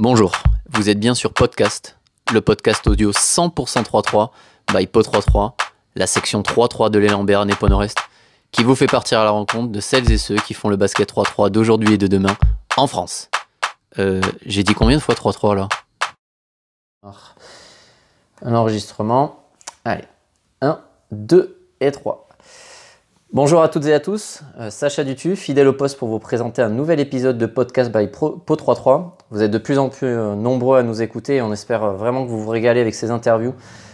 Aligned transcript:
Bonjour, 0.00 0.30
vous 0.70 0.90
êtes 0.90 1.00
bien 1.00 1.16
sur 1.16 1.34
Podcast, 1.34 1.98
le 2.32 2.40
podcast 2.40 2.86
audio 2.86 3.10
100% 3.10 3.82
3-3 3.82 4.30
by 4.72 4.84
Po33, 4.84 5.54
la 5.96 6.06
section 6.06 6.42
3-3 6.42 6.88
de 6.88 7.00
l'élan 7.00 7.24
Béarn 7.24 7.50
et 7.50 7.68
Nord-Est, 7.68 7.98
qui 8.52 8.62
vous 8.62 8.76
fait 8.76 8.86
partir 8.86 9.18
à 9.18 9.24
la 9.24 9.30
rencontre 9.30 9.72
de 9.72 9.80
celles 9.80 10.08
et 10.12 10.18
ceux 10.18 10.36
qui 10.36 10.54
font 10.54 10.68
le 10.68 10.76
basket 10.76 11.12
3-3 11.12 11.50
d'aujourd'hui 11.50 11.94
et 11.94 11.98
de 11.98 12.06
demain 12.06 12.36
en 12.76 12.86
France. 12.86 13.28
Euh, 13.98 14.20
j'ai 14.46 14.62
dit 14.62 14.72
combien 14.72 14.98
de 14.98 15.02
fois 15.02 15.16
3-3 15.16 15.56
là? 15.56 15.68
Un 18.42 18.54
enregistrement. 18.54 19.48
Allez, 19.84 20.04
1, 20.60 20.80
2 21.10 21.72
et 21.80 21.90
3. 21.90 22.27
Bonjour 23.30 23.60
à 23.60 23.68
toutes 23.68 23.84
et 23.84 23.92
à 23.92 24.00
tous, 24.00 24.40
euh, 24.58 24.70
Sacha 24.70 25.04
Dutu, 25.04 25.36
fidèle 25.36 25.68
au 25.68 25.74
poste 25.74 25.98
pour 25.98 26.08
vous 26.08 26.18
présenter 26.18 26.62
un 26.62 26.70
nouvel 26.70 26.98
épisode 26.98 27.36
de 27.36 27.44
podcast 27.44 27.92
by 27.92 28.06
Po33. 28.06 29.10
Vous 29.30 29.42
êtes 29.42 29.50
de 29.50 29.58
plus 29.58 29.78
en 29.78 29.90
plus 29.90 30.06
euh, 30.06 30.34
nombreux 30.34 30.78
à 30.78 30.82
nous 30.82 31.02
écouter 31.02 31.36
et 31.36 31.42
on 31.42 31.52
espère 31.52 31.84
euh, 31.84 31.92
vraiment 31.92 32.24
que 32.24 32.30
vous 32.30 32.40
vous 32.40 32.48
régalez 32.48 32.80
avec 32.80 32.94
ces 32.94 33.10
interviews 33.10 33.52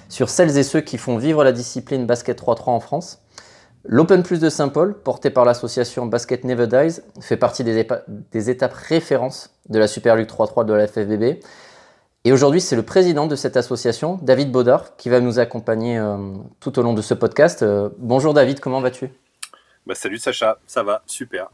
sur 0.09 0.29
celles 0.29 0.57
et 0.57 0.63
ceux 0.63 0.83
qui 0.83 0.99
font 0.99 1.17
vivre 1.17 1.43
la 1.43 1.51
discipline 1.51 2.07
basket 2.07 2.41
3-3 2.41 2.63
en 2.67 2.79
France. 2.79 3.25
L'Open 3.83 4.23
Plus 4.23 4.39
de 4.39 4.49
Saint-Paul, 4.49 4.95
porté 5.03 5.31
par 5.31 5.45
l'association 5.45 6.07
Basket 6.07 6.45
Never 6.45 6.69
Dies, 6.69 7.01
fait 7.21 7.37
partie 7.37 7.65
des, 7.65 7.89
des 8.31 8.51
étapes 8.51 8.75
références 8.75 9.51
de 9.69 9.81
la 9.81 9.89
Super 9.89 10.15
League 10.15 10.29
3-3 10.29 10.65
de 10.65 10.75
la 10.75 10.87
FFBB. 10.87 11.41
Et 12.23 12.33
aujourd'hui, 12.33 12.61
c'est 12.61 12.77
le 12.77 12.85
président 12.85 13.27
de 13.27 13.35
cette 13.35 13.57
association, 13.57 14.21
David 14.23 14.53
Baudard, 14.53 14.97
qui 14.97 15.09
va 15.09 15.19
nous 15.21 15.41
accompagner 15.41 16.01
tout 16.61 16.79
au 16.79 16.83
long 16.83 16.95
de 16.95 17.03
ce 17.03 17.13
podcast. 17.13 17.63
bonjour 17.99 18.33
David, 18.33 18.61
comment 18.61 18.81
vas-tu? 18.81 19.11
Bah, 19.87 19.95
salut 19.95 20.19
Sacha, 20.19 20.59
ça 20.67 20.83
va, 20.83 21.03
super. 21.07 21.51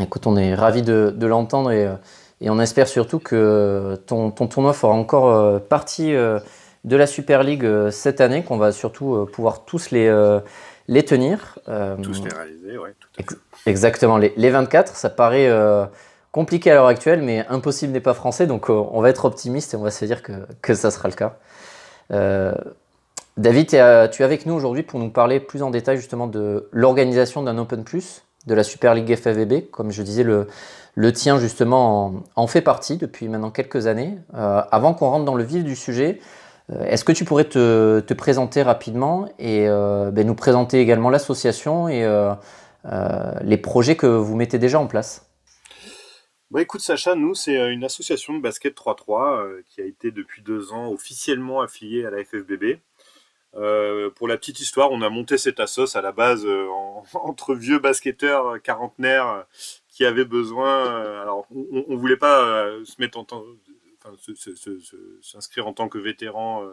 Écoute, 0.00 0.26
on 0.26 0.36
est 0.36 0.54
ravis 0.54 0.82
de, 0.82 1.26
l'entendre 1.26 1.70
et, 1.70 1.88
et, 2.40 2.50
on 2.50 2.58
espère 2.60 2.88
surtout 2.88 3.18
que 3.18 3.98
ton, 4.06 4.30
ton 4.30 4.46
tournoi 4.46 4.72
fera 4.72 4.92
encore 4.92 5.28
euh, 5.28 5.58
partie 5.58 6.14
euh, 6.14 6.38
de 6.84 6.96
la 6.96 7.06
Super 7.06 7.42
League 7.42 7.64
euh, 7.64 7.90
cette 7.90 8.20
année, 8.20 8.44
qu'on 8.44 8.58
va 8.58 8.72
surtout 8.72 9.26
pouvoir 9.32 9.64
tous 9.64 9.90
les, 9.90 10.10
les 10.88 11.04
tenir. 11.04 11.58
tous 12.02 12.24
les 12.24 12.30
réaliser, 12.30 12.78
oui. 12.78 12.90
exactement, 13.66 14.18
les, 14.18 14.32
les, 14.36 14.50
24, 14.50 14.94
ça 14.94 15.10
paraît 15.10 15.50
compliqué 16.32 16.70
à 16.70 16.74
l'heure 16.74 16.86
actuelle, 16.86 17.22
mais 17.22 17.46
impossible 17.48 17.92
n'est 17.92 18.00
pas 18.00 18.14
français, 18.14 18.46
donc 18.46 18.68
on 18.68 19.00
va 19.00 19.08
être 19.08 19.24
optimiste 19.24 19.72
et 19.72 19.76
on 19.76 19.82
va 19.82 19.90
se 19.90 20.04
dire 20.04 20.22
que, 20.22 20.32
que 20.60 20.74
ça 20.74 20.90
sera 20.90 21.08
le 21.08 21.14
cas. 21.14 21.38
David, 23.36 23.68
tu 23.68 23.76
es 23.76 24.24
avec 24.24 24.46
nous 24.46 24.54
aujourd'hui 24.54 24.82
pour 24.82 24.98
nous 24.98 25.10
parler 25.10 25.40
plus 25.40 25.62
en 25.62 25.70
détail 25.70 25.98
justement 25.98 26.26
de 26.26 26.68
l'organisation 26.72 27.42
d'un 27.42 27.58
Open 27.58 27.84
Plus, 27.84 28.22
de 28.46 28.54
la 28.54 28.64
Super 28.64 28.94
League 28.94 29.14
FFVB. 29.14 29.70
Comme 29.70 29.90
je 29.90 30.02
disais, 30.02 30.22
le, 30.22 30.48
le 30.94 31.12
tien 31.12 31.38
justement 31.38 32.24
en, 32.34 32.46
fait 32.46 32.62
partie 32.62 32.96
depuis 32.96 33.28
maintenant 33.28 33.50
quelques 33.50 33.86
années. 33.86 34.18
Euh, 34.34 34.62
avant 34.70 34.94
qu'on 34.94 35.10
rentre 35.10 35.26
dans 35.26 35.34
le 35.34 35.44
vif 35.44 35.62
du 35.62 35.76
sujet, 35.76 36.18
euh, 36.72 36.82
est-ce 36.84 37.04
que 37.04 37.12
tu 37.12 37.26
pourrais 37.26 37.44
te, 37.44 38.00
présenter 38.14 38.62
rapidement 38.62 39.28
et 39.38 39.68
euh, 39.68 40.10
ben, 40.10 40.26
nous 40.26 40.34
présenter 40.34 40.80
également 40.80 41.10
l'association 41.10 41.88
et 41.88 42.08
les 43.42 43.58
projets 43.58 43.96
que 43.96 44.06
vous 44.06 44.34
mettez 44.34 44.58
déjà 44.58 44.80
en 44.80 44.86
place? 44.86 45.30
Écoute 46.56 46.80
Sacha, 46.80 47.14
nous 47.14 47.34
c'est 47.34 47.70
une 47.70 47.84
association 47.84 48.32
de 48.32 48.40
basket 48.40 48.74
3-3 48.74 49.62
qui 49.68 49.82
a 49.82 49.84
été 49.84 50.10
depuis 50.10 50.40
deux 50.40 50.72
ans 50.72 50.90
officiellement 50.90 51.60
affiliée 51.60 52.06
à 52.06 52.10
la 52.10 52.24
FFBB. 52.24 52.78
Euh, 53.56 54.10
pour 54.10 54.28
la 54.28 54.36
petite 54.36 54.60
histoire, 54.60 54.92
on 54.92 55.02
a 55.02 55.08
monté 55.08 55.38
cette 55.38 55.60
assos 55.60 55.96
à 55.96 56.02
la 56.02 56.12
base 56.12 56.44
euh, 56.44 56.68
entre 57.14 57.54
vieux 57.54 57.78
basketteurs 57.78 58.60
quarantenaires 58.62 59.46
qui 59.88 60.04
avaient 60.04 60.24
besoin. 60.24 60.84
alors, 61.22 61.46
on, 61.50 61.84
on, 61.88 61.96
voulait 61.96 62.18
pas 62.18 62.68
se 62.84 63.00
mettre 63.00 63.18
en 63.18 63.24
temps, 63.24 63.44
s'inscrire 65.22 65.66
en 65.66 65.72
tant 65.72 65.88
que 65.88 65.98
vétéran. 65.98 66.64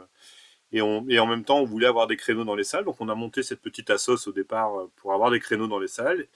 Et, 0.74 0.82
on, 0.82 1.08
et, 1.08 1.20
en 1.20 1.28
même 1.28 1.46
temps, 1.46 1.60
on 1.60 1.66
voulait 1.66 1.88
avoir 1.88 2.08
des 2.08 2.18
créneaux 2.18 2.44
dans 2.44 2.56
les 2.56 2.64
salles. 2.64 2.84
Donc, 2.84 3.00
on 3.00 3.08
a 3.08 3.16
monté 3.16 3.44
cette 3.44 3.62
petite 3.62 3.90
assos 3.90 4.28
au 4.28 4.32
départ 4.32 4.72
pour 4.98 5.14
avoir 5.14 5.32
des 5.32 5.40
créneaux 5.40 5.68
dans 5.68 5.80
les 5.80 5.88
salles. 5.88 6.28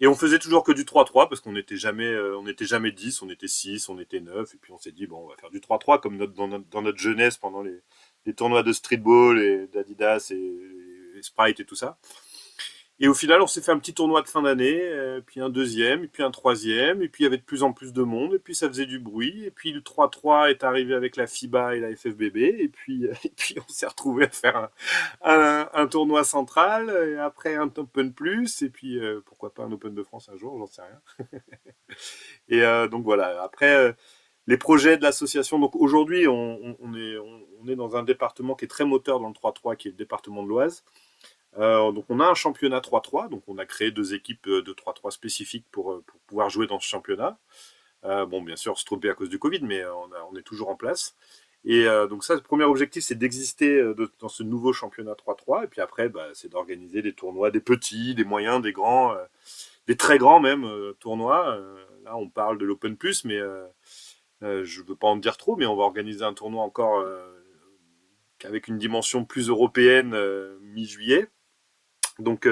Et 0.00 0.06
on 0.06 0.14
faisait 0.14 0.38
toujours 0.38 0.64
que 0.64 0.72
du 0.72 0.84
3-3 0.84 1.28
parce 1.28 1.40
qu'on 1.40 1.52
n'était 1.52 1.76
jamais, 1.76 2.12
jamais 2.60 2.90
10, 2.92 3.22
on 3.22 3.30
était 3.30 3.46
6, 3.46 3.88
on 3.88 3.98
était 3.98 4.20
9. 4.20 4.54
Et 4.54 4.56
puis 4.56 4.72
on 4.72 4.78
s'est 4.78 4.90
dit, 4.90 5.06
bon, 5.06 5.24
on 5.24 5.28
va 5.28 5.36
faire 5.36 5.50
du 5.50 5.60
3-3 5.60 6.00
comme 6.00 6.18
dans, 6.18 6.48
notre, 6.48 6.98
jeunesse 6.98 7.36
pendant 7.36 7.62
les, 7.62 7.82
des 8.26 8.34
tournois 8.34 8.62
de 8.62 8.72
streetball 8.72 9.40
et 9.40 9.66
d'Adidas 9.72 10.30
et, 10.30 10.68
Sprite 11.22 11.60
et 11.60 11.64
tout 11.64 11.76
ça. 11.76 11.98
Et 12.98 13.08
au 13.08 13.14
final, 13.14 13.42
on 13.42 13.46
s'est 13.46 13.62
fait 13.62 13.70
un 13.72 13.78
petit 13.78 13.94
tournoi 13.94 14.22
de 14.22 14.28
fin 14.28 14.42
d'année, 14.42 14.80
euh, 14.80 15.20
puis 15.20 15.40
un 15.40 15.48
deuxième, 15.48 16.08
puis 16.08 16.22
un 16.22 16.30
troisième, 16.30 17.02
et 17.02 17.08
puis 17.08 17.22
il 17.22 17.24
y 17.24 17.26
avait 17.26 17.38
de 17.38 17.42
plus 17.42 17.62
en 17.62 17.72
plus 17.72 17.92
de 17.92 18.02
monde, 18.02 18.34
et 18.34 18.38
puis 18.38 18.54
ça 18.54 18.68
faisait 18.68 18.86
du 18.86 18.98
bruit, 18.98 19.44
et 19.44 19.50
puis 19.50 19.72
le 19.72 19.80
3-3 19.80 20.50
est 20.50 20.62
arrivé 20.62 20.94
avec 20.94 21.16
la 21.16 21.26
FIBA 21.26 21.76
et 21.76 21.80
la 21.80 21.94
FFBB, 21.96 22.36
et 22.36 22.68
puis, 22.68 23.04
et 23.24 23.32
puis 23.36 23.56
on 23.58 23.72
s'est 23.72 23.86
retrouvé 23.86 24.26
à 24.26 24.30
faire 24.30 24.68
un, 25.22 25.86
tournoi 25.88 26.24
central, 26.24 26.90
et 27.08 27.18
après 27.18 27.56
un 27.56 27.70
Open 27.76 28.12
Plus, 28.12 28.62
et 28.62 28.70
puis 28.70 28.98
euh, 28.98 29.20
pourquoi 29.24 29.52
pas 29.54 29.64
un 29.64 29.72
Open 29.72 29.94
de 29.94 30.02
France 30.02 30.28
un 30.32 30.36
jour, 30.36 30.58
j'en 30.58 30.66
sais 30.66 30.82
rien. 30.82 31.40
et 32.48 32.62
euh, 32.62 32.88
donc 32.88 33.04
voilà, 33.04 33.42
après 33.42 33.96
les 34.46 34.56
projets 34.56 34.96
de 34.96 35.02
l'association. 35.02 35.58
Donc 35.58 35.76
aujourd'hui, 35.76 36.26
on, 36.28 36.76
est, 36.94 37.76
dans 37.76 37.96
un 37.96 38.02
département 38.02 38.54
qui 38.54 38.64
est 38.64 38.68
très 38.68 38.84
moteur 38.84 39.20
dans 39.20 39.28
le 39.28 39.34
3-3, 39.34 39.76
qui 39.76 39.88
est 39.88 39.92
le 39.92 39.96
département 39.96 40.42
de 40.42 40.48
l'Oise. 40.48 40.84
Euh, 41.58 41.92
donc 41.92 42.06
on 42.08 42.18
a 42.20 42.26
un 42.26 42.34
championnat 42.34 42.80
3-3, 42.80 43.28
donc 43.28 43.42
on 43.46 43.58
a 43.58 43.66
créé 43.66 43.90
deux 43.90 44.14
équipes 44.14 44.46
euh, 44.46 44.62
de 44.62 44.72
3-3 44.72 45.10
spécifiques 45.10 45.66
pour, 45.70 45.92
euh, 45.92 46.02
pour, 46.06 46.18
pouvoir 46.20 46.48
jouer 46.48 46.66
dans 46.66 46.80
ce 46.80 46.86
championnat. 46.88 47.38
bon, 48.02 48.40
bien 48.42 48.56
sûr, 48.56 48.78
se 48.78 48.84
tromper 48.84 49.10
à 49.10 49.14
cause 49.14 49.28
du 49.28 49.38
Covid, 49.38 49.60
mais 49.62 49.84
on, 49.84 50.36
est 50.36 50.42
toujours 50.42 50.70
en 50.70 50.76
place. 50.76 51.14
Et 51.64 51.84
donc 52.10 52.24
ça, 52.24 52.34
le 52.34 52.40
premier 52.40 52.64
objectif, 52.64 53.04
c'est 53.04 53.14
d'exister 53.14 53.80
dans 54.18 54.28
ce 54.28 54.42
nouveau 54.42 54.72
championnat 54.72 55.12
3-3. 55.12 55.64
Et 55.64 55.66
puis 55.68 55.80
après, 55.80 56.08
bah, 56.08 56.26
c'est 56.34 56.48
d'organiser 56.48 57.02
des 57.02 57.12
tournois, 57.12 57.52
des 57.52 57.60
petits, 57.60 58.16
des 58.16 58.24
moyens, 58.24 58.60
des 58.60 58.72
grands, 58.72 59.14
des 59.86 59.96
très 59.96 60.18
grands 60.18 60.40
même 60.40 60.66
tournois. 60.98 61.56
là, 62.04 62.16
on 62.16 62.28
parle 62.28 62.58
de 62.58 62.64
l'Open 62.64 62.96
Plus, 62.96 63.24
mais 63.24 63.38
je 64.42 64.80
ne 64.80 64.86
veux 64.86 64.96
pas 64.96 65.06
en 65.06 65.16
dire 65.16 65.36
trop, 65.36 65.56
mais 65.56 65.66
on 65.66 65.76
va 65.76 65.84
organiser 65.84 66.24
un 66.24 66.34
tournoi 66.34 66.62
encore 66.62 66.98
euh, 66.98 67.18
avec 68.44 68.68
une 68.68 68.78
dimension 68.78 69.24
plus 69.24 69.48
européenne 69.48 70.14
euh, 70.14 70.58
mi-juillet. 70.62 71.28
Donc, 72.18 72.48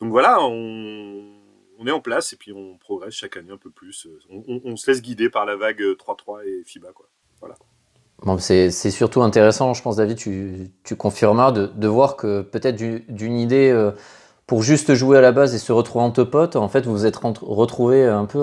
voilà, 0.00 0.38
on, 0.40 1.86
est 1.86 1.90
en 1.90 2.00
place 2.00 2.32
et 2.32 2.36
puis 2.36 2.52
on 2.52 2.76
progresse 2.76 3.14
chaque 3.14 3.36
année 3.36 3.52
un 3.52 3.56
peu 3.56 3.70
plus. 3.70 4.08
On, 4.28 4.76
se 4.76 4.90
laisse 4.90 5.00
guider 5.00 5.30
par 5.30 5.46
la 5.46 5.56
vague 5.56 5.80
3-3 5.80 6.44
et 6.44 6.64
FIBA. 6.64 6.88
Voilà. 7.40 7.56
C'est 8.38 8.70
surtout 8.90 9.22
intéressant, 9.22 9.74
je 9.74 9.82
pense, 9.82 9.96
David, 9.96 10.18
tu, 10.18 10.70
tu 10.84 10.96
confirmeras, 10.96 11.52
de, 11.52 11.88
voir 11.88 12.16
que 12.16 12.42
peut-être 12.42 12.76
d'une 12.76 13.38
idée 13.38 13.72
pour 14.46 14.62
juste 14.62 14.94
jouer 14.94 15.18
à 15.18 15.20
la 15.20 15.32
base 15.32 15.54
et 15.54 15.58
se 15.58 15.72
retrouver 15.72 16.04
en 16.04 16.10
pote, 16.10 16.56
en 16.56 16.68
fait, 16.68 16.84
vous 16.84 16.92
vous 16.92 17.06
êtes 17.06 17.16
retrouvé 17.16 18.04
un 18.04 18.26
peu 18.26 18.42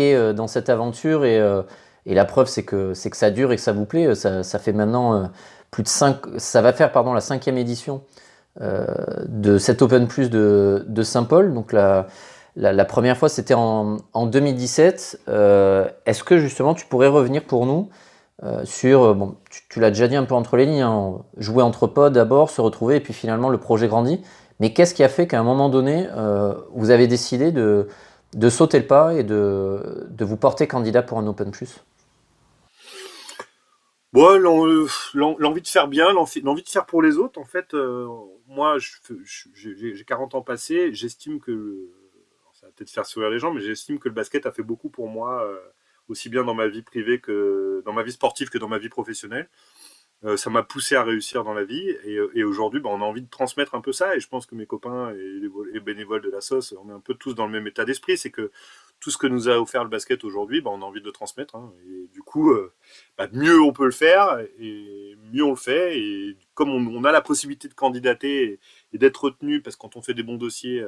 euh, 0.00 0.32
dans 0.32 0.46
cette 0.46 0.68
aventure 0.68 1.20
euh, 1.24 1.62
et, 2.06 2.14
la 2.14 2.24
preuve 2.24 2.46
c'est 2.48 2.64
que 2.64 2.92
ça 2.94 3.30
dure 3.30 3.52
et 3.52 3.56
que 3.56 3.62
ça 3.62 3.72
vous 3.72 3.86
plaît. 3.86 4.14
Ça, 4.14 4.58
fait 4.58 4.72
maintenant 4.72 5.14
euh, 5.14 5.26
plus 5.70 5.82
de 5.82 5.88
5, 5.88 6.16
ça 6.38 6.62
va 6.62 6.72
faire 6.72 6.92
pardon 6.92 7.12
la 7.12 7.20
cinquième 7.20 7.58
édition 7.58 8.02
de 8.60 9.58
cet 9.58 9.82
Open 9.82 10.06
Plus 10.06 10.30
de, 10.30 11.02
Saint-Paul. 11.02 11.54
Donc 11.54 11.72
la, 11.72 12.84
première 12.84 13.16
fois 13.16 13.28
c'était 13.28 13.54
en, 13.54 13.98
2017. 14.14 15.22
Est-ce 15.26 16.24
que 16.24 16.38
justement 16.38 16.74
tu 16.74 16.86
pourrais 16.86 17.08
revenir 17.08 17.42
pour 17.44 17.66
nous 17.66 17.88
sur, 18.64 19.14
bon, 19.14 19.36
tu, 19.70 19.80
l'as 19.80 19.90
déjà 19.90 20.06
dit 20.06 20.16
un 20.16 20.24
peu 20.24 20.34
entre 20.34 20.56
les 20.56 20.66
lignes, 20.66 20.82
hein, 20.82 21.18
jouer 21.38 21.62
entre 21.62 21.86
potes 21.86 22.12
d'abord, 22.12 22.50
se 22.50 22.60
retrouver 22.60 22.96
et 22.96 23.00
puis 23.00 23.14
finalement 23.14 23.48
le 23.48 23.58
projet 23.58 23.88
grandit. 23.88 24.20
Mais 24.60 24.72
qu'est-ce 24.72 24.94
qui 24.94 25.02
a 25.02 25.08
fait 25.08 25.26
qu'à 25.26 25.40
un 25.40 25.44
moment 25.44 25.68
donné, 25.68 26.06
vous 26.74 26.90
avez 26.90 27.08
décidé 27.08 27.50
de, 27.50 27.88
de 28.34 28.48
sauter 28.48 28.78
le 28.78 28.86
pas 28.86 29.14
et 29.14 29.24
de, 29.24 30.08
vous 30.20 30.36
porter 30.36 30.66
candidat 30.66 31.02
pour 31.02 31.18
un 31.18 31.26
Open 31.26 31.50
Plus? 31.50 31.82
L'envie 34.12 35.62
de 35.62 35.66
faire 35.66 35.88
bien, 35.88 36.12
l'envie 36.12 36.62
de 36.62 36.68
faire 36.68 36.86
pour 36.86 37.02
les 37.02 37.16
autres, 37.16 37.40
en 37.40 37.44
fait, 37.44 37.74
euh, 37.74 38.06
moi, 38.46 38.76
j'ai 39.54 40.04
40 40.06 40.34
ans 40.34 40.42
passés, 40.42 40.94
j'estime 40.94 41.40
que, 41.40 41.88
ça 42.52 42.66
va 42.66 42.72
peut-être 42.72 42.90
faire 42.90 43.06
sourire 43.06 43.30
les 43.30 43.38
gens, 43.38 43.52
mais 43.52 43.60
j'estime 43.60 43.98
que 43.98 44.08
le 44.08 44.14
basket 44.14 44.46
a 44.46 44.52
fait 44.52 44.62
beaucoup 44.62 44.88
pour 44.88 45.08
moi, 45.08 45.44
euh, 45.44 45.58
aussi 46.08 46.28
bien 46.28 46.44
dans 46.44 46.54
ma 46.54 46.68
vie 46.68 46.82
privée 46.82 47.20
que 47.20 47.82
dans 47.84 47.92
ma 47.92 48.02
vie 48.02 48.12
sportive 48.12 48.50
que 48.50 48.58
dans 48.58 48.68
ma 48.68 48.78
vie 48.78 48.88
professionnelle. 48.88 49.48
Euh, 50.24 50.38
ça 50.38 50.48
m'a 50.48 50.62
poussé 50.62 50.94
à 50.94 51.02
réussir 51.02 51.44
dans 51.44 51.52
la 51.52 51.64
vie. 51.64 51.90
Et, 52.04 52.16
euh, 52.16 52.46
aujourd'hui, 52.46 52.80
bah, 52.80 52.88
on 52.90 53.02
a 53.02 53.04
envie 53.04 53.20
de 53.22 53.28
transmettre 53.28 53.74
un 53.74 53.80
peu 53.80 53.92
ça. 53.92 54.16
Et 54.16 54.20
je 54.20 54.28
pense 54.28 54.46
que 54.46 54.54
mes 54.54 54.66
copains 54.66 55.10
et 55.10 55.40
les, 55.72 55.80
bénévoles 55.80 56.22
de 56.22 56.30
la 56.30 56.40
sauce, 56.40 56.74
on 56.82 56.88
est 56.88 56.92
un 56.92 57.00
peu 57.00 57.14
tous 57.14 57.34
dans 57.34 57.46
le 57.46 57.52
même 57.52 57.66
état 57.66 57.84
d'esprit. 57.84 58.16
C'est 58.16 58.30
que 58.30 58.50
tout 59.00 59.10
ce 59.10 59.18
que 59.18 59.26
nous 59.26 59.48
a 59.48 59.60
offert 59.60 59.84
le 59.84 59.90
basket 59.90 60.24
aujourd'hui, 60.24 60.62
bah, 60.62 60.70
on 60.72 60.80
a 60.80 60.84
envie 60.84 61.00
de 61.00 61.06
le 61.06 61.12
transmettre. 61.12 61.56
Hein. 61.56 61.72
Et 61.86 62.08
du 62.12 62.22
coup, 62.22 62.52
euh, 62.52 62.72
bah, 63.18 63.28
mieux 63.32 63.60
on 63.60 63.72
peut 63.72 63.84
le 63.84 63.90
faire 63.90 64.38
et 64.58 65.14
mieux 65.32 65.44
on 65.44 65.50
le 65.50 65.56
fait. 65.56 65.98
Et 65.98 66.36
comme 66.54 66.70
on, 66.70 67.04
a 67.04 67.12
la 67.12 67.20
possibilité 67.20 67.68
de 67.68 67.74
candidater 67.74 68.60
et, 68.92 68.98
d'être 68.98 69.24
retenu, 69.24 69.60
parce 69.60 69.76
que 69.76 69.82
quand 69.82 69.96
on 69.96 70.02
fait 70.02 70.14
des 70.14 70.22
bons 70.22 70.36
dossiers 70.36 70.82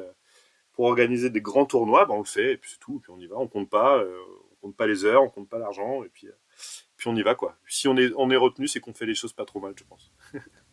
pour 0.72 0.86
organiser 0.86 1.28
des 1.30 1.42
grands 1.42 1.66
tournois, 1.66 2.06
on 2.10 2.18
le 2.18 2.24
fait. 2.24 2.52
Et 2.52 2.56
puis 2.56 2.70
c'est 2.70 2.80
tout. 2.80 2.96
Et 2.96 3.00
puis 3.00 3.12
on 3.14 3.18
y 3.18 3.26
va. 3.26 3.36
On 3.36 3.48
compte 3.48 3.68
pas 3.68 4.02
compte 4.66 4.76
pas 4.76 4.86
les 4.86 5.04
heures, 5.04 5.22
on 5.22 5.28
compte 5.28 5.48
pas 5.48 5.58
l'argent, 5.58 6.02
et 6.02 6.08
puis, 6.08 6.28
puis 6.96 7.08
on 7.08 7.16
y 7.16 7.22
va 7.22 7.34
quoi. 7.34 7.56
Si 7.68 7.88
on 7.88 7.96
est, 7.96 8.36
retenu, 8.36 8.68
c'est 8.68 8.80
qu'on 8.80 8.92
fait 8.92 9.06
les 9.06 9.14
choses 9.14 9.32
pas 9.32 9.44
trop 9.44 9.60
mal, 9.60 9.72
je 9.76 9.84
pense. 9.88 10.10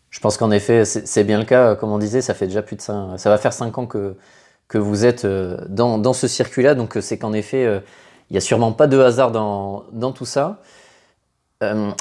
je 0.10 0.20
pense 0.20 0.38
qu'en 0.38 0.52
effet, 0.52 0.86
c'est 0.86 1.24
bien 1.24 1.40
le 1.40 1.46
cas. 1.46 1.75
Comme 1.75 1.92
on 1.92 1.98
disait, 1.98 2.22
ça 2.22 2.34
fait 2.34 2.48
déjà 2.48 2.62
plus 2.62 2.75
de 2.75 2.81
5, 2.81 3.18
ça 3.18 3.30
va 3.30 3.38
faire 3.38 3.54
5 3.54 3.78
ans 3.78 3.88
que, 3.88 4.16
que 4.68 4.78
vous 4.78 5.06
êtes 5.06 5.25
dans, 5.25 5.98
dans 5.98 6.14
ce 6.14 6.28
circuit-là, 6.28 6.75
donc 6.75 6.98
c'est 7.02 7.18
qu'en 7.18 7.34
effet, 7.34 7.64
il 8.30 8.34
n'y 8.34 8.38
a 8.38 8.42
sûrement 8.42 8.72
pas 8.72 8.88
de 8.88 9.00
hasard 9.00 9.31
dans, 9.31 10.12
tout 10.14 10.25
ça. 10.25 10.62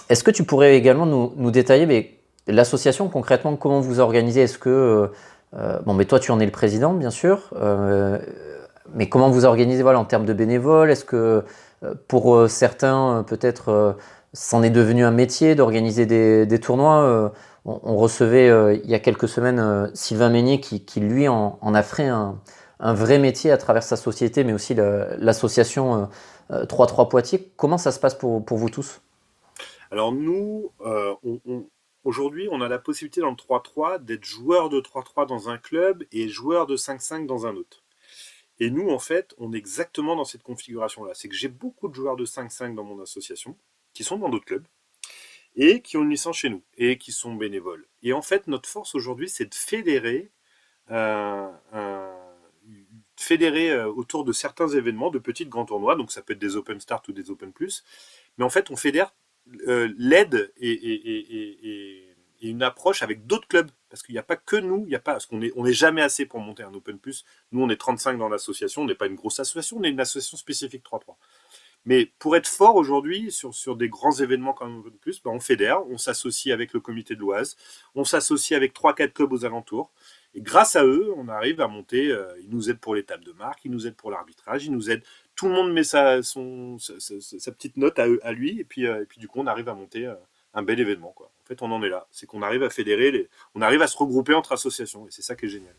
Est-ce 0.08 0.24
que 0.24 0.30
tu 0.30 0.44
pourrais 0.44 0.76
également 0.76 1.06
nous, 1.06 1.32
nous 1.36 1.50
détailler 1.50 2.20
l'association 2.46 3.08
concrètement, 3.08 3.56
comment 3.56 3.80
vous 3.80 4.00
organisez? 4.00 4.42
Est-ce 4.42 4.58
que 4.58 5.10
euh, 5.54 5.78
bon, 5.80 5.94
mais 5.94 6.04
toi, 6.04 6.19
tu 6.19 6.30
en 6.30 6.40
es 6.40 6.44
le 6.44 6.50
président, 6.50 6.94
bien 6.94 7.10
sûr. 7.10 7.50
Euh, 7.54 8.19
mais 8.94 9.08
comment 9.08 9.30
vous 9.30 9.44
organisez 9.44 9.82
voilà, 9.82 9.98
en 9.98 10.04
termes 10.04 10.24
de 10.24 10.32
bénévoles? 10.32 10.90
Est-ce 10.90 11.04
que 11.04 11.16
euh, 11.16 11.40
pour 12.08 12.49
certains, 12.49 13.25
peut-être, 13.26 13.96
c'en 14.32 14.62
est 14.62 14.70
devenu 14.70 15.05
un 15.05 15.11
métier 15.11 15.55
d'organiser 15.55 16.06
des, 16.06 16.61
tournois 16.61 17.32
on, 17.64 17.96
recevait 17.96 18.79
il 18.82 18.90
y 18.90 18.94
a 18.94 18.99
quelques 18.99 19.29
semaines 19.29 19.90
Sylvain 19.94 20.31
Meignier 20.31 20.61
qui, 20.61 21.00
lui, 21.00 21.29
en, 21.29 21.75
a 21.75 21.82
fait 21.82 22.08
un, 22.08 22.40
vrai 22.81 23.19
métier 23.19 23.50
à 23.50 23.56
travers 23.56 23.82
sa 23.82 23.96
société, 23.96 24.44
mais 24.44 24.52
aussi 24.52 24.75
l'association 24.75 26.08
3-3 26.50 27.08
Poitiers. 27.08 27.52
Comment 27.56 27.79
ça 27.79 27.93
se 27.93 28.00
passe 28.00 28.14
pour, 28.17 28.43
vous 28.49 28.70
tous? 28.70 29.00
Alors 29.90 30.12
nous, 30.12 30.70
Aujourd'hui, 32.05 32.49
on 32.50 32.61
a 32.61 32.69
la 32.69 32.81
possibilité 32.81 33.20
dans 33.20 33.31
le 33.31 33.37
3-3 33.37 34.02
d'être 34.02 34.25
joueur 34.25 34.69
de 34.69 34.81
3-3 34.81 35.29
dans 35.29 35.49
un 35.49 35.56
club 35.56 36.02
et 36.11 36.29
joueur 36.29 36.67
de 36.67 36.76
5-5 36.76 37.26
dans 37.26 37.46
un 37.46 37.55
autre. 37.55 37.81
Et 38.58 38.70
nous, 38.70 38.90
en 38.90 38.99
fait, 38.99 39.34
on 39.38 39.52
est 39.52 39.56
exactement 39.56 40.16
dans 40.16 40.25
cette 40.25 40.43
configuration-là. 40.43 41.14
C'est 41.14 41.28
que 41.28 41.34
j'ai 41.34 41.49
beaucoup 41.49 41.88
de 41.88 41.94
joueurs 41.94 42.16
de 42.16 42.25
5-5 42.25 42.75
dans 42.75 42.84
mon 42.84 43.00
association, 43.00 43.56
qui 43.93 44.04
sont 44.04 44.19
dans 44.19 44.28
d'autres 44.28 44.44
clubs, 44.44 44.66
et 45.56 45.81
qui 45.81 45.96
ont 45.96 46.02
une 46.02 46.10
licence 46.10 46.37
chez 46.37 46.49
nous, 46.49 46.62
et 46.76 46.99
qui 46.99 47.12
sont 47.12 47.34
bénévoles. 47.34 47.87
Et 48.02 48.12
en 48.12 48.22
fait, 48.22 48.46
notre 48.46 48.69
force 48.69 48.94
aujourd'hui, 48.94 49.28
c'est 49.28 49.46
de 49.46 49.54
fédérer, 49.54 50.31
euh, 50.90 51.50
fédérer 53.16 53.70
euh, 53.70 53.88
autour 53.88 54.25
de 54.25 54.32
certains 54.32 54.69
événements, 54.69 55.10
de 55.10 55.19
petits 55.19 55.46
grands 55.46 55.64
tournois, 55.64 55.96
donc 55.96 56.12
ça 56.12 56.22
peut 56.22 56.32
être 56.32 56.38
des 56.38 56.56
Open 56.56 56.81
Start 56.81 57.06
ou 57.08 57.12
des 57.12 57.31
Open 57.31 57.52
Plus, 57.52 57.84
mais 58.38 58.44
en 58.44 58.50
fait, 58.50 58.70
on 58.70 58.76
fédère 58.76 59.12
euh, 59.66 59.93
l'aide 59.98 60.52
et, 60.58 62.08
une 62.43 62.62
approche 62.62 63.02
avec 63.02 63.26
d'autres 63.26 63.46
clubs. 63.46 63.70
Parce 63.92 64.02
qu'il 64.02 64.14
n'y 64.14 64.18
a 64.18 64.22
pas 64.22 64.36
que 64.36 64.56
nous, 64.56 64.86
il 64.88 64.94
a 64.94 65.00
pas, 65.00 65.12
parce 65.12 65.26
qu'on 65.26 65.36
n'est 65.36 65.72
jamais 65.74 66.00
assez 66.00 66.24
pour 66.24 66.40
monter 66.40 66.62
un 66.62 66.72
Open 66.72 66.98
Plus. 66.98 67.26
Nous, 67.50 67.62
on 67.62 67.68
est 67.68 67.76
35 67.76 68.16
dans 68.16 68.30
l'association, 68.30 68.80
on 68.80 68.84
n'est 68.86 68.94
pas 68.94 69.04
une 69.04 69.16
grosse 69.16 69.38
association, 69.38 69.76
on 69.80 69.82
est 69.82 69.90
une 69.90 70.00
association 70.00 70.38
spécifique 70.38 70.82
3-3. 70.82 71.16
Mais 71.84 72.10
pour 72.18 72.34
être 72.34 72.46
fort 72.46 72.76
aujourd'hui 72.76 73.30
sur, 73.30 73.52
sur 73.52 73.76
des 73.76 73.90
grands 73.90 74.18
événements 74.18 74.54
comme 74.54 74.78
Open 74.78 74.96
Plus, 74.98 75.22
ben 75.22 75.32
on 75.32 75.40
fédère, 75.40 75.86
on 75.90 75.98
s'associe 75.98 76.54
avec 76.54 76.72
le 76.72 76.80
comité 76.80 77.16
de 77.16 77.20
l'Oise, 77.20 77.54
on 77.94 78.04
s'associe 78.04 78.56
avec 78.56 78.74
3-4 78.74 79.12
clubs 79.12 79.30
aux 79.30 79.44
alentours. 79.44 79.92
Et 80.34 80.40
grâce 80.40 80.74
à 80.74 80.86
eux, 80.86 81.12
on 81.18 81.28
arrive 81.28 81.60
à 81.60 81.68
monter. 81.68 82.10
Euh, 82.10 82.32
ils 82.40 82.48
nous 82.48 82.70
aident 82.70 82.80
pour 82.80 82.94
les 82.94 83.02
tables 83.02 83.24
de 83.24 83.32
marque, 83.32 83.62
ils 83.66 83.70
nous 83.70 83.86
aident 83.86 83.96
pour 83.96 84.10
l'arbitrage, 84.10 84.64
ils 84.64 84.72
nous 84.72 84.90
aident 84.90 85.02
tout 85.36 85.48
le 85.48 85.52
monde 85.52 85.70
met 85.70 85.84
sa, 85.84 86.16
petite 86.16 87.76
note 87.76 87.98
à, 87.98 88.32
lui, 88.32 88.58
et 88.58 88.64
puis, 88.64 88.86
euh, 88.86 89.02
et 89.02 89.04
puis 89.04 89.18
du 89.18 89.28
coup, 89.28 89.40
on 89.40 89.46
arrive 89.46 89.68
à 89.68 89.74
monter 89.74 90.06
euh, 90.06 90.14
un 90.54 90.62
bel 90.62 90.81
événement. 90.81 91.12
Quoi. 91.14 91.26
En 91.26 91.46
fait, 91.46 91.62
on 91.62 91.70
en 91.70 91.82
est 91.82 91.88
là. 91.88 92.06
C'est 92.10 92.26
qu'on 92.26 92.43
arrive 92.43 92.62
à 92.62 92.70
fédérer, 92.70 93.28
on 93.54 93.62
arrive 93.62 93.82
à 93.82 93.87
se 93.87 93.96
regrouper 93.96 94.34
entre 94.34 94.52
associations, 94.52 95.06
et 95.06 95.10
c'est 95.10 95.22
ça 95.22 95.34
qui 95.34 95.46
est 95.46 95.49
génial. 95.49 95.75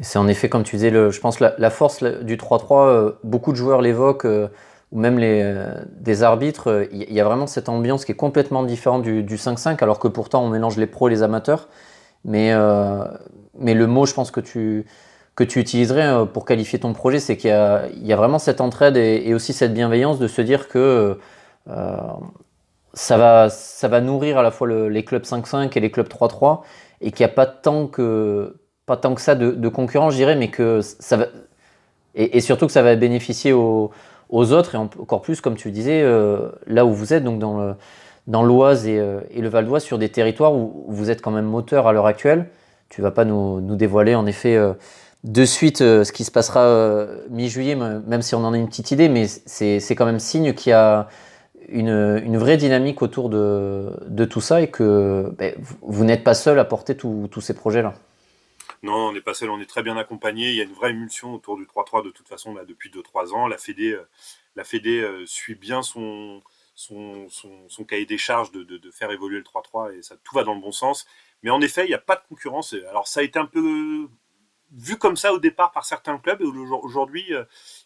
C'est 0.00 0.18
en 0.18 0.26
effet, 0.26 0.48
comme 0.48 0.64
tu 0.64 0.76
disais, 0.76 0.90
le, 0.90 1.10
je 1.10 1.20
pense 1.20 1.38
la, 1.38 1.54
la 1.58 1.70
force 1.70 2.02
du 2.02 2.36
3-3, 2.36 2.88
euh, 2.88 3.12
beaucoup 3.22 3.52
de 3.52 3.56
joueurs 3.56 3.80
l'évoquent, 3.80 4.26
ou 4.26 4.98
même 4.98 5.18
les, 5.18 5.64
des 5.92 6.22
arbitres, 6.22 6.88
il 6.92 7.12
y, 7.12 7.20
a 7.20 7.24
vraiment 7.24 7.46
cette 7.46 7.68
ambiance 7.68 8.04
qui 8.04 8.12
est 8.12 8.16
complètement 8.16 8.62
différente 8.62 9.02
du, 9.02 9.22
du 9.22 9.36
5-5, 9.36 9.82
alors 9.82 9.98
que 9.98 10.08
pourtant 10.08 10.44
on 10.44 10.48
mélange 10.48 10.76
les 10.76 10.86
pros 10.86 11.08
et 11.08 11.10
les 11.10 11.22
amateurs. 11.22 11.68
Mais, 12.24 12.52
mais 13.58 13.74
le 13.74 13.86
mot, 13.86 14.06
je 14.06 14.14
pense 14.14 14.30
que 14.30 14.40
tu, 14.40 14.86
que 15.34 15.44
tu 15.44 15.60
utiliserais 15.60 16.06
euh, 16.06 16.24
pour 16.24 16.44
qualifier 16.44 16.78
ton 16.78 16.92
projet, 16.92 17.18
c'est 17.18 17.36
qu'il 17.36 17.50
y, 17.50 18.12
a 18.12 18.16
vraiment 18.16 18.38
cette 18.38 18.60
entraide 18.60 18.96
et, 18.96 19.34
aussi 19.34 19.52
cette 19.52 19.74
bienveillance 19.74 20.18
de 20.18 20.28
se 20.28 20.42
dire 20.42 20.68
que 20.68 21.18
euh, 21.68 22.04
ça, 22.94 23.16
va, 23.16 23.50
ça 23.50 23.88
va 23.88 24.00
nourrir 24.00 24.38
à 24.38 24.42
la 24.42 24.50
fois 24.50 24.68
les 24.68 25.04
clubs 25.04 25.24
5-5 25.24 25.76
et 25.76 25.80
les 25.80 25.90
clubs 25.90 26.08
3-3 26.08 26.62
et 27.00 27.10
qu'il 27.10 27.24
n'y 27.24 27.30
a 27.30 27.34
pas 27.34 27.46
tant 27.46 27.86
que, 27.86 28.56
pas 28.86 28.96
tant 28.96 29.14
que 29.14 29.20
ça 29.20 29.34
de, 29.34 29.68
concurrence, 29.68 30.12
je 30.12 30.18
dirais, 30.18 30.36
mais 30.36 30.48
que 30.48 30.80
ça 30.80 31.16
va. 31.16 31.26
Et, 32.14 32.40
surtout 32.40 32.66
que 32.66 32.72
ça 32.72 32.82
va 32.82 32.94
bénéficier 32.94 33.52
aux, 33.52 33.90
autres 34.30 34.74
et 34.74 34.78
encore 34.78 35.20
plus, 35.20 35.40
comme 35.40 35.56
tu 35.56 35.70
disais, 35.70 36.02
euh, 36.02 36.50
là 36.66 36.86
où 36.86 36.92
vous 36.92 37.12
êtes, 37.12 37.24
donc 37.24 37.38
dans 37.38 37.76
dans 38.26 38.42
l'Oise 38.42 38.86
et, 38.86 38.96
le 38.96 39.48
Val 39.48 39.66
d'Oise, 39.66 39.82
sur 39.82 39.98
des 39.98 40.08
territoires 40.08 40.54
où 40.54 40.86
vous 40.88 41.10
êtes 41.10 41.20
quand 41.20 41.30
même 41.30 41.44
moteur 41.44 41.86
à 41.86 41.92
l'heure 41.92 42.06
actuelle. 42.06 42.48
Tu 42.88 43.02
vas 43.02 43.10
pas 43.10 43.26
nous, 43.26 43.60
nous 43.60 43.76
dévoiler 43.76 44.14
en 44.14 44.24
effet 44.24 44.56
de 45.24 45.44
suite 45.44 45.80
euh, 45.80 46.04
ce 46.04 46.12
qui 46.12 46.22
se 46.22 46.30
passera 46.30 46.60
euh, 46.60 47.24
mi-juillet, 47.30 47.74
même 47.74 48.22
si 48.22 48.34
on 48.34 48.44
en 48.44 48.52
a 48.52 48.56
une 48.56 48.68
petite 48.68 48.90
idée, 48.90 49.08
mais 49.08 49.26
c'est 49.26 49.94
quand 49.96 50.04
même 50.04 50.18
signe 50.18 50.52
qu'il 50.52 50.70
y 50.70 50.72
a 50.74 51.08
une, 51.68 52.36
vraie 52.36 52.56
dynamique 52.56 53.02
autour 53.02 53.28
de, 53.30 54.24
tout 54.24 54.40
ça 54.40 54.60
et 54.60 54.70
que 54.70 55.32
ben, 55.38 55.54
vous, 55.82 56.04
n'êtes 56.04 56.24
pas 56.24 56.34
seul 56.34 56.58
à 56.58 56.64
porter 56.64 56.96
tous 56.96 57.40
ces 57.40 57.54
projets-là. 57.54 57.94
Non, 58.82 59.08
on 59.08 59.12
n'est 59.12 59.22
pas 59.22 59.32
seul, 59.32 59.48
on 59.48 59.60
est 59.60 59.66
très 59.66 59.82
bien 59.82 59.96
accompagné. 59.96 60.50
Il 60.50 60.56
y 60.56 60.60
a 60.60 60.64
une 60.64 60.74
vraie 60.74 60.90
émulsion 60.90 61.34
autour 61.34 61.56
du 61.56 61.64
3-3 61.64 62.04
de 62.04 62.10
toute 62.10 62.28
façon 62.28 62.54
depuis 62.68 62.90
2-3 62.90 63.32
ans. 63.32 63.46
La 63.46 63.56
Fédé, 63.56 63.92
euh, 63.92 64.06
la 64.56 64.64
Fédé 64.64 65.08
suit 65.24 65.54
bien 65.54 65.82
son, 65.82 66.42
son, 66.74 67.84
cahier 67.88 68.06
des 68.06 68.18
charges 68.18 68.52
de, 68.52 68.90
faire 68.90 69.10
évoluer 69.10 69.38
le 69.38 69.44
3-3 69.44 69.96
et 69.96 70.02
ça, 70.02 70.16
tout 70.22 70.34
va 70.34 70.44
dans 70.44 70.54
le 70.54 70.60
bon 70.60 70.72
sens. 70.72 71.06
Mais 71.42 71.50
en 71.50 71.60
effet, 71.60 71.84
il 71.84 71.88
n'y 71.88 71.94
a 71.94 71.98
pas 71.98 72.16
de 72.16 72.22
concurrence. 72.28 72.74
Alors 72.90 73.08
ça 73.08 73.20
a 73.20 73.22
été 73.22 73.38
un 73.38 73.46
peu 73.46 74.06
vu 74.76 74.96
comme 74.96 75.16
ça 75.16 75.32
au 75.32 75.38
départ 75.38 75.72
par 75.72 75.84
certains 75.84 76.18
clubs, 76.18 76.40
et 76.40 76.44
aujourd'hui, 76.44 77.32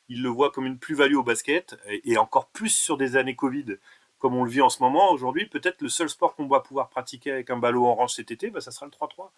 ils 0.08 0.22
le 0.22 0.28
voient 0.28 0.50
comme 0.50 0.66
une 0.66 0.78
plus-value 0.78 1.16
au 1.16 1.22
basket, 1.22 1.76
et 2.04 2.16
encore 2.16 2.48
plus 2.48 2.70
sur 2.70 2.96
des 2.96 3.16
années 3.16 3.36
Covid, 3.36 3.76
comme 4.18 4.34
on 4.34 4.44
le 4.44 4.50
vit 4.50 4.62
en 4.62 4.68
ce 4.68 4.82
moment. 4.82 5.12
Aujourd'hui, 5.12 5.46
peut-être 5.46 5.80
le 5.80 5.88
seul 5.88 6.08
sport 6.08 6.34
qu'on 6.34 6.46
va 6.46 6.60
pouvoir 6.60 6.88
pratiquer 6.88 7.32
avec 7.32 7.50
un 7.50 7.56
ballot 7.56 7.86
orange 7.86 8.14
cet 8.14 8.30
été, 8.30 8.50
bah, 8.50 8.60
ça 8.60 8.70
sera 8.70 8.86
le 8.86 8.92
3-3. 8.92 9.30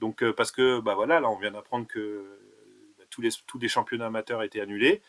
Donc, 0.00 0.22
euh, 0.22 0.32
parce 0.32 0.52
que, 0.52 0.80
bah 0.80 0.94
voilà, 0.94 1.20
là, 1.20 1.30
on 1.30 1.38
vient 1.38 1.50
d'apprendre 1.50 1.86
que 1.86 2.24
bah, 2.98 3.04
tous, 3.10 3.22
les, 3.22 3.68
championnats 3.68 4.06
amateurs 4.06 4.42
étaient 4.42 4.60
annulés. 4.60 5.02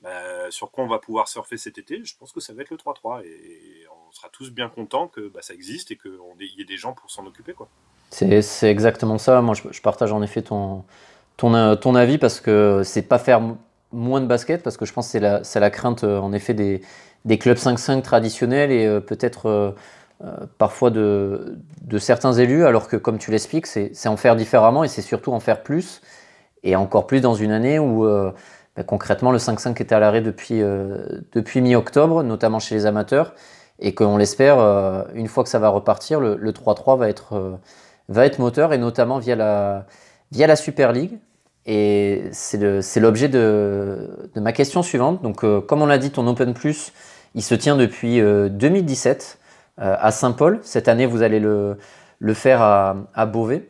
Bah, 0.00 0.50
sur 0.50 0.70
quoi 0.70 0.84
on 0.84 0.88
va 0.88 0.98
pouvoir 0.98 1.26
surfer 1.26 1.56
cet 1.56 1.76
été, 1.76 2.04
je 2.04 2.16
pense 2.16 2.30
que 2.30 2.38
ça 2.38 2.52
va 2.52 2.62
être 2.62 2.70
le 2.70 2.76
3-3. 2.76 3.24
Et 3.24 3.84
on 4.08 4.12
sera 4.12 4.28
tous 4.28 4.50
bien 4.50 4.68
contents 4.68 5.08
que 5.08 5.32
ça 5.40 5.54
existe 5.54 5.90
et 5.90 5.96
qu'il 5.96 6.12
y 6.40 6.60
ait 6.60 6.64
des 6.64 6.76
gens 6.76 6.92
pour 6.92 7.10
s'en 7.10 7.26
occuper. 7.26 7.54
C'est 8.10 8.70
exactement 8.70 9.18
ça. 9.18 9.40
Moi, 9.42 9.54
je, 9.54 9.80
partage 9.80 10.12
en 10.12 10.22
effet 10.22 10.44
euh, 10.50 11.76
ton 11.76 11.94
avis 11.94 12.18
parce 12.18 12.40
que 12.40 12.82
c'est 12.84 13.02
pas 13.02 13.18
faire 13.18 13.40
moins 13.92 14.20
de 14.20 14.26
basket 14.26 14.62
parce 14.62 14.76
que 14.76 14.84
je 14.84 14.92
pense 14.92 15.06
que 15.06 15.12
c'est 15.12 15.20
la, 15.20 15.42
la, 15.54 15.70
crainte 15.70 16.04
euh, 16.04 16.18
en 16.18 16.32
effet 16.32 16.54
des, 16.54 16.82
des 17.24 17.38
clubs 17.38 17.56
5-5 17.56 18.02
traditionnels 18.02 18.70
et 18.70 18.86
euh, 18.86 19.00
peut-être 19.00 19.74
parfois 20.58 20.90
de, 20.90 21.58
de, 21.82 21.98
certains 21.98 22.32
élus 22.32 22.64
alors 22.64 22.88
que 22.88 22.96
comme 22.96 23.18
tu 23.18 23.30
l'expliques 23.30 23.68
c'est 23.68 24.08
en 24.08 24.16
faire 24.16 24.34
différemment 24.34 24.82
et 24.82 24.88
c'est 24.88 25.00
surtout 25.00 25.32
en 25.32 25.38
faire 25.38 25.62
plus 25.62 26.00
et 26.64 26.74
encore 26.74 27.06
plus 27.06 27.20
dans 27.20 27.34
une 27.34 27.52
année 27.52 27.78
où 27.78 28.04
bah, 28.04 28.82
concrètement 28.84 29.30
le 29.30 29.38
5-5 29.38 29.80
était 29.80 29.94
à 29.94 30.00
l'arrêt 30.00 30.20
depuis, 30.20 30.60
depuis 31.32 31.60
mi-octobre 31.60 32.24
notamment 32.24 32.58
chez 32.58 32.74
les 32.74 32.84
amateurs 32.84 33.32
et 33.78 33.94
qu'on 33.94 34.16
l'espère 34.16 34.58
une 35.14 35.28
fois 35.28 35.44
que 35.44 35.50
ça 35.50 35.60
va 35.60 35.68
repartir 35.68 36.18
le 36.18 36.50
3-3 36.50 36.98
va 36.98 37.08
être, 37.08 37.60
va 38.08 38.26
être 38.26 38.40
moteur 38.40 38.72
et 38.72 38.78
notamment 38.78 39.20
via 39.20 39.36
la, 39.36 39.86
via 40.32 40.48
la 40.48 40.56
Super 40.56 40.90
League 40.92 41.20
et 41.70 42.22
c'est 42.32 42.98
l'objet 42.98 43.28
de, 43.28 44.08
ma 44.36 44.52
question 44.52 44.82
suivante. 44.82 45.22
Donc, 45.22 45.44
euh, 45.44 45.60
comme 45.60 45.82
on 45.82 45.86
l'a 45.86 45.98
dit, 45.98 46.10
ton 46.10 46.26
Open 46.26 46.54
Plus, 46.54 46.94
il 47.34 47.42
se 47.42 47.54
tient 47.54 47.76
depuis 47.76 48.22
2017 48.22 49.38
euh, 49.78 49.84
euh, 49.84 49.96
à 50.00 50.10
Saint-Paul. 50.10 50.60
Cette 50.62 50.88
année, 50.88 51.04
vous 51.04 51.20
allez 51.20 51.38
le, 51.38 51.76
faire 52.32 52.62
à, 52.62 52.96
à 53.14 53.26
Beauvais. 53.26 53.68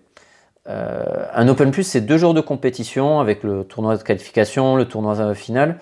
un 0.67 1.49
Open 1.49 1.73
Plus, 1.73 1.83
c'est 1.83 2.01
deux 2.01 2.19
jours 2.19 2.35
de 2.35 2.41
compétition 2.41 3.19
avec 3.19 3.43
le 3.43 3.65
tournoi 3.65 3.97
de 3.97 4.03
qualification, 4.05 4.77
le 4.77 4.85
tournoi 4.85 5.35
final. 5.35 5.81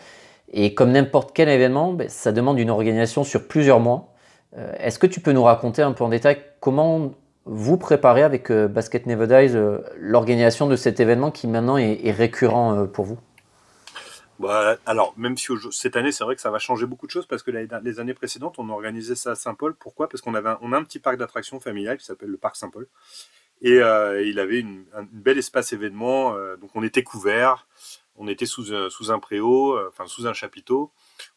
Et 0.54 0.72
comme 0.72 0.92
n'importe 0.92 1.32
quel 1.34 1.50
événement, 1.50 1.92
ben, 1.92 2.08
ça 2.08 2.32
demande 2.32 2.58
une 2.58 2.70
organisation 2.70 3.24
sur 3.24 3.46
plusieurs 3.46 3.78
mois. 3.78 4.14
Est-ce 4.78 4.98
que 4.98 5.06
tu 5.06 5.20
peux 5.20 5.32
nous 5.32 5.42
raconter 5.42 5.82
un 5.82 5.92
peu 5.92 6.02
en 6.02 6.08
détail 6.08 6.38
comment 6.60 7.10
vous 7.46 7.78
préparez 7.78 8.22
avec 8.22 8.50
euh, 8.50 8.66
Basket 8.66 9.06
Never 9.06 9.28
Dies 9.28 9.56
euh, 9.56 9.78
l'organisation 9.98 10.66
de 10.66 10.74
cet 10.74 10.98
événement 10.98 11.30
qui 11.30 11.46
maintenant 11.46 11.76
est, 11.76 12.10
récurrent 12.10 12.74
euh, 12.74 12.86
pour 12.86 13.04
vous? 13.04 13.18
Bah, 14.40 14.76
alors, 14.84 15.14
même 15.16 15.38
si 15.38 15.52
cette 15.70 15.96
année, 15.96 16.12
c'est 16.12 16.24
vrai 16.24 16.34
que 16.34 16.42
ça 16.42 16.50
va 16.50 16.58
changer 16.58 16.86
beaucoup 16.86 17.06
de 17.06 17.12
choses 17.12 17.26
parce 17.26 17.42
que 17.42 17.50
les 17.50 18.00
années 18.00 18.14
précédentes, 18.14 18.58
on 18.58 18.68
organisait 18.68 19.14
ça 19.14 19.30
à 19.30 19.34
Saint-Paul. 19.36 19.74
Pourquoi? 19.74 20.08
Parce 20.08 20.20
qu'on 20.20 20.34
avait 20.34 20.50
on 20.60 20.72
a 20.72 20.76
un 20.76 20.82
petit 20.82 20.98
parc 20.98 21.16
d'attractions 21.16 21.58
familial 21.58 21.96
qui 21.96 22.04
s'appelle 22.04 22.28
le 22.28 22.36
parc 22.36 22.56
Saint-Paul. 22.56 22.86
Et 23.62 23.76
il 23.76 24.38
avait 24.38 24.60
une, 24.60 24.84
un 24.94 25.06
bel 25.10 25.38
espace 25.38 25.72
événement. 25.72 26.32
donc, 26.60 26.68
on 26.74 26.82
était 26.82 27.02
couvert, 27.02 27.66
on 28.16 28.28
était 28.28 28.44
sous, 28.44 28.90
sous 28.90 29.10
un 29.10 29.18
préau, 29.18 29.78
enfin 29.88 30.06
sous 30.06 30.26
un 30.26 30.34
chapiteau. 30.34 30.90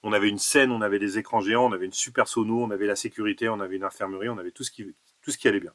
On 0.03 0.11
avait 0.11 0.27
une 0.27 0.37
scène, 0.37 0.69
on 0.69 0.81
avait 0.81 0.99
des 0.99 1.17
écrans 1.17 1.39
géants, 1.39 1.67
on 1.67 1.71
avait 1.71 1.85
une 1.85 1.93
super 1.93 2.27
sono, 2.27 2.61
on 2.61 2.69
avait 2.69 2.87
la 2.87 2.97
sécurité, 2.97 3.47
on 3.47 3.61
avait 3.61 3.77
une 3.77 3.85
infirmerie, 3.85 4.27
on 4.27 4.37
avait 4.37 4.51
tout 4.51 4.65
ce 4.65 4.71
qui, 4.71 4.93
ce 5.31 5.37
qui 5.37 5.47
allait 5.47 5.59
bien. 5.59 5.73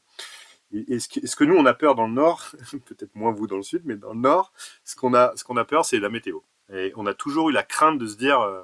Et, 0.73 0.99
ce, 0.99 1.35
que, 1.35 1.43
nous, 1.43 1.55
on 1.55 1.65
a 1.65 1.73
peur 1.73 1.95
dans 1.95 2.07
le 2.07 2.13
nord, 2.13 2.51
peut-être 2.85 3.15
moins 3.15 3.31
vous 3.31 3.47
dans 3.47 3.57
le 3.57 3.63
sud, 3.63 3.83
mais 3.85 3.95
dans 3.95 4.13
le 4.13 4.19
nord, 4.19 4.51
ce 4.83 4.95
qu'on 4.95 5.13
a, 5.13 5.33
ce 5.35 5.57
a 5.57 5.65
peur, 5.65 5.85
c'est 5.85 5.99
la 5.99 6.09
météo. 6.09 6.39
Et 6.73 6.91
on 6.95 7.05
a 7.05 7.13
toujours 7.13 7.49
eu 7.49 7.53
la 7.53 7.63
crainte 7.63 7.99
de 7.99 8.07
se 8.07 8.17
dire, 8.17 8.41
euh, 8.41 8.63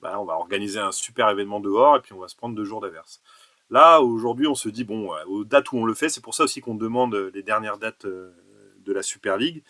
bah, 0.00 0.20
on 0.20 0.24
va 0.24 0.34
organiser 0.34 0.78
un 0.78 0.92
super 0.92 1.30
événement 1.30 1.60
dehors 1.60 1.96
et 1.96 2.00
puis 2.00 2.12
on 2.12 2.18
va 2.18 2.28
se 2.28 2.36
prendre 2.36 2.54
deux 2.54 2.64
jours 2.64 2.80
d'averse. 2.80 3.22
Là, 3.70 4.00
aujourd'hui, 4.00 4.46
on 4.46 4.54
se 4.54 4.68
dit, 4.68 4.84
bon, 4.84 5.10
aux 5.26 5.44
dates 5.44 5.72
où 5.72 5.78
on 5.78 5.84
le 5.84 5.94
fait, 5.94 6.10
c'est 6.10 6.20
pour 6.20 6.34
ça 6.34 6.44
aussi 6.44 6.60
qu'on 6.60 6.74
demande 6.74 7.14
les 7.14 7.42
dernières 7.42 7.78
dates 7.78 8.04
euh, 8.04 8.30
de 8.84 8.92
la 8.92 9.02
Super 9.02 9.38
League. 9.38 9.64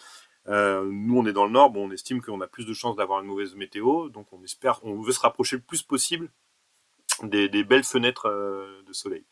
Euh, 0.48 0.84
nous, 0.90 1.16
on 1.16 1.24
est 1.24 1.32
dans 1.32 1.46
le 1.46 1.52
nord, 1.52 1.70
bon, 1.70 1.88
on 1.88 1.92
estime 1.92 2.20
qu'on 2.20 2.40
a 2.40 2.48
plus 2.48 2.66
de 2.66 2.74
chances 2.74 2.96
d'avoir 2.96 3.20
une 3.20 3.28
mauvaise 3.28 3.54
météo, 3.54 4.08
donc 4.08 4.26
on 4.32 4.42
espère, 4.42 4.80
on 4.82 5.00
veut 5.00 5.12
se 5.12 5.20
rapprocher 5.20 5.54
le 5.54 5.62
plus 5.62 5.82
possible 5.82 6.28
des, 7.22 7.48
belles 7.62 7.84
fenêtres 7.84 8.28
de 8.84 8.92
soleil. 8.92 9.24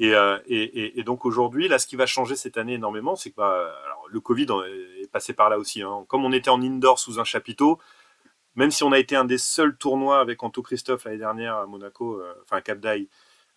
Euh, 0.00 0.38
et, 0.46 1.02
donc 1.04 1.24
aujourd'hui, 1.24 1.68
là, 1.68 1.78
ce 1.78 1.86
qui 1.86 1.96
va 1.96 2.06
changer 2.06 2.34
cette 2.36 2.56
année 2.56 2.74
énormément, 2.74 3.16
c'est 3.16 3.30
que 3.30 3.36
bah, 3.36 3.74
le 4.08 4.20
Covid 4.20 4.46
est 5.00 5.10
passé 5.10 5.32
par 5.32 5.50
là 5.50 5.58
aussi. 5.58 5.82
Hein. 5.82 6.04
Comme 6.08 6.24
on 6.24 6.32
était 6.32 6.50
en 6.50 6.62
indoor 6.62 6.98
sous 6.98 7.20
un 7.20 7.24
chapiteau, 7.24 7.78
même 8.56 8.70
si 8.70 8.82
on 8.84 8.92
a 8.92 8.98
été 8.98 9.16
un 9.16 9.24
des 9.24 9.38
seuls 9.38 9.76
tournois 9.76 10.20
avec 10.20 10.42
Anto 10.42 10.62
Christophe 10.62 11.04
l'année 11.04 11.18
dernière 11.18 11.56
à 11.56 11.66
Monaco, 11.66 12.20
euh, 12.20 12.34
enfin 12.42 12.56
à 12.58 12.60
Cap 12.60 12.80
d'Aille, 12.80 13.08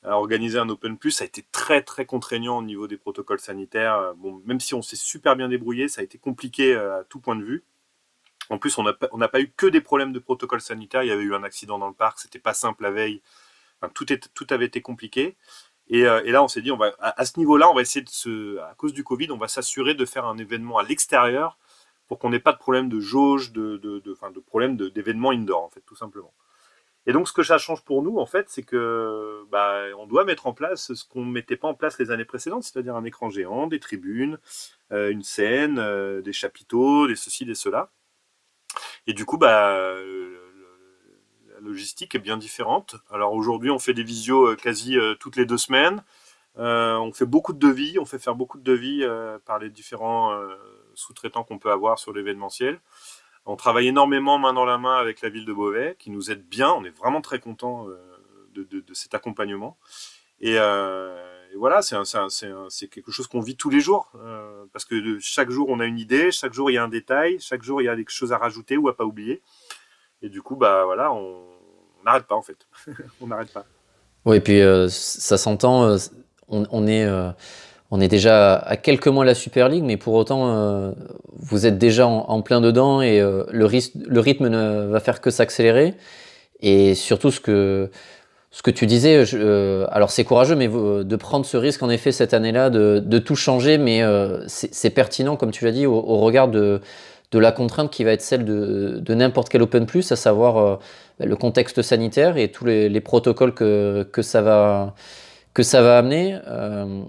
à 0.04 0.18
organiser 0.18 0.60
un 0.60 0.70
Open 0.70 0.98
Plus, 0.98 1.12
ça 1.12 1.24
a 1.24 1.28
été 1.28 1.44
très 1.52 1.82
très 1.82 2.06
contraignant 2.06 2.60
au 2.60 2.62
niveau 2.62 2.88
des 2.88 2.98
protocoles 2.98 3.40
sanitaires. 3.40 4.14
Même 4.46 4.60
si 4.60 4.74
on 4.74 4.82
s'est 4.82 4.96
super 4.96 5.36
bien 5.36 5.50
débrouillé, 5.50 5.88
ça 5.88 6.02
a 6.02 6.04
été 6.04 6.18
compliqué 6.18 6.74
euh, 6.74 7.00
à 7.00 7.04
tout 7.04 7.20
point 7.20 7.36
de 7.36 7.44
vue. 7.44 7.64
En 8.50 8.60
plus, 8.60 8.78
on 8.78 8.84
n'a 8.84 8.94
pas, 9.28 9.40
eu 9.42 9.52
que 9.58 9.66
des 9.66 9.82
problèmes 9.82 10.14
de 10.14 10.20
protocole 10.20 10.62
sanitaire. 10.62 11.02
Il 11.02 11.08
y 11.08 11.12
avait 11.12 11.24
eu 11.24 11.34
un 11.34 11.44
accident 11.44 11.80
dans 11.80 11.88
le 11.88 11.96
parc, 11.96 12.20
c'était 12.20 12.38
pas 12.40 12.54
simple 12.54 12.84
la 12.84 12.92
veille. 12.92 13.24
tout 13.96 14.48
avait 14.52 14.66
été 14.66 14.82
compliqué. 14.82 15.36
Euh, 15.94 16.22
et, 16.24 16.32
là, 16.32 16.44
on 16.44 16.48
s'est 16.48 16.62
dit, 16.62 16.72
à, 17.00 17.26
ce 17.26 17.40
niveau-là, 17.40 17.70
on 17.70 17.74
va 17.74 17.82
essayer 17.82 18.04
de 18.04 18.10
se, 18.10 18.58
à 18.60 18.74
cause 18.76 18.94
du 18.94 19.04
Covid, 19.04 19.32
on 19.32 19.38
va 19.38 19.48
s'assurer 19.48 19.94
de 19.94 20.06
faire 20.06 20.26
un 20.26 20.38
événement 20.38 20.78
à 20.78 20.84
l'extérieur 20.84 21.58
pour 22.08 22.20
qu'on 22.20 22.30
n'ait 22.30 22.40
pas 22.40 22.54
de 22.54 22.58
problème 22.58 22.90
de 22.90 23.00
jauge, 23.00 23.52
de, 23.52 23.78
de, 23.78 24.00
de, 24.00 24.40
problème 24.40 24.78
d'événement 24.78 25.32
indoor, 25.32 25.64
en 25.64 25.70
fait, 25.70 25.82
tout 25.82 25.96
simplement. 25.96 26.34
Et 27.08 27.14
donc, 27.14 27.28
ce 27.28 27.34
que 27.34 27.44
ça 27.44 27.60
change 27.60 27.84
pour 27.84 28.02
nous, 28.02 28.18
en 28.18 28.26
fait, 28.26 28.50
c'est 28.50 28.64
que 28.64 29.44
bah, 29.52 29.84
on 29.98 30.08
doit 30.08 30.24
mettre 30.26 30.48
en 30.48 30.54
place 30.54 30.94
ce 30.94 31.06
qu'on 31.08 31.24
ne 31.24 31.32
mettait 31.32 31.56
pas 31.56 31.68
en 31.68 31.76
place 31.76 32.00
les 32.00 32.10
années 32.10 32.26
précédentes, 32.26 32.64
c'est-à-dire 32.64 32.96
un 32.96 33.04
écran 33.04 33.30
géant, 33.30 33.68
des 33.68 33.80
tribunes, 33.80 34.40
euh, 34.92 35.12
une 35.12 35.22
scène, 35.22 35.78
euh, 35.78 36.22
des 36.22 36.34
chapiteaux, 36.34 37.08
des 37.08 37.16
ceci, 37.16 37.46
des 37.46 37.54
cela. 37.54 37.92
Et 39.08 39.14
du 39.14 39.26
coup, 39.26 39.38
bah, 39.38 39.96
logistique 41.66 42.16
est 42.16 42.20
bien 42.20 42.38
différente. 42.38 42.96
Alors 43.12 43.34
aujourd'hui, 43.34 43.70
on 43.70 43.80
fait 43.80 43.94
des 43.94 44.04
visios 44.04 44.52
euh, 44.52 44.56
quasi 44.56 44.98
euh, 44.98 45.16
toutes 45.16 45.36
les 45.36 45.46
deux 45.46 45.58
semaines. 45.58 46.04
Euh, 46.58 46.96
on 46.98 47.12
fait 47.12 47.26
beaucoup 47.26 47.52
de 47.52 47.60
devis, 47.60 48.00
on 48.00 48.06
fait 48.06 48.20
faire 48.20 48.36
beaucoup 48.36 48.58
de 48.58 48.64
devis 48.64 49.04
par 49.46 49.60
les 49.60 49.70
différents 49.70 50.40
sous-traitants 50.94 51.44
qu'on 51.44 51.60
peut 51.60 51.72
avoir 51.72 52.00
sur 52.00 52.14
l'événementiel. 52.14 52.80
On 53.46 53.58
travaille 53.58 53.88
énormément 53.88 54.38
main 54.40 54.54
dans 54.54 54.64
la 54.64 54.78
main 54.78 54.96
avec 54.96 55.22
la 55.22 55.28
ville 55.28 55.46
de 55.46 55.52
Beauvais, 55.52 55.98
qui 56.00 56.12
nous 56.12 56.32
aide 56.32 56.48
bien. 56.48 56.72
On 56.72 56.86
est 56.86 56.98
vraiment 56.98 57.20
très 57.20 57.40
content 57.40 57.88
de, 58.54 58.86
cet 58.94 59.14
accompagnement. 59.14 59.78
Et, 60.40 60.58
voilà, 61.58 61.82
c'est 61.82 62.88
quelque 62.88 63.12
chose 63.12 63.28
qu'on 63.28 63.42
vit 63.42 63.58
tous 63.58 63.70
les 63.70 63.82
jours, 63.82 64.14
parce 64.72 64.86
que 64.86 65.20
chaque 65.20 65.50
jour 65.50 65.68
on 65.68 65.82
a 65.82 65.86
une 65.86 66.00
idée, 66.00 66.32
chaque 66.32 66.54
jour 66.54 66.72
il 66.72 66.76
y 66.76 66.78
a 66.78 66.84
un 66.86 66.88
détail, 66.88 67.38
chaque 67.42 67.64
jour 67.64 67.82
il 67.82 67.86
y 67.86 67.90
a 67.90 67.98
des 67.98 68.06
choses 68.08 68.32
à 68.32 68.38
rajouter 68.38 68.78
ou 68.78 68.88
à 68.88 68.96
pas 68.96 69.04
oublier. 69.04 69.42
Et 70.22 70.30
du 70.30 70.42
coup, 70.42 70.56
bah 70.56 70.86
voilà, 70.86 71.12
on, 71.12 71.46
n'arrête 72.06 72.26
pas 72.26 72.36
en 72.36 72.42
fait. 72.42 72.58
on 73.22 73.28
n'arrête 73.28 73.52
pas. 73.52 73.66
Oui, 74.26 74.38
et 74.38 74.40
puis 74.40 74.62
euh, 74.62 74.88
ça 74.90 75.38
s'entend, 75.38 75.84
euh, 75.84 75.98
on, 76.50 76.88
est, 76.88 77.06
euh, 77.06 77.30
on 77.92 78.02
est 78.02 78.08
déjà 78.08 78.56
à 78.56 78.76
quelques 78.76 79.08
mois 79.08 79.24
de 79.24 79.30
la 79.30 79.36
Super 79.36 79.70
League, 79.70 79.84
mais 79.84 79.98
pour 79.98 80.16
autant, 80.16 80.94
vous 81.34 81.66
êtes 81.66 81.78
déjà 81.78 82.08
en, 82.08 82.42
plein 82.42 82.60
dedans 82.62 83.02
et 83.02 83.20
le, 83.20 83.66
rythme 83.66 84.48
ne 84.48 84.88
va 84.88 85.00
faire 85.00 85.22
que 85.22 85.30
s'accélérer. 85.30 85.94
Et 86.62 86.96
surtout, 86.96 87.30
ce 87.30 87.40
que, 87.40 87.92
ce 88.50 88.64
que 88.64 88.72
tu 88.72 88.88
disais, 88.88 89.24
alors 89.92 90.10
c'est 90.10 90.24
courageux, 90.24 90.56
mais 90.56 90.68
de 90.68 91.16
prendre 91.16 91.46
ce 91.46 91.58
risque 91.58 91.84
en 91.84 91.90
effet 91.90 92.12
cette 92.12 92.34
année-là, 92.34 92.72
de, 92.72 93.04
de, 93.06 93.20
tout 93.20 93.36
changer, 93.36 93.78
mais 93.78 94.02
c'est 94.48 94.90
pertinent, 94.90 95.36
comme 95.36 95.52
tu 95.52 95.66
l'as 95.66 95.72
dit, 95.72 95.86
au, 95.86 95.94
au 95.94 96.18
regard 96.18 96.48
de 96.48 96.82
de 97.32 97.40
la 97.40 97.52
contrainte 97.52 97.92
qui 97.92 98.04
va 98.04 98.12
être 98.12 98.22
celle 98.22 98.46
de, 98.46 99.14
n'importe 99.14 99.50
quel 99.50 99.62
Open 99.62 99.86
Plus, 99.86 100.12
à 100.12 100.16
savoir 100.16 100.80
le 101.20 101.36
contexte 101.36 101.82
sanitaire 101.82 102.38
et 102.38 102.52
tous 102.52 102.66
les, 102.66 103.02
protocoles 103.02 103.54
que, 103.54 104.08
que, 104.12 104.22
ça 104.22 104.42
va, 104.42 104.96
que 105.54 105.64
ça 105.64 105.82
va 105.82 105.98
amener. 105.98 106.38
Euh, 106.48 107.02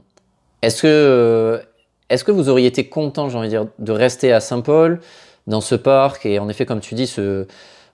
est-ce 0.62 0.82
que, 0.82 1.60
est 2.08 2.24
que 2.24 2.30
vous 2.30 2.48
auriez 2.48 2.66
été 2.66 2.88
content, 2.88 3.28
j'ai 3.28 3.36
envie 3.36 3.48
de 3.48 3.50
dire, 3.50 3.66
de 3.78 3.92
rester 3.92 4.32
à 4.32 4.40
Saint-Paul, 4.40 5.00
dans 5.46 5.60
ce 5.60 5.74
parc, 5.74 6.26
et 6.26 6.38
en 6.38 6.48
effet, 6.48 6.66
comme 6.66 6.80
tu 6.80 6.94
dis, 6.94 7.06
ce, 7.06 7.46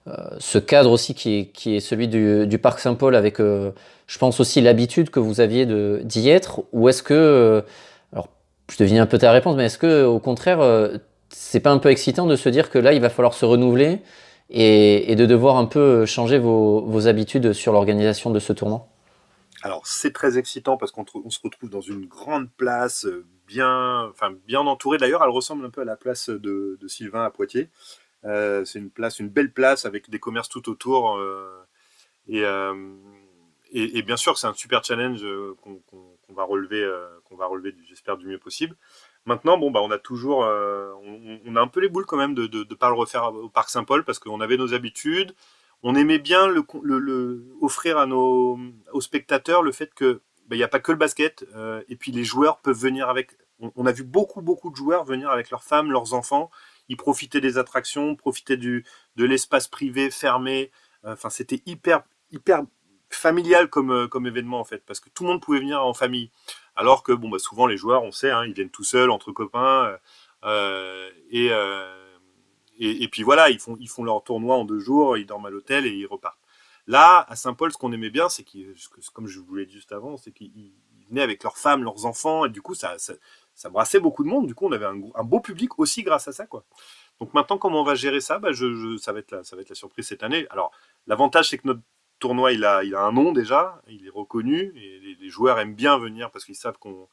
euh, 0.07 0.13
ce 0.39 0.57
cadre 0.57 0.91
aussi 0.91 1.13
qui 1.13 1.39
est, 1.39 1.45
qui 1.47 1.75
est 1.75 1.79
celui 1.79 2.07
du, 2.07 2.57
parc 2.59 2.79
Saint-Paul, 2.79 3.15
avec, 3.15 3.39
je 3.39 4.17
pense 4.19 4.39
aussi, 4.39 4.61
l'habitude 4.61 5.09
que 5.09 5.19
vous 5.19 5.41
aviez 5.41 5.65
d'y 6.03 6.29
être, 6.29 6.61
ou 6.73 6.89
est-ce 6.89 7.03
que, 7.03 7.63
alors, 8.11 8.27
je 8.71 8.77
devine 8.77 8.99
un 8.99 9.05
peu 9.05 9.17
ta 9.17 9.31
réponse, 9.31 9.55
mais 9.55 9.65
est-ce 9.65 9.77
que, 9.77 10.03
au 10.03 10.19
contraire, 10.19 10.59
c'est 11.29 11.59
pas 11.59 11.71
un 11.71 11.79
peu 11.79 11.89
excitant 11.89 12.27
de 12.27 12.35
se 12.35 12.49
dire 12.49 12.69
que 12.69 12.77
là, 12.77 12.93
il 12.93 13.01
va 13.01 13.09
falloir 13.09 13.33
se 13.33 13.45
renouveler 13.45 13.99
et, 14.49 15.15
de 15.15 15.25
devoir 15.25 15.57
un 15.57 15.65
peu 15.65 16.05
changer 16.05 16.39
vos, 16.39 17.07
habitudes 17.07 17.53
sur 17.53 17.73
l'organisation 17.73 18.31
de 18.31 18.39
ce 18.39 18.53
tournoi 18.53 18.87
Alors, 19.61 19.85
c'est 19.85 20.13
très 20.13 20.37
excitant 20.37 20.77
parce 20.77 20.91
qu'on 20.91 21.05
se 21.29 21.39
retrouve 21.43 21.69
dans 21.69 21.81
une 21.81 22.05
grande 22.05 22.49
place, 22.51 23.05
euh, 23.05 23.25
bien, 23.47 24.07
enfin, 24.09 24.33
bien 24.45 24.61
entourée. 24.61 24.97
D'ailleurs, 24.97 25.23
elle 25.23 25.29
ressemble 25.29 25.65
un 25.65 25.69
peu 25.69 25.81
à 25.81 25.85
la 25.85 25.95
place 25.95 26.29
de, 26.29 26.77
Sylvain 26.87 27.23
à 27.23 27.29
Poitiers. 27.29 27.69
Euh, 28.25 28.63
c'est 28.63 28.79
une 28.79 28.89
place, 28.89 29.19
une 29.19 29.29
belle 29.29 29.51
place 29.51 29.85
avec 29.85 30.09
des 30.09 30.19
commerces 30.19 30.49
tout 30.49 30.69
autour. 30.69 31.17
Euh, 31.17 31.49
et, 32.27 34.01
bien 34.03 34.17
sûr, 34.17 34.37
c'est 34.37 34.47
un 34.47 34.53
super 34.53 34.83
challenge 34.83 35.25
qu'on 35.61 36.33
va 36.33 36.43
relever, 36.43 36.87
qu'on 37.25 37.35
va 37.35 37.47
relever, 37.47 37.75
j'espère, 37.87 38.17
du 38.17 38.27
mieux 38.27 38.37
possible. 38.37 38.75
Maintenant, 39.25 39.57
bon, 39.57 39.71
bah, 39.71 39.79
on 39.81 39.91
a 39.91 39.97
toujours, 39.97 40.43
euh, 40.43 40.91
on, 41.45 41.55
a 41.55 41.61
un 41.61 41.67
peu 41.67 41.79
les 41.79 41.87
boules 41.87 42.05
quand 42.05 42.17
même 42.17 42.35
de 42.35 42.47
ne 42.47 42.75
pas 42.75 42.89
le 42.89 42.95
refaire 42.95 43.33
au 43.33 43.49
Parc 43.49 43.69
Saint-Paul 43.69 44.03
parce 44.03 44.19
qu'on 44.19 44.41
avait 44.41 44.57
nos 44.57 44.73
habitudes. 44.73 45.33
On 45.81 45.95
aimait 45.95 46.19
bien 46.19 46.47
le, 46.47 46.65
offrir 47.61 47.97
à 47.97 48.05
nos 48.05 48.59
aux 48.91 49.01
spectateurs 49.01 49.63
le 49.63 49.71
fait 49.71 49.93
que 49.93 50.21
bah, 50.47 50.55
il 50.55 50.57
n'y 50.57 50.63
a 50.63 50.67
pas 50.67 50.79
que 50.79 50.91
le 50.91 50.97
basket 50.97 51.45
euh, 51.55 51.81
et 51.87 51.95
puis 51.95 52.11
les 52.11 52.23
joueurs 52.23 52.59
peuvent 52.59 52.77
venir 52.77 53.09
avec. 53.09 53.31
On, 53.75 53.85
a 53.85 53.93
vu 53.93 54.03
beaucoup 54.03 54.41
beaucoup 54.41 54.71
de 54.71 54.75
joueurs 54.75 55.05
venir 55.05 55.29
avec 55.29 55.49
leurs 55.51 55.63
femmes, 55.63 55.91
leurs 55.91 56.13
enfants. 56.13 56.49
Ils 56.89 56.97
profitaient 56.97 57.39
des 57.39 57.57
attractions, 57.57 58.15
profitaient 58.15 58.57
du 58.57 58.85
de 59.15 59.23
l'espace 59.25 59.69
privé 59.69 60.11
fermé. 60.11 60.71
Enfin, 61.05 61.29
c'était 61.29 61.61
hyper 61.65 62.03
hyper 62.31 62.63
familial 63.09 63.69
comme 63.69 64.09
comme 64.09 64.25
événement 64.27 64.59
en 64.59 64.65
fait 64.65 64.83
parce 64.85 64.99
que 64.99 65.09
tout 65.09 65.23
le 65.23 65.29
monde 65.29 65.41
pouvait 65.41 65.59
venir 65.59 65.85
en 65.85 65.93
famille. 65.93 66.29
Alors 66.75 67.03
que 67.03 67.11
bon, 67.11 67.29
bah, 67.29 67.39
souvent 67.39 67.67
les 67.67 67.77
joueurs, 67.77 68.03
on 68.03 68.11
sait, 68.11 68.31
hein, 68.31 68.45
ils 68.45 68.53
viennent 68.53 68.69
tout 68.69 68.83
seuls 68.83 69.11
entre 69.11 69.31
copains 69.31 69.85
euh, 69.85 69.97
euh, 70.45 71.09
euh, 71.33 72.17
et, 72.79 73.03
et, 73.03 73.07
puis 73.07 73.23
voilà, 73.23 73.49
ils 73.49 73.59
font 73.59 73.77
ils 73.79 73.87
font 73.87 74.03
leur 74.03 74.23
tournoi 74.23 74.55
en 74.55 74.65
deux 74.65 74.79
jours, 74.79 75.17
ils 75.17 75.25
dorment 75.25 75.45
à 75.45 75.49
l'hôtel 75.49 75.85
et 75.85 75.91
ils 75.91 76.07
repartent. 76.07 76.39
Là, 76.87 77.25
à 77.29 77.35
Saint-Paul, 77.35 77.71
ce 77.71 77.77
qu'on 77.77 77.91
aimait 77.93 78.09
bien, 78.09 78.27
c'est 78.29 78.43
qu'ils, 78.43 78.73
comme 79.13 79.27
je 79.27 79.39
vous 79.39 79.55
l'ai 79.55 79.65
dit 79.65 79.73
juste 79.73 79.93
avant, 79.93 80.17
c'est 80.17 80.31
qu'ils 80.31 80.73
venaient 81.09 81.21
avec 81.21 81.43
leurs 81.43 81.57
femmes, 81.57 81.83
leurs 81.83 82.05
enfants, 82.05 82.45
et 82.45 82.49
du 82.49 82.61
coup, 82.61 82.73
ça, 82.73 82.97
ça, 82.97 83.69
brassait 83.69 84.01
beaucoup 84.01 84.23
de 84.23 84.29
monde. 84.29 84.47
Du 84.47 84.55
coup, 84.55 84.67
on 84.67 84.71
avait 84.71 84.85
un, 84.85 85.23
beau 85.23 85.39
public 85.39 85.79
aussi 85.79 86.03
grâce 86.03 86.27
à 86.27 86.33
ça, 86.33 86.45
quoi. 86.45 86.65
Donc 87.19 87.33
maintenant, 87.33 87.57
comment 87.57 87.81
on 87.81 87.85
va 87.85 87.95
gérer 87.95 88.19
ça? 88.19 88.39
Bah, 88.39 88.51
je, 88.51 88.97
ça, 88.97 89.13
va 89.13 89.19
être 89.19 89.31
la, 89.31 89.43
ça 89.43 89.55
va 89.55 89.61
être 89.61 89.69
la 89.69 89.75
surprise 89.75 90.07
cette 90.07 90.23
année. 90.23 90.45
Alors, 90.49 90.71
l'avantage, 91.07 91.49
c'est 91.49 91.57
que 91.57 91.67
notre 91.67 91.81
tournoi, 92.23 92.53
il 92.53 92.63
a, 92.63 92.85
il 92.85 92.95
a 92.95 93.01
un 93.01 93.11
nom 93.11 93.33
déjà, 93.33 93.81
il 93.89 94.07
est 94.07 94.09
reconnu, 94.09 94.71
et 94.77 95.17
les, 95.19 95.29
joueurs 95.29 95.59
aiment 95.59 95.75
bien 95.75 95.97
venir 95.97 96.31
parce 96.31 96.45
qu'ils 96.45 96.55
savent 96.55 96.77
qu'on 96.77 97.09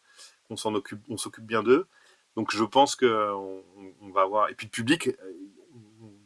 s'en 0.57 0.73
occupe, 0.75 1.01
on 1.09 1.17
s'occupe 1.17 1.45
bien 1.45 1.65
d'eux. 1.65 1.89
Donc 2.37 2.55
je 2.55 2.63
pense 2.63 2.95
que 2.95 3.33
on, 3.35 4.11
va 4.11 4.23
avoir. 4.23 4.51
Et 4.51 4.55
puis 4.55 4.69
le 4.69 4.71
public, 4.71 5.09
euh, 5.09 5.13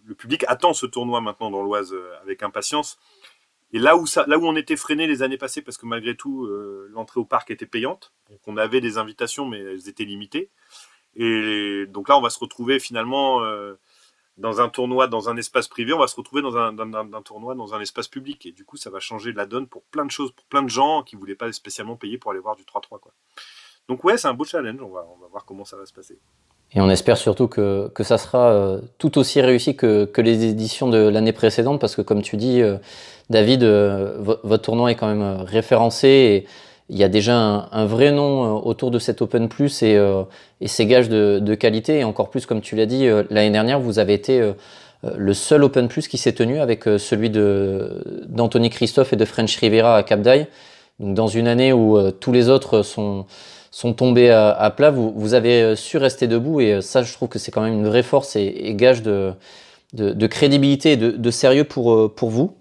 le 0.05 0.15
public 0.15 0.45
attend 0.49 0.75
ce 0.75 0.85
tournoi 0.85 1.23
maintenant 1.23 1.51
dans 1.51 1.63
l'Oise 1.63 1.95
euh, 1.95 2.13
avec 2.21 2.43
impatience. 2.43 2.99
Et 3.73 3.79
là 3.79 3.97
où, 3.97 4.07
ça, 4.07 4.27
là 4.27 4.39
où 4.39 4.47
on 4.47 4.55
était 4.55 4.77
freiné 4.77 5.07
les 5.07 5.23
années 5.23 5.39
passées, 5.39 5.63
parce 5.63 5.79
que 5.79 5.87
malgré 5.87 6.15
tout, 6.15 6.45
euh, 6.45 6.91
l'entrée 6.93 7.21
au 7.21 7.25
parc 7.25 7.51
était 7.51 7.65
payante, 7.65 8.13
donc 8.29 8.41
on 8.47 8.59
avait 8.59 8.83
des 8.83 8.99
invitations, 8.99 9.47
mais 9.47 9.61
elles 9.61 9.89
étaient 9.89 10.05
limitées. 10.05 10.51
Et 11.17 11.87
donc 11.89 12.11
là, 12.11 12.19
on 12.19 12.21
va 12.21 12.29
se 12.29 12.39
retrouver 12.39 12.79
finalement 12.81 13.41
dans 14.37 14.61
un 14.61 14.69
tournoi, 14.69 15.07
dans 15.07 15.29
un 15.29 15.37
espace 15.37 15.69
privé, 15.69 15.93
on 15.93 15.99
va 15.99 16.09
se 16.09 16.17
retrouver 16.17 16.43
dans 16.43 16.57
un, 16.57 17.23
tournoi, 17.23 17.55
dans 17.55 17.75
un 17.75 17.81
espace 17.81 18.09
public. 18.09 18.47
Et 18.47 18.53
du 18.53 18.65
coup, 18.65 18.77
ça 18.77 18.91
va 18.91 18.99
changer 18.99 19.33
la 19.33 19.47
donne 19.47 19.67
pour 19.67 19.83
plein 19.85 20.05
de 20.05 20.11
choses, 20.11 20.33
pour 20.33 20.47
plein 20.47 20.63
de 20.63 20.69
gens 20.69 21.03
qui 21.03 21.15
ne 21.17 21.21
voulaient 21.21 21.37
pas 21.37 21.51
spécialement 21.53 21.97
payer 21.97 22.19
pour 22.19 22.33
aller 22.33 22.41
voir 22.41 22.57
du 22.57 22.65
3-3. 22.65 22.99
Quoi. 23.01 23.13
Donc 23.89 24.03
ouais, 24.03 24.17
c'est 24.17 24.29
un 24.29 24.35
beau 24.35 24.45
challenge, 24.45 24.81
on 24.81 24.89
va, 24.89 25.07
on 25.15 25.21
va 25.21 25.29
voir 25.29 25.45
comment 25.45 25.65
ça 25.65 25.77
va 25.77 25.87
se 25.87 25.93
passer. 25.93 26.19
Et 26.73 26.81
on 26.81 26.91
espère 26.91 27.17
surtout 27.17 27.47
que, 27.47 27.89
que 27.95 28.03
ça 28.03 28.19
sera 28.19 28.51
euh, 28.51 28.81
tout 28.99 29.19
aussi 29.19 29.41
réussi 29.41 29.77
que, 29.77 30.07
que 30.07 30.21
les 30.21 30.45
éditions 30.45 30.89
de 30.89 30.99
l'année 30.99 31.33
précédente, 31.33 31.81
parce 31.81 31.95
que 31.95 32.03
comme 32.03 32.23
tu 32.23 32.37
dis, 32.37 32.63
euh, 32.63 32.79
David, 33.31 33.63
euh, 33.63 34.17
votre 34.19 34.63
tournoi 34.63 34.91
est 34.91 34.97
quand 34.97 35.07
même 35.07 35.43
référencé 35.43 36.47
il 36.89 36.99
y 36.99 37.05
a 37.05 37.09
déjà 37.09 37.69
un, 37.73 37.87
vrai 37.87 38.13
nom 38.13 38.65
autour 38.65 38.91
de 38.91 38.99
cet 38.99 39.23
Open 39.23 39.49
Plus 39.49 39.83
et, 39.83 39.99
et 40.61 40.69
ses 40.69 40.87
gages 40.87 41.09
de, 41.09 41.39
de, 41.41 41.55
qualité. 41.55 42.01
Et 42.01 42.05
encore 42.05 42.29
plus, 42.29 42.45
comme 42.45 42.61
tu 42.61 42.77
l'as 42.77 42.87
dit, 42.87 43.07
l'année 43.31 43.51
dernière, 43.51 43.81
vous 43.81 43.99
avez 43.99 44.13
été 44.13 44.53
le 45.03 45.35
seul 45.35 45.65
Open 45.65 45.89
Plus 45.89 46.09
qui 46.09 46.19
s'est 46.19 46.35
tenu 46.35 46.61
avec 46.61 46.85
celui 46.99 47.31
d'Anthony 47.31 48.69
Christophe 48.69 49.15
et 49.15 49.17
de 49.17 49.25
French 49.25 49.57
Rivera 49.57 49.97
à 49.97 50.03
Cap 50.03 50.21
d'Aille. 50.21 50.47
Donc 51.01 51.15
dans 51.15 51.27
une 51.27 51.49
année 51.49 51.73
où 51.73 51.99
tous 52.13 52.33
les 52.33 52.51
autres 52.51 52.83
sont 52.83 53.25
sont 53.75 53.93
tombés 53.93 54.31
à, 54.31 54.73
plat, 54.77 54.93
vous, 54.93 55.13
vous, 55.17 55.35
avez 55.35 55.61
euh, 55.61 55.75
su 55.75 55.97
rester 55.97 56.29
debout 56.29 56.61
et 56.61 56.75
euh, 56.75 56.81
ça, 56.81 57.03
je 57.03 57.13
trouve 57.13 57.29
que 57.29 57.41
c'est 57.41 57.51
quand 57.51 57.61
même 57.61 57.73
une 57.73 57.89
vraie 57.89 58.05
force 58.05 58.37
et, 58.37 58.73
gage 58.77 59.03
de, 59.03 59.33
de, 59.95 60.27
crédibilité 60.29 60.93
et 60.93 60.97
de, 60.97 61.31
sérieux 61.33 61.65
pour, 61.65 61.93
euh, 61.93 62.13
pour 62.15 62.31
vous. 62.31 62.55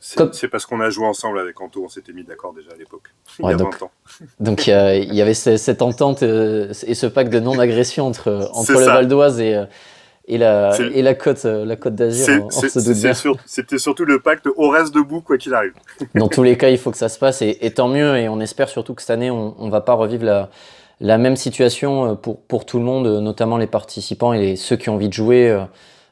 C'est 0.00 0.48
parce 0.48 0.66
qu'on 0.66 0.80
a 0.80 0.90
joué 0.90 1.06
ensemble 1.06 1.38
avec 1.38 1.60
Anto, 1.60 1.84
on 1.84 1.88
s'était 1.88 2.12
mis 2.12 2.24
d'accord 2.24 2.52
déjà 2.52 2.70
à 2.72 2.76
l'époque, 2.76 3.08
il 3.38 3.46
y 3.46 3.48
a 3.48 3.54
donc, 3.54 3.78
20 3.78 3.86
ans. 3.86 3.90
Donc 4.40 4.66
il 4.66 5.14
y, 5.14 5.20
avait 5.22 5.34
cette 5.34 5.82
entente 5.82 6.22
et 6.22 6.94
ce 6.94 7.06
pacte 7.06 7.32
de 7.32 7.40
non-agression 7.40 8.06
entre, 8.06 8.50
entre 8.54 8.72
le 8.72 8.84
Val 8.84 9.08
d'Oise 9.08 9.40
et, 9.40 9.64
et 10.28 10.38
la, 10.38 10.76
et 10.78 11.02
la 11.02 11.14
côte, 11.14 11.44
euh, 11.44 11.64
la 11.64 11.76
côte 11.76 11.94
d'Azur, 11.94 12.48
C'était 13.44 13.78
surtout 13.78 14.04
le 14.04 14.20
pacte 14.20 14.46
au 14.56 14.68
reste 14.68 14.94
debout, 14.94 15.20
quoi 15.20 15.36
qu'il 15.36 15.52
arrive. 15.52 15.72
Dans 16.14 16.28
tous 16.28 16.42
les 16.42 16.56
cas, 16.56 16.70
il 16.70 16.78
faut 16.78 16.90
que 16.90 16.96
ça 16.96 17.08
se 17.08 17.18
passe, 17.18 17.42
et, 17.42 17.74
tant 17.74 17.88
mieux, 17.88 18.16
et 18.16 18.28
on 18.28 18.40
espère 18.40 18.68
surtout 18.68 18.94
que 18.94 19.02
cette 19.02 19.10
année, 19.10 19.30
on 19.30 19.54
ne 19.58 19.70
va 19.70 19.80
pas 19.80 19.94
revivre 19.94 20.24
la, 20.24 20.50
la 21.00 21.18
même 21.18 21.36
situation 21.36 22.12
euh, 22.12 22.14
pour, 22.14 22.40
pour 22.40 22.66
tout 22.66 22.78
le 22.78 22.84
monde, 22.84 23.06
notamment 23.20 23.56
les 23.56 23.66
participants 23.66 24.32
et 24.32 24.56
ceux 24.56 24.76
qui 24.76 24.88
ont 24.90 24.94
envie 24.94 25.08
de 25.08 25.14
jouer, 25.14 25.50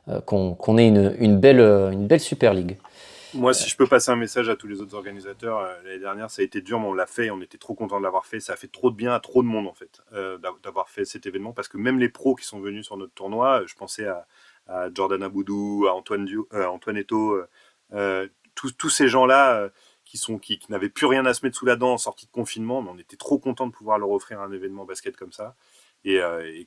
euh, 0.09 0.21
qu'on 0.27 0.79
ait 0.79 0.89
une, 0.89 1.15
une, 1.21 1.39
belle, 1.39 1.61
une 1.61 2.07
belle 2.07 2.21
Super 2.21 2.53
League. 2.53 2.79
Moi, 3.35 3.55
si 3.55 3.69
je 3.71 3.77
peux 3.77 3.87
passer 3.87 4.11
un 4.11 4.17
message 4.17 4.49
à 4.49 4.57
tous 4.57 4.67
les 4.67 4.81
autres 4.81 4.97
organisateurs, 4.97 5.61
euh, 5.61 5.83
l'année 5.85 6.01
dernière, 6.01 6.31
ça 6.31 6.43
a 6.43 6.45
été 6.45 6.61
dur, 6.61 6.81
mais 6.81 6.87
on 6.87 6.95
l'a 6.95 7.07
fait, 7.07 7.31
on 7.31 7.41
était 7.41 7.59
trop 7.59 7.75
content 7.75 7.99
de 7.99 8.03
l'avoir 8.03 8.27
fait. 8.27 8.41
Ça 8.41 8.55
a 8.55 8.57
fait 8.57 8.67
trop 8.67 8.91
de 8.91 8.97
bien 8.97 9.13
à 9.15 9.21
trop 9.21 9.43
de 9.43 9.49
monde, 9.49 9.69
en 9.69 9.73
fait, 9.73 10.03
euh, 10.13 10.37
d'avoir 10.63 10.91
fait 10.91 11.05
cet 11.05 11.27
événement, 11.27 11.53
parce 11.53 11.69
que 11.69 11.77
même 11.77 12.01
les 12.01 12.09
pros 12.09 12.35
qui 12.35 12.45
sont 12.45 12.59
venus 12.59 12.87
sur 12.87 12.97
notre 12.97 13.15
tournoi, 13.15 13.65
je 13.67 13.75
pensais 13.75 14.07
à, 14.07 14.27
Jordan 14.95 15.23
Aboudou, 15.23 15.87
à 15.89 15.95
Antoine, 15.95 16.29
euh, 16.53 16.67
Antoine 16.67 16.97
Eto, 16.97 17.41
tous 18.55 18.89
ces 18.89 19.09
gens-là 19.09 19.69
qui, 20.05 20.19
qui, 20.41 20.61
n'avaient 20.69 20.89
plus 20.89 21.07
rien 21.07 21.27
à 21.27 21.35
se 21.35 21.45
mettre 21.45 21.57
sous 21.57 21.67
la 21.67 21.75
dent 21.77 21.95
en 21.95 21.99
sortie 21.99 22.27
de 22.27 22.31
confinement, 22.31 22.83
mais 22.83 22.91
on 22.91 22.99
était 22.99 23.17
trop 23.17 23.39
content 23.39 23.67
de 23.67 23.73
pouvoir 23.73 23.99
leur 23.99 24.11
offrir 24.11 24.41
un 24.41 24.53
événement 24.53 24.85
basket 24.85 25.17
comme 25.17 25.33
ça. 25.33 25.57
Et, 26.05 26.21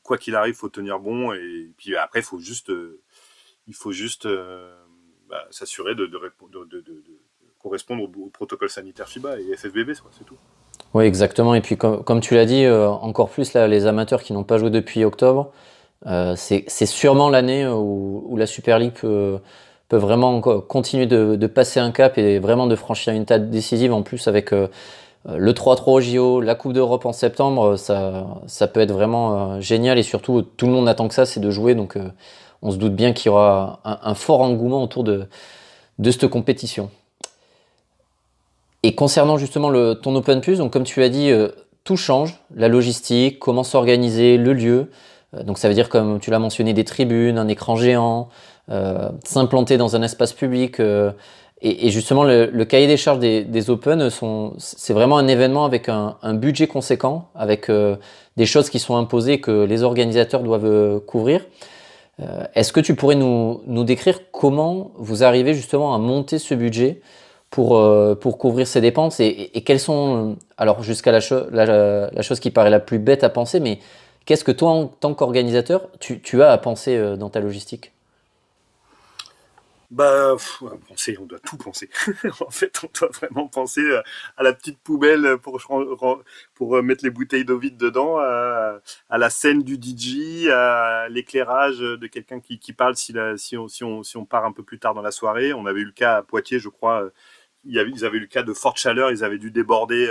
quoi 0.03 0.17
qu'il 0.17 0.36
arrive, 0.36 0.55
faut 0.55 0.70
tenir 0.70 1.00
bon. 1.00 1.34
Et, 1.34 1.72
puis 1.77 1.96
après, 1.96 2.22
faut 2.22 2.39
juste, 2.39 2.72
il 3.67 3.75
faut 3.75 3.93
juste 3.93 4.27
bah, 5.33 5.47
s'assurer 5.49 5.95
de, 5.95 6.07
correspondre 7.57 8.03
au, 8.03 8.27
protocole 8.27 8.69
sanitaire 8.69 9.07
FIBA 9.07 9.39
et 9.39 9.55
FFBB, 9.57 9.93
c'est 10.11 10.25
tout. 10.25 10.37
Oui, 10.93 11.05
exactement. 11.05 11.55
Et 11.55 11.61
puis, 11.61 11.75
comme, 11.75 12.19
tu 12.19 12.35
l'as 12.35 12.45
dit, 12.45 12.65
euh, 12.65 12.87
encore 12.87 13.29
plus 13.29 13.55
les 13.55 13.87
amateurs 13.87 14.21
qui 14.21 14.33
n'ont 14.33 14.43
pas 14.43 14.59
joué 14.59 14.69
depuis 14.69 15.03
octobre, 15.03 15.51
euh, 16.05 16.35
c'est 16.37 16.85
sûrement 16.85 17.31
l'année 17.31 17.67
où, 17.67 18.35
la 18.37 18.45
Super 18.45 18.77
League 18.77 18.93
peut, 18.93 19.39
vraiment 19.89 20.39
continuer 20.39 21.07
de, 21.07 21.47
passer 21.47 21.79
un 21.79 21.89
cap 21.89 22.19
et 22.19 22.37
vraiment 22.37 22.67
de 22.67 22.75
franchir 22.75 23.11
une 23.13 23.25
table 23.25 23.49
décisive. 23.49 23.91
En 23.91 24.03
plus, 24.03 24.27
avec 24.27 24.53
euh, 24.53 24.67
le 25.25 25.51
3-3 25.51 25.93
au 25.93 25.99
JO, 25.99 26.41
la 26.41 26.53
Coupe 26.53 26.73
d'Europe 26.73 27.07
en 27.07 27.13
septembre, 27.13 27.75
ça, 27.75 28.27
ça 28.45 28.67
peut 28.67 28.81
être 28.81 28.93
vraiment 28.93 29.59
génial. 29.61 29.97
Et 29.97 30.03
surtout, 30.03 30.43
tout 30.43 30.67
le 30.67 30.73
monde 30.73 30.87
attend 30.87 31.07
que 31.07 31.15
ça, 31.15 31.25
c'est 31.25 31.39
de 31.39 31.49
jouer. 31.49 31.73
Donc, 31.73 31.97
on 32.63 32.72
se 32.72 32.77
doute 32.77 32.96
bien 32.96 33.12
qu'il 33.12 33.27
y 33.27 33.29
aura 33.29 33.82
un, 33.84 34.15
fort 34.15 34.39
engouement 34.39 34.82
autour 34.82 35.03
de, 35.03 35.27
cette 36.03 36.27
compétition. 36.27 36.89
Et 38.84 38.96
concernant 38.96 39.38
justement 39.38 39.70
ton 39.96 40.15
Open 40.15 40.41
Plus, 40.41 40.62
comme 40.72 40.84
tu 40.84 41.01
l'as 41.01 41.09
dit, 41.09 41.29
euh, 41.29 41.50
tout 41.83 41.98
change, 41.98 42.40
la 42.55 42.70
logistique, 42.70 43.37
comment 43.40 43.64
s'organiser, 43.64 44.37
le 44.37 44.53
lieu. 44.53 44.92
Euh, 45.35 45.44
donc 45.44 45.57
ça 45.57 45.68
veut 45.68 45.74
dire, 45.74 45.90
comme 45.90 46.20
tu 46.20 46.31
l'as 46.31 46.40
mentionné, 46.40 46.74
des 46.74 46.85
tribunes, 46.85 47.37
un 47.37 47.50
écran 47.50 47.75
géant, 47.75 48.29
euh, 48.72 49.09
s'implanter 49.25 49.77
dans 49.77 49.98
un 49.98 50.01
espace 50.01 50.31
public. 50.31 50.81
Et, 51.66 51.92
justement, 51.92 52.24
le, 52.25 52.64
cahier 52.64 52.87
des 52.87 52.98
charges 52.98 53.20
des, 53.20 53.70
Open, 53.70 54.09
c'est 54.57 54.94
vraiment 54.94 55.18
un 55.18 55.27
événement 55.27 55.64
avec 55.64 55.87
un 55.87 56.33
budget 56.33 56.68
conséquent, 56.68 57.29
avec 57.35 57.72
des 58.35 58.46
choses 58.46 58.70
qui 58.70 58.79
sont 58.79 58.98
imposées 58.98 59.40
que 59.40 59.64
les 59.64 59.83
organisateurs 59.83 60.44
doivent 60.44 61.00
couvrir. 61.05 61.40
Euh, 62.19 62.45
est-ce 62.53 62.71
que 62.71 62.79
tu 62.79 62.95
pourrais 62.95 63.15
nous, 63.15 63.83
décrire 63.83 64.31
comment 64.31 64.91
vous 64.95 65.23
arrivez 65.23 65.53
justement 65.53 65.95
à 65.95 65.97
monter 65.97 66.37
ce 66.39 66.53
budget 66.53 67.01
pour, 67.49 67.77
euh, 67.77 68.15
couvrir 68.15 68.67
ces 68.67 68.81
dépenses 68.81 69.19
et, 69.19 69.51
quelles 69.65 69.79
sont, 69.79 70.31
euh, 70.31 70.35
alors 70.57 70.83
jusqu'à 70.83 71.11
la, 71.11 71.19
la, 71.51 72.21
chose 72.21 72.39
qui 72.39 72.51
paraît 72.51 72.69
la 72.69 72.79
plus 72.79 72.99
bête 72.99 73.23
à 73.23 73.29
penser, 73.29 73.59
mais 73.59 73.79
qu'est-ce 74.25 74.43
que 74.43 74.51
toi, 74.51 74.71
en 74.71 74.87
tant 74.87 75.13
qu'organisateur, 75.13 75.89
tu, 75.99 76.43
as 76.43 76.51
à 76.51 76.57
penser 76.57 77.15
dans 77.17 77.29
ta 77.29 77.39
logistique? 77.39 77.91
Bah, 79.94 80.36
on 81.20 81.25
doit 81.25 81.40
tout 81.40 81.58
penser. 81.58 81.88
en 82.40 82.50
fait, 82.50 82.82
on 82.84 82.90
doit 83.00 83.10
vraiment 83.10 83.48
penser 83.48 83.82
euh, 83.82 84.01
à 84.38 84.44
la 84.44 84.51
petite 84.53 84.79
poubelle 84.79 85.38
pour, 85.38 85.62
pour 86.56 86.75
euh, 86.75 86.82
mettre 86.82 87.03
les 87.03 87.12
bouteilles 87.12 87.46
d'eau 87.46 87.60
vide 87.60 87.77
dedans, 87.77 88.18
à, 88.18 88.82
la 89.12 89.29
scène 89.29 89.62
du 89.62 89.75
DJ, 89.75 90.48
à 90.50 91.08
l'éclairage 91.10 91.79
de 91.79 92.08
quelqu'un 92.08 92.40
qui, 92.40 92.58
qui, 92.58 92.74
parle 92.74 92.96
si, 92.96 93.14
la, 93.14 93.38
si, 93.38 93.56
on, 93.56 93.68
si, 93.68 93.84
on, 93.84 94.01
si, 94.01 94.18
on, 94.18 94.25
part 94.25 94.46
un 94.46 94.51
peu 94.51 94.64
plus 94.64 94.79
tard 94.79 94.96
dans 94.96 95.03
la 95.03 95.12
soirée. 95.12 95.53
On 95.53 95.68
avait 95.68 95.82
eu 95.82 95.86
le 95.86 95.92
cas 95.92 96.18
à 96.18 96.22
Poitiers, 96.24 96.60
je 96.60 96.70
crois, 96.70 97.12
avait, 97.75 97.92
ils 97.92 98.03
avaient 98.03 98.18
eu 98.18 98.22
le 98.22 98.27
cas 98.27 98.42
de 98.42 98.53
forte 98.53 98.77
chaleur, 98.77 99.12
ils 99.12 99.24
avaient 99.24 99.38
dû 99.38 99.51
déborder 99.51 100.08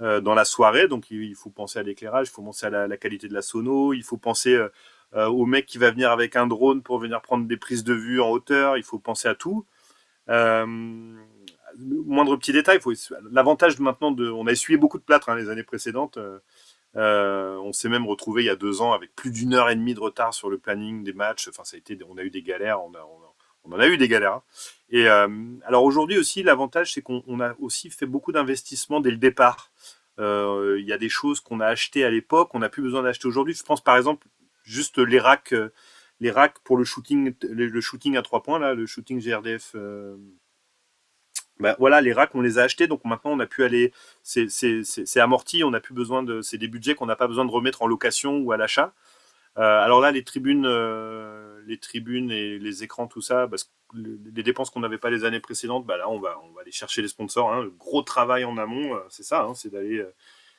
euh, 0.00 0.20
dans 0.20 0.34
la 0.34 0.44
soirée. 0.44 0.88
Donc, 0.88 1.12
il, 1.12 1.36
faut 1.36 1.50
penser 1.50 1.78
à 1.78 1.84
l'éclairage, 1.84 2.26
il 2.28 2.32
faut 2.32 2.42
penser 2.42 2.66
à 2.66 2.70
la, 2.70 2.88
la, 2.88 2.96
qualité 2.96 3.28
de 3.28 3.34
la 3.34 3.42
sono, 3.42 3.92
il 3.92 4.02
faut 4.02 4.16
penser 4.16 4.58
euh, 5.14 5.26
au 5.26 5.44
mec 5.44 5.66
qui 5.66 5.76
va 5.76 5.90
venir 5.90 6.10
avec 6.10 6.36
un 6.36 6.46
drone 6.46 6.82
pour 6.82 6.98
venir 6.98 7.20
prendre 7.20 7.46
des 7.46 7.58
prises 7.58 7.84
de 7.84 7.92
vue 7.92 8.20
en 8.20 8.30
hauteur. 8.30 8.78
Il 8.78 8.82
faut 8.82 8.98
penser 8.98 9.28
à 9.28 9.34
tout. 9.34 9.66
Euh, 10.30 10.66
moindre 11.76 12.36
petit 12.36 12.52
détail, 12.52 12.78
l'avantage 13.30 13.78
maintenant 13.78 14.10
de, 14.10 14.30
on 14.30 14.46
a 14.46 14.52
essuyé 14.52 14.78
beaucoup 14.78 14.98
de 14.98 15.02
plâtre 15.02 15.28
hein, 15.28 15.36
les 15.36 15.50
années 15.50 15.62
précédentes. 15.62 16.18
Euh, 16.96 17.56
on 17.56 17.72
s'est 17.72 17.88
même 17.88 18.06
retrouvé 18.06 18.42
il 18.42 18.46
y 18.46 18.50
a 18.50 18.56
deux 18.56 18.82
ans 18.82 18.92
avec 18.92 19.14
plus 19.14 19.30
d'une 19.30 19.54
heure 19.54 19.70
et 19.70 19.74
demie 19.74 19.94
de 19.94 20.00
retard 20.00 20.32
sur 20.32 20.48
le 20.48 20.58
planning 20.58 21.02
des 21.02 21.12
matchs. 21.12 21.48
Enfin, 21.48 21.64
ça 21.64 21.76
a 21.76 21.78
été, 21.78 21.98
on 22.08 22.16
a 22.16 22.22
eu 22.22 22.30
des 22.30 22.42
galères, 22.42 22.82
on, 22.82 22.92
en 23.70 23.78
a 23.78 23.86
eu 23.88 23.98
des 23.98 24.08
galères. 24.08 24.34
Hein. 24.34 24.42
Et 24.90 25.08
alors 25.08 25.84
aujourd'hui 25.84 26.18
aussi, 26.18 26.42
l'avantage, 26.42 26.92
c'est 26.92 27.02
qu'on 27.02 27.40
a 27.40 27.54
aussi 27.58 27.90
fait 27.90 28.06
beaucoup 28.06 28.32
d'investissements 28.32 29.00
dès 29.00 29.10
le 29.10 29.16
départ. 29.18 29.70
Il 30.18 30.84
y 30.86 30.92
a 30.92 30.98
des 30.98 31.08
choses 31.08 31.40
qu'on 31.40 31.60
a 31.60 31.66
achetées 31.66 32.04
à 32.04 32.10
l'époque, 32.10 32.54
on 32.54 32.60
n'a 32.60 32.68
plus 32.68 32.82
besoin 32.82 33.02
d'acheter 33.02 33.26
aujourd'hui. 33.26 33.54
Je 33.54 33.62
pense 33.62 33.82
par 33.82 33.96
exemple 33.96 34.26
juste 34.62 34.98
les 34.98 35.18
racks, 35.18 35.52
euh, 35.52 35.72
les 36.20 36.30
racks 36.30 36.58
pour 36.64 36.76
le 36.76 36.84
shooting, 36.84 37.34
le 37.42 37.80
shooting 37.80 38.16
à 38.16 38.22
trois 38.22 38.42
points 38.42 38.58
là, 38.58 38.74
le 38.74 38.86
shooting 38.86 39.20
GRDF. 39.20 39.72
Euh, 39.74 40.16
ben 41.58 41.76
voilà, 41.78 42.00
les 42.00 42.12
racks, 42.12 42.34
on 42.34 42.40
les 42.40 42.58
a 42.58 42.62
achetés, 42.62 42.86
donc 42.86 43.04
maintenant 43.04 43.32
on 43.32 43.40
a 43.40 43.46
pu 43.46 43.62
aller, 43.62 43.92
c'est 44.22 45.20
amorti, 45.20 45.62
on 45.64 45.70
n'a 45.70 45.80
plus 45.80 45.94
besoin 45.94 46.22
de, 46.22 46.40
c'est 46.40 46.58
des 46.58 46.66
budgets 46.66 46.94
qu'on 46.94 47.06
n'a 47.06 47.16
pas 47.16 47.28
besoin 47.28 47.44
de 47.44 47.50
remettre 47.50 47.82
en 47.82 47.86
location 47.86 48.38
ou 48.38 48.52
à 48.52 48.56
l'achat. 48.56 48.94
Euh, 49.58 49.82
alors 49.82 50.00
là, 50.00 50.10
les 50.10 50.24
tribunes, 50.24 50.66
les 51.66 51.78
tribunes 51.78 52.30
et 52.30 52.58
les 52.58 52.82
écrans, 52.82 53.06
tout 53.06 53.20
ça, 53.20 53.46
parce 53.48 53.64
que 53.64 53.70
les 54.34 54.42
dépenses 54.42 54.70
qu'on 54.70 54.80
n'avait 54.80 54.98
pas 54.98 55.10
les 55.10 55.24
années 55.24 55.40
précédentes, 55.40 55.86
bah 55.86 55.96
là 55.98 56.08
on 56.08 56.18
va, 56.18 56.40
on 56.44 56.52
va 56.52 56.62
aller 56.62 56.72
chercher 56.72 57.02
les 57.02 57.08
sponsors. 57.08 57.52
Hein. 57.52 57.62
Le 57.62 57.70
gros 57.70 58.02
travail 58.02 58.44
en 58.44 58.56
amont, 58.56 58.98
c'est 59.10 59.22
ça, 59.22 59.42
hein, 59.42 59.54
c'est 59.54 59.70
d'aller 59.70 60.04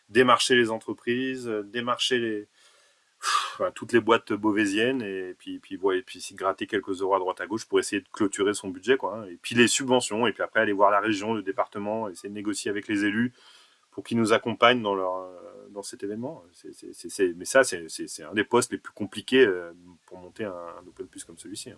démarcher 0.09 0.55
les 0.55 0.69
entreprises, 0.69 1.47
démarcher 1.65 2.19
les, 2.19 2.47
toutes 3.75 3.93
les 3.93 3.99
boîtes 3.99 4.33
beauvaisiennes 4.33 5.01
et 5.01 5.35
puis 5.37 5.59
puis 5.59 5.79
et 5.93 6.01
puis 6.01 6.21
s'y 6.21 6.35
gratter 6.35 6.67
quelques 6.67 7.01
euros 7.01 7.15
à 7.15 7.19
droite 7.19 7.41
à 7.41 7.47
gauche 7.47 7.65
pour 7.65 7.79
essayer 7.79 8.01
de 8.01 8.07
clôturer 8.11 8.53
son 8.53 8.69
budget 8.69 8.97
quoi 8.97 9.17
hein. 9.17 9.25
et 9.31 9.37
puis 9.41 9.55
les 9.55 9.67
subventions 9.67 10.27
et 10.27 10.33
puis 10.33 10.43
après 10.43 10.61
aller 10.61 10.73
voir 10.73 10.91
la 10.91 10.99
région 10.99 11.33
le 11.33 11.41
département 11.41 12.09
essayer 12.09 12.29
de 12.29 12.33
négocier 12.33 12.69
avec 12.69 12.87
les 12.87 13.05
élus 13.05 13.33
pour 13.91 14.03
qu'ils 14.03 14.17
nous 14.17 14.33
accompagnent 14.33 14.81
dans 14.81 14.95
leur 14.95 15.15
euh, 15.15 15.69
dans 15.73 15.83
cet 15.83 16.03
événement 16.03 16.43
mais 17.35 17.45
ça 17.45 17.63
c'est 17.63 18.23
un 18.23 18.33
des 18.33 18.43
postes 18.43 18.71
les 18.71 18.77
plus 18.77 18.93
compliqués 18.93 19.45
euh, 19.45 19.71
pour 20.07 20.17
monter 20.17 20.45
un, 20.45 20.51
open 20.87 21.07
plus 21.07 21.23
comme 21.23 21.37
celui-ci 21.37 21.71
hein. 21.71 21.77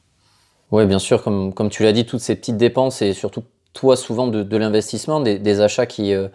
oui 0.71 0.85
bien 0.85 0.99
sûr 0.99 1.23
comme 1.23 1.53
comme 1.53 1.69
tu 1.69 1.83
l'as 1.83 1.93
dit 1.93 2.05
toutes 2.05 2.21
ces 2.21 2.35
petites 2.35 2.57
dépenses 2.57 3.01
et 3.01 3.13
surtout 3.13 3.43
toi 3.73 3.97
souvent 3.97 4.27
de, 4.27 4.57
l'investissement 4.57 5.19
des, 5.19 5.59
achats 5.59 5.85
qui, 5.85 6.13
euh, 6.13 6.29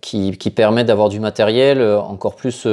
qui, 0.00 0.36
qui 0.36 0.50
permettent 0.50 0.88
d'avoir 0.88 1.08
du 1.08 1.20
matériel 1.20 1.80
encore 1.80 2.34
plus 2.34 2.66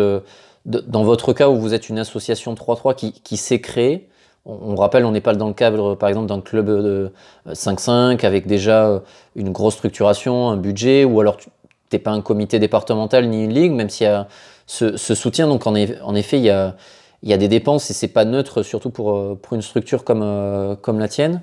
dans 0.65 1.03
votre 1.03 1.33
cas 1.33 1.49
où 1.49 1.57
vous 1.57 1.73
êtes 1.73 1.89
une 1.89 1.99
association 1.99 2.53
3-3 2.53 2.95
qui, 2.95 3.11
qui 3.11 3.37
s'est 3.37 3.59
créée, 3.59 4.07
on, 4.45 4.75
rappelle, 4.75 5.05
on 5.05 5.11
n'est 5.11 5.21
pas 5.21 5.33
dans 5.33 5.47
le 5.47 5.53
cadre, 5.53 5.95
par 5.95 6.09
exemple, 6.09 6.27
d'un 6.27 6.41
club 6.41 6.67
de 6.67 7.11
5-5 7.47 8.25
avec 8.25 8.45
déjà 8.45 8.87
euh, 8.87 8.99
une 9.35 9.51
grosse 9.51 9.75
structuration, 9.75 10.49
un 10.49 10.57
budget, 10.57 11.05
ou 11.05 11.21
alors 11.21 11.37
tu 11.37 11.49
n'es 11.93 11.99
pas 11.99 12.11
un 12.11 12.21
comité 12.21 12.59
départemental 12.59 13.29
ni 13.29 13.45
une 13.45 13.53
ligue, 13.53 13.71
même 13.71 13.89
s'il 13.89 14.05
y 14.05 14.09
a 14.09 14.27
ce, 14.67 14.97
soutien. 14.97 15.47
Donc 15.47 15.65
en, 15.65 15.75
effet, 15.75 16.37
il 16.39 16.43
y 16.43 16.49
a, 16.49 16.75
y 17.23 17.31
a 17.31 17.37
des 17.37 17.47
dépenses 17.47 17.89
et 17.89 17.93
c'est 17.93 18.09
pas 18.09 18.25
neutre, 18.25 18.63
surtout 18.63 18.89
pour, 18.89 19.37
pour 19.37 19.53
une 19.53 19.61
structure 19.61 20.03
comme, 20.03 20.77
comme 20.81 20.99
la 20.99 21.07
tienne. 21.07 21.41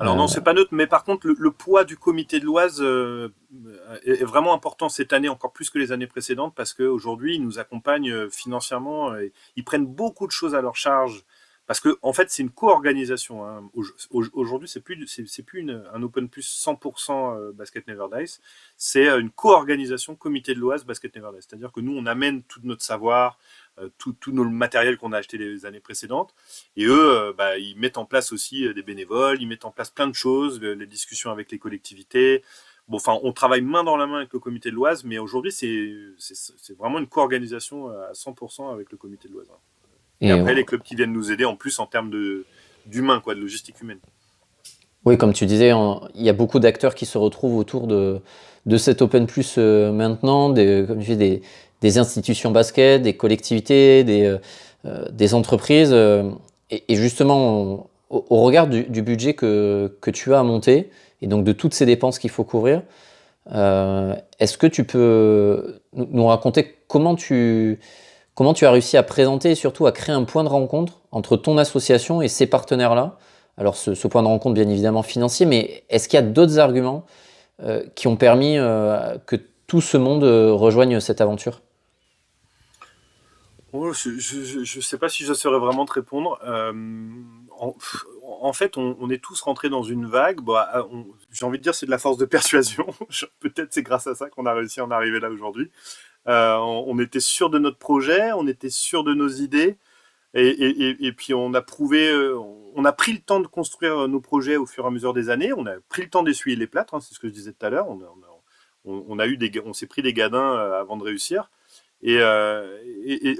Alors 0.00 0.16
non, 0.16 0.26
c'est 0.26 0.42
pas 0.42 0.52
neutre, 0.52 0.70
mais 0.72 0.86
par 0.86 1.04
contre, 1.04 1.28
le, 1.28 1.50
poids 1.50 1.84
du 1.84 1.96
comité 1.96 2.40
de 2.40 2.44
l'Oise 2.44 2.82
est, 4.04 4.24
vraiment 4.24 4.54
important 4.54 4.88
cette 4.88 5.12
année, 5.12 5.28
encore 5.28 5.52
plus 5.52 5.70
que 5.70 5.78
les 5.78 5.92
années 5.92 6.06
précédentes, 6.06 6.54
parce 6.54 6.74
qu'aujourd'hui, 6.74 7.36
ils 7.36 7.42
nous 7.42 7.58
accompagnent 7.58 8.28
financièrement, 8.30 9.16
et 9.16 9.32
ils 9.56 9.64
prennent 9.64 9.86
beaucoup 9.86 10.26
de 10.26 10.32
choses 10.32 10.54
à 10.54 10.60
leur 10.60 10.76
charge 10.76 11.24
parce 11.66 11.80
que 11.80 11.98
en 12.02 12.12
fait, 12.12 12.30
c'est 12.30 12.42
une 12.42 12.50
co-organisation. 12.50 13.46
Hein. 13.46 13.70
Aujourd'hui, 14.10 14.68
c'est 14.68 14.80
plus 14.80 15.06
c'est 15.06 15.42
plus 15.42 15.66
un 15.92 16.02
Open 16.02 16.28
Plus 16.28 16.46
100% 16.46 17.38
euh, 17.38 17.52
Basket 17.52 17.86
Never 17.88 18.06
Dice. 18.14 18.40
C'est 18.76 19.08
euh, 19.08 19.18
une 19.18 19.30
co-organisation 19.30 20.14
Comité 20.14 20.54
de 20.54 20.60
l'Oise 20.60 20.84
Basket 20.84 21.14
Never 21.16 21.30
Dice. 21.34 21.46
C'est-à-dire 21.48 21.72
que 21.72 21.80
nous, 21.80 21.96
on 21.96 22.04
amène 22.04 22.42
tout 22.42 22.60
notre 22.64 22.82
savoir, 22.82 23.38
euh, 23.38 23.63
tout, 23.98 24.12
tout 24.12 24.32
nos 24.32 24.44
matériel 24.44 24.96
qu'on 24.96 25.12
a 25.12 25.18
acheté 25.18 25.38
les 25.38 25.66
années 25.66 25.80
précédentes, 25.80 26.34
et 26.76 26.86
eux, 26.86 27.34
bah, 27.36 27.58
ils 27.58 27.76
mettent 27.76 27.98
en 27.98 28.04
place 28.04 28.32
aussi 28.32 28.72
des 28.72 28.82
bénévoles, 28.82 29.40
ils 29.40 29.46
mettent 29.46 29.64
en 29.64 29.70
place 29.70 29.90
plein 29.90 30.06
de 30.06 30.14
choses, 30.14 30.60
les 30.60 30.86
discussions 30.86 31.30
avec 31.30 31.50
les 31.50 31.58
collectivités. 31.58 32.42
Bon, 32.88 32.98
enfin, 32.98 33.18
on 33.22 33.32
travaille 33.32 33.62
main 33.62 33.82
dans 33.82 33.96
la 33.96 34.06
main 34.06 34.18
avec 34.18 34.32
le 34.32 34.38
comité 34.38 34.70
de 34.70 34.74
l'Oise, 34.74 35.04
mais 35.04 35.18
aujourd'hui, 35.18 35.52
c'est 35.52 36.76
vraiment 36.78 36.98
une 36.98 37.06
co-organisation 37.06 37.88
à 37.88 38.12
100% 38.12 38.72
avec 38.72 38.92
le 38.92 38.98
comité 38.98 39.28
de 39.28 39.32
l'Oise. 39.32 39.48
Hein. 39.50 39.58
Et, 40.20 40.30
après, 40.30 40.54
les 40.54 40.64
clubs 40.64 40.82
qui 40.82 40.94
viennent 40.94 41.12
nous 41.12 41.32
aider 41.32 41.44
en 41.44 41.56
plus 41.56 41.78
en 41.78 41.86
termes 41.86 42.10
d'humain, 42.86 43.20
quoi, 43.20 43.34
de 43.34 43.40
logistique 43.40 43.80
humaine. 43.80 43.98
Oui, 45.04 45.18
comme 45.18 45.32
tu 45.32 45.44
disais, 45.46 45.70
il 46.14 46.22
y 46.22 46.28
a 46.28 46.32
beaucoup 46.32 46.58
d'acteurs 46.58 46.94
qui 46.94 47.04
se 47.04 47.18
retrouvent 47.18 47.56
autour 47.56 47.86
de, 47.86 48.20
de 48.64 48.76
cet 48.76 49.02
Open 49.02 49.26
Plus 49.26 49.56
euh, 49.58 49.92
maintenant, 49.92 50.48
des, 50.48 50.84
comme 50.86 51.00
tu 51.00 51.10
dis, 51.10 51.16
des, 51.16 51.42
institutions 51.98 52.50
basket, 52.50 53.02
des 53.02 53.16
collectivités, 53.16 54.04
des, 54.04 54.24
euh, 54.24 54.38
euh, 54.86 55.04
des 55.10 55.34
entreprises. 55.34 55.94
et, 56.70 56.94
justement, 56.96 57.88
au, 58.10 58.42
regard 58.42 58.66
du, 58.66 59.02
budget 59.02 59.34
que, 59.34 59.96
que, 60.00 60.10
tu 60.10 60.34
as 60.34 60.40
à 60.40 60.42
monter, 60.42 60.90
et 61.22 61.26
donc 61.26 61.44
de 61.44 61.52
toutes 61.52 61.74
ces 61.74 61.86
dépenses 61.86 62.18
qu'il 62.18 62.30
faut 62.30 62.44
couvrir, 62.44 62.82
est-ce 63.50 64.56
que 64.58 64.66
tu 64.66 64.84
peux 64.84 65.80
nous 65.94 66.26
raconter 66.26 66.76
comment 66.88 67.14
tu, 67.14 67.78
Comment 68.34 68.52
tu 68.52 68.66
as 68.66 68.72
réussi 68.72 68.96
à 68.96 69.04
présenter 69.04 69.52
et 69.52 69.54
surtout 69.54 69.86
à 69.86 69.92
créer 69.92 70.14
un 70.14 70.24
point 70.24 70.42
de 70.42 70.48
rencontre 70.48 71.00
entre 71.12 71.36
ton 71.36 71.56
association 71.56 72.20
et 72.20 72.26
ces 72.26 72.46
partenaires-là? 72.48 73.16
Alors 73.56 73.76
ce, 73.76 73.92
point 74.08 74.22
de 74.22 74.26
rencontre 74.26 74.54
bien 74.54 74.68
évidemment 74.68 75.04
financier, 75.04 75.46
mais 75.46 75.84
est-ce 75.88 76.08
qu'il 76.08 76.16
y 76.16 76.22
a 76.22 76.26
d'autres 76.26 76.58
arguments 76.58 77.04
euh, 77.62 77.84
qui 77.94 78.08
ont 78.08 78.16
permis 78.16 78.58
euh, 78.58 79.16
que 79.26 79.36
tout 79.68 79.80
ce 79.80 79.96
monde 79.96 80.24
euh, 80.24 80.52
rejoigne 80.52 80.98
cette 80.98 81.20
aventure? 81.20 81.62
Je 83.74 84.76
ne 84.76 84.82
sais 84.82 84.98
pas 84.98 85.08
si 85.08 85.24
je 85.24 85.34
saurais 85.34 85.58
vraiment 85.58 85.84
te 85.84 85.92
répondre. 85.94 86.38
En, 88.22 88.52
fait, 88.52 88.78
on, 88.78 89.10
est 89.10 89.22
tous 89.22 89.40
rentrés 89.40 89.68
dans 89.68 89.82
une 89.82 90.06
vague. 90.06 90.40
Bah, 90.40 90.86
J'ai 91.32 91.44
envie 91.44 91.58
de 91.58 91.62
dire 91.62 91.74
c'est 91.74 91.86
de 91.86 91.90
la 91.90 91.98
force 91.98 92.16
de 92.16 92.24
persuasion. 92.24 92.86
Peut-être 93.40 93.72
c'est 93.72 93.82
grâce 93.82 94.06
à 94.06 94.14
ça 94.14 94.30
qu'on 94.30 94.46
a 94.46 94.54
réussi 94.54 94.80
à 94.80 94.84
en 94.84 94.90
arriver 94.90 95.18
là 95.18 95.28
aujourd'hui. 95.28 95.70
Euh, 96.28 96.56
on, 96.56 96.98
était 97.00 97.20
sûr 97.20 97.50
de 97.50 97.58
notre 97.58 97.78
projet, 97.78 98.32
on 98.32 98.46
était 98.46 98.70
sûr 98.70 99.04
de 99.04 99.12
nos 99.12 99.28
idées, 99.28 99.76
et, 100.32 101.12
puis 101.12 101.34
on 101.34 101.52
a 101.52 101.60
prouvé, 101.60 102.08
euh, 102.08 102.38
on 102.74 102.84
a 102.84 102.92
pris 102.92 103.12
le 103.12 103.18
temps 103.18 103.40
de 103.40 103.46
construire 103.46 104.08
nos 104.08 104.20
projets 104.20 104.56
au 104.56 104.66
fur 104.66 104.84
et 104.84 104.86
à 104.86 104.90
mesure 104.90 105.12
des 105.12 105.28
années. 105.30 105.52
On 105.52 105.66
a 105.66 105.74
pris 105.88 106.02
le 106.02 106.08
temps 106.08 106.22
d'essuyer 106.22 106.56
les 106.56 106.66
plâtres, 106.66 106.94
hein, 106.94 107.00
c'est 107.00 107.12
ce 107.14 107.20
que 107.20 107.28
je 107.28 107.32
disais 107.32 107.52
tout 107.52 107.66
à 107.66 107.70
l'heure. 107.70 107.88
On, 107.88 108.00
on 108.86 109.72
s'est 109.72 109.86
pris 109.86 110.02
des 110.02 110.12
gadins 110.12 110.54
euh, 110.54 110.80
avant 110.80 110.96
de 110.96 111.04
réussir. 111.04 111.50
Et, 112.02 112.20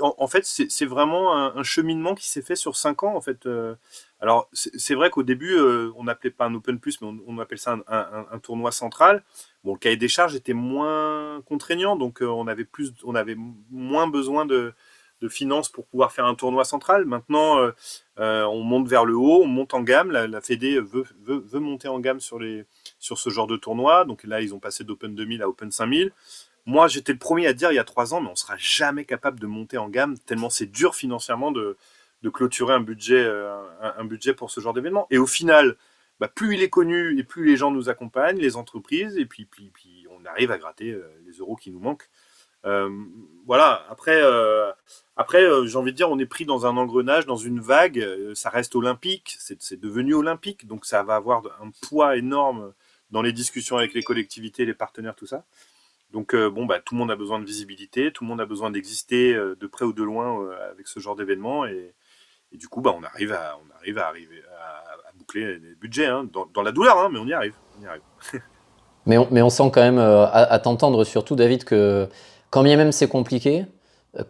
en, 0.00 0.26
fait, 0.26 0.44
c'est 0.44 0.86
vraiment 0.86 1.34
un, 1.36 1.62
cheminement 1.62 2.14
qui 2.14 2.28
s'est 2.28 2.42
fait 2.42 2.56
sur 2.56 2.76
cinq 2.76 3.02
ans. 3.02 3.14
En 3.14 3.20
fait, 3.20 3.46
alors 4.20 4.48
c'est 4.52 4.94
vrai 4.94 5.10
qu'au 5.10 5.22
début, 5.22 5.58
on 5.96 6.04
n'appelait 6.04 6.30
pas 6.30 6.46
un 6.46 6.54
Open 6.54 6.78
Plus, 6.78 7.00
mais 7.00 7.08
on, 7.26 7.38
appelle 7.38 7.58
ça 7.58 7.76
un, 7.86 8.38
tournoi 8.38 8.72
central. 8.72 9.22
Bon, 9.64 9.72
le 9.72 9.78
cahier 9.78 9.96
des 9.96 10.08
charges 10.08 10.34
était 10.34 10.52
moins 10.52 11.40
contraignant, 11.46 11.96
donc 11.96 12.20
euh, 12.20 12.26
on 12.26 12.46
avait 12.46 12.64
plus, 12.64 12.92
on 13.04 13.14
avait 13.14 13.36
moins 13.70 14.06
besoin 14.06 14.46
de, 14.46 14.74
finances 15.30 15.70
pour 15.70 15.86
pouvoir 15.86 16.12
faire 16.12 16.26
un 16.26 16.34
tournoi 16.34 16.64
central. 16.64 17.06
Maintenant, 17.06 17.58
euh, 17.58 17.70
euh, 18.18 18.44
on 18.44 18.62
monte 18.62 18.88
vers 18.88 19.06
le 19.06 19.16
haut, 19.16 19.42
on 19.42 19.46
monte 19.46 19.72
en 19.72 19.80
gamme. 19.80 20.10
La, 20.10 20.26
la 20.26 20.42
Fédé 20.42 20.78
veut, 20.78 21.06
veut, 21.22 21.60
monter 21.60 21.88
en 21.88 21.98
gamme 21.98 22.20
sur, 22.20 22.38
les, 22.38 22.66
sur 22.98 23.16
ce 23.18 23.30
genre 23.30 23.46
de 23.46 23.56
tournoi. 23.56 24.04
Donc 24.04 24.24
là, 24.24 24.42
ils 24.42 24.54
ont 24.54 24.58
passé 24.58 24.84
d'Open 24.84 25.14
2000 25.14 25.40
à 25.40 25.48
Open 25.48 25.70
5000. 25.70 26.12
Moi, 26.66 26.88
j'étais 26.88 27.12
le 27.12 27.18
premier 27.18 27.46
à 27.46 27.52
dire 27.52 27.70
il 27.72 27.74
y 27.74 27.78
a 27.78 27.84
trois 27.84 28.14
ans, 28.14 28.20
mais 28.20 28.30
on 28.30 28.36
sera 28.36 28.56
jamais 28.56 29.04
capable 29.04 29.38
de 29.38 29.46
monter 29.46 29.78
en 29.78 29.88
gamme 29.88 30.18
tellement 30.18 30.50
c'est 30.50 30.66
dur 30.66 30.94
financièrement 30.94 31.52
de, 31.52 31.76
clôturer 32.32 32.72
un 32.72 32.80
budget, 32.80 33.30
un 33.82 34.04
budget 34.06 34.32
pour 34.32 34.50
ce 34.50 34.60
genre 34.60 34.72
d'événement. 34.72 35.06
Et 35.10 35.18
au 35.18 35.26
final, 35.26 35.76
bah, 36.20 36.28
plus 36.28 36.54
il 36.54 36.62
est 36.62 36.70
connu 36.70 37.18
et 37.18 37.24
plus 37.24 37.44
les 37.44 37.56
gens 37.56 37.70
nous 37.70 37.88
accompagnent, 37.88 38.38
les 38.38 38.56
entreprises, 38.56 39.18
et 39.18 39.26
puis, 39.26 39.48
on 40.10 40.24
arrive 40.24 40.50
à 40.50 40.58
gratter 40.58 40.92
euh, 40.92 41.02
les 41.26 41.32
euros 41.32 41.56
qui 41.56 41.70
nous 41.70 41.80
manquent. 41.80 42.08
Euh, 42.64 42.88
voilà, 43.46 43.84
après, 43.90 44.22
euh, 44.22 44.72
après 45.16 45.44
j'ai 45.66 45.76
envie 45.76 45.92
de 45.92 45.96
dire, 45.96 46.08
on 46.10 46.18
est 46.18 46.26
pris 46.26 46.46
dans 46.46 46.66
un 46.66 46.76
engrenage, 46.78 47.26
dans 47.26 47.36
une 47.36 47.60
vague, 47.60 48.02
ça 48.34 48.48
reste 48.48 48.74
olympique, 48.74 49.36
c'est 49.38 49.78
devenu 49.78 50.14
olympique, 50.14 50.66
donc 50.66 50.86
ça 50.86 51.02
va 51.02 51.16
avoir 51.16 51.42
un 51.60 51.70
poids 51.86 52.16
énorme 52.16 52.72
dans 53.10 53.20
les 53.20 53.32
discussions 53.32 53.76
avec 53.76 53.92
les 53.92 54.02
collectivités, 54.02 54.64
les 54.64 54.72
partenaires, 54.72 55.14
tout 55.14 55.26
ça. 55.26 55.44
Donc 56.14 56.34
bon, 56.34 56.64
bah, 56.64 56.80
tout 56.82 56.94
le 56.94 57.00
monde 57.00 57.10
a 57.10 57.16
besoin 57.16 57.38
de 57.38 57.44
visibilité, 57.44 58.10
tout 58.10 58.24
le 58.24 58.28
monde 58.28 58.40
a 58.40 58.46
besoin 58.46 58.70
d'exister 58.70 59.34
de 59.34 59.66
près 59.66 59.84
ou 59.84 59.92
de 59.92 60.02
loin 60.02 60.48
avec 60.70 60.86
ce 60.86 61.00
genre 61.00 61.16
d'événement, 61.16 61.66
et, 61.66 61.92
du 62.52 62.68
coup, 62.68 62.80
bah, 62.80 62.94
on 62.96 63.02
arrive 63.02 63.32
à, 63.32 63.58
boucler 65.18 65.58
les 65.58 65.74
budgets, 65.80 66.06
hein, 66.06 66.26
dans, 66.32 66.62
la 66.62 66.72
douleur, 66.72 66.98
hein, 66.98 67.08
mais 67.12 67.18
on 67.18 67.26
y 67.26 67.34
arrive. 67.34 67.54
Mais, 69.06 69.18
on, 69.18 69.50
sent 69.50 69.70
quand 69.72 69.82
même, 69.82 69.98
euh, 69.98 70.26
à, 70.26 70.58
t'entendre 70.58 71.04
surtout, 71.04 71.36
David, 71.36 71.64
que 71.64 72.08
quand 72.50 72.62
bien 72.62 72.76
même 72.76 72.90
c'est 72.90 73.08
compliqué, 73.08 73.66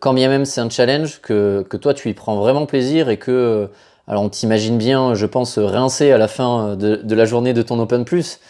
quand 0.01 0.15
bien 0.15 0.29
même 0.29 0.45
c'est 0.45 0.61
un 0.61 0.69
challenge, 0.69 1.21
que, 1.21 1.65
toi 1.77 1.95
tu 1.95 2.09
y 2.09 2.15
prends 2.15 2.37
vraiment 2.37 2.67
plaisir 2.67 3.09
et 3.09 3.17
que, 3.17 3.71
alors 4.09 4.25
on 4.25 4.29
t'imagine 4.29 4.77
bien, 4.77 5.15
je 5.15 5.27
pense, 5.27 5.59
rincer 5.59 6.11
à 6.11 6.19
la 6.19 6.27
fin 6.27 6.75
de, 6.75 7.15
la 7.15 7.25
journée 7.25 7.53
de 7.53 7.63
ton 7.63 7.79
Open 7.79 8.05
Plus, 8.05 8.41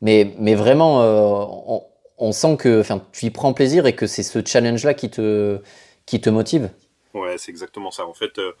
mais, 0.00 0.54
vraiment, 0.54 1.02
euh, 1.02 1.78
on, 2.18 2.32
sent 2.32 2.56
que 2.56 2.82
tu 3.12 3.26
y 3.26 3.30
prends 3.30 3.52
plaisir 3.54 3.86
et 3.86 3.94
que 3.94 4.06
c'est 4.06 4.22
ce 4.22 4.44
challenge-là 4.44 4.94
qui 4.94 5.10
te, 5.10 5.60
qui 6.06 6.20
te 6.20 6.30
motive. 6.30 6.70
Ouais, 7.12 7.38
c'est 7.38 7.50
exactement 7.50 7.90
ça. 7.90 8.06
En 8.06 8.14
fait, 8.14 8.38
euh, 8.38 8.52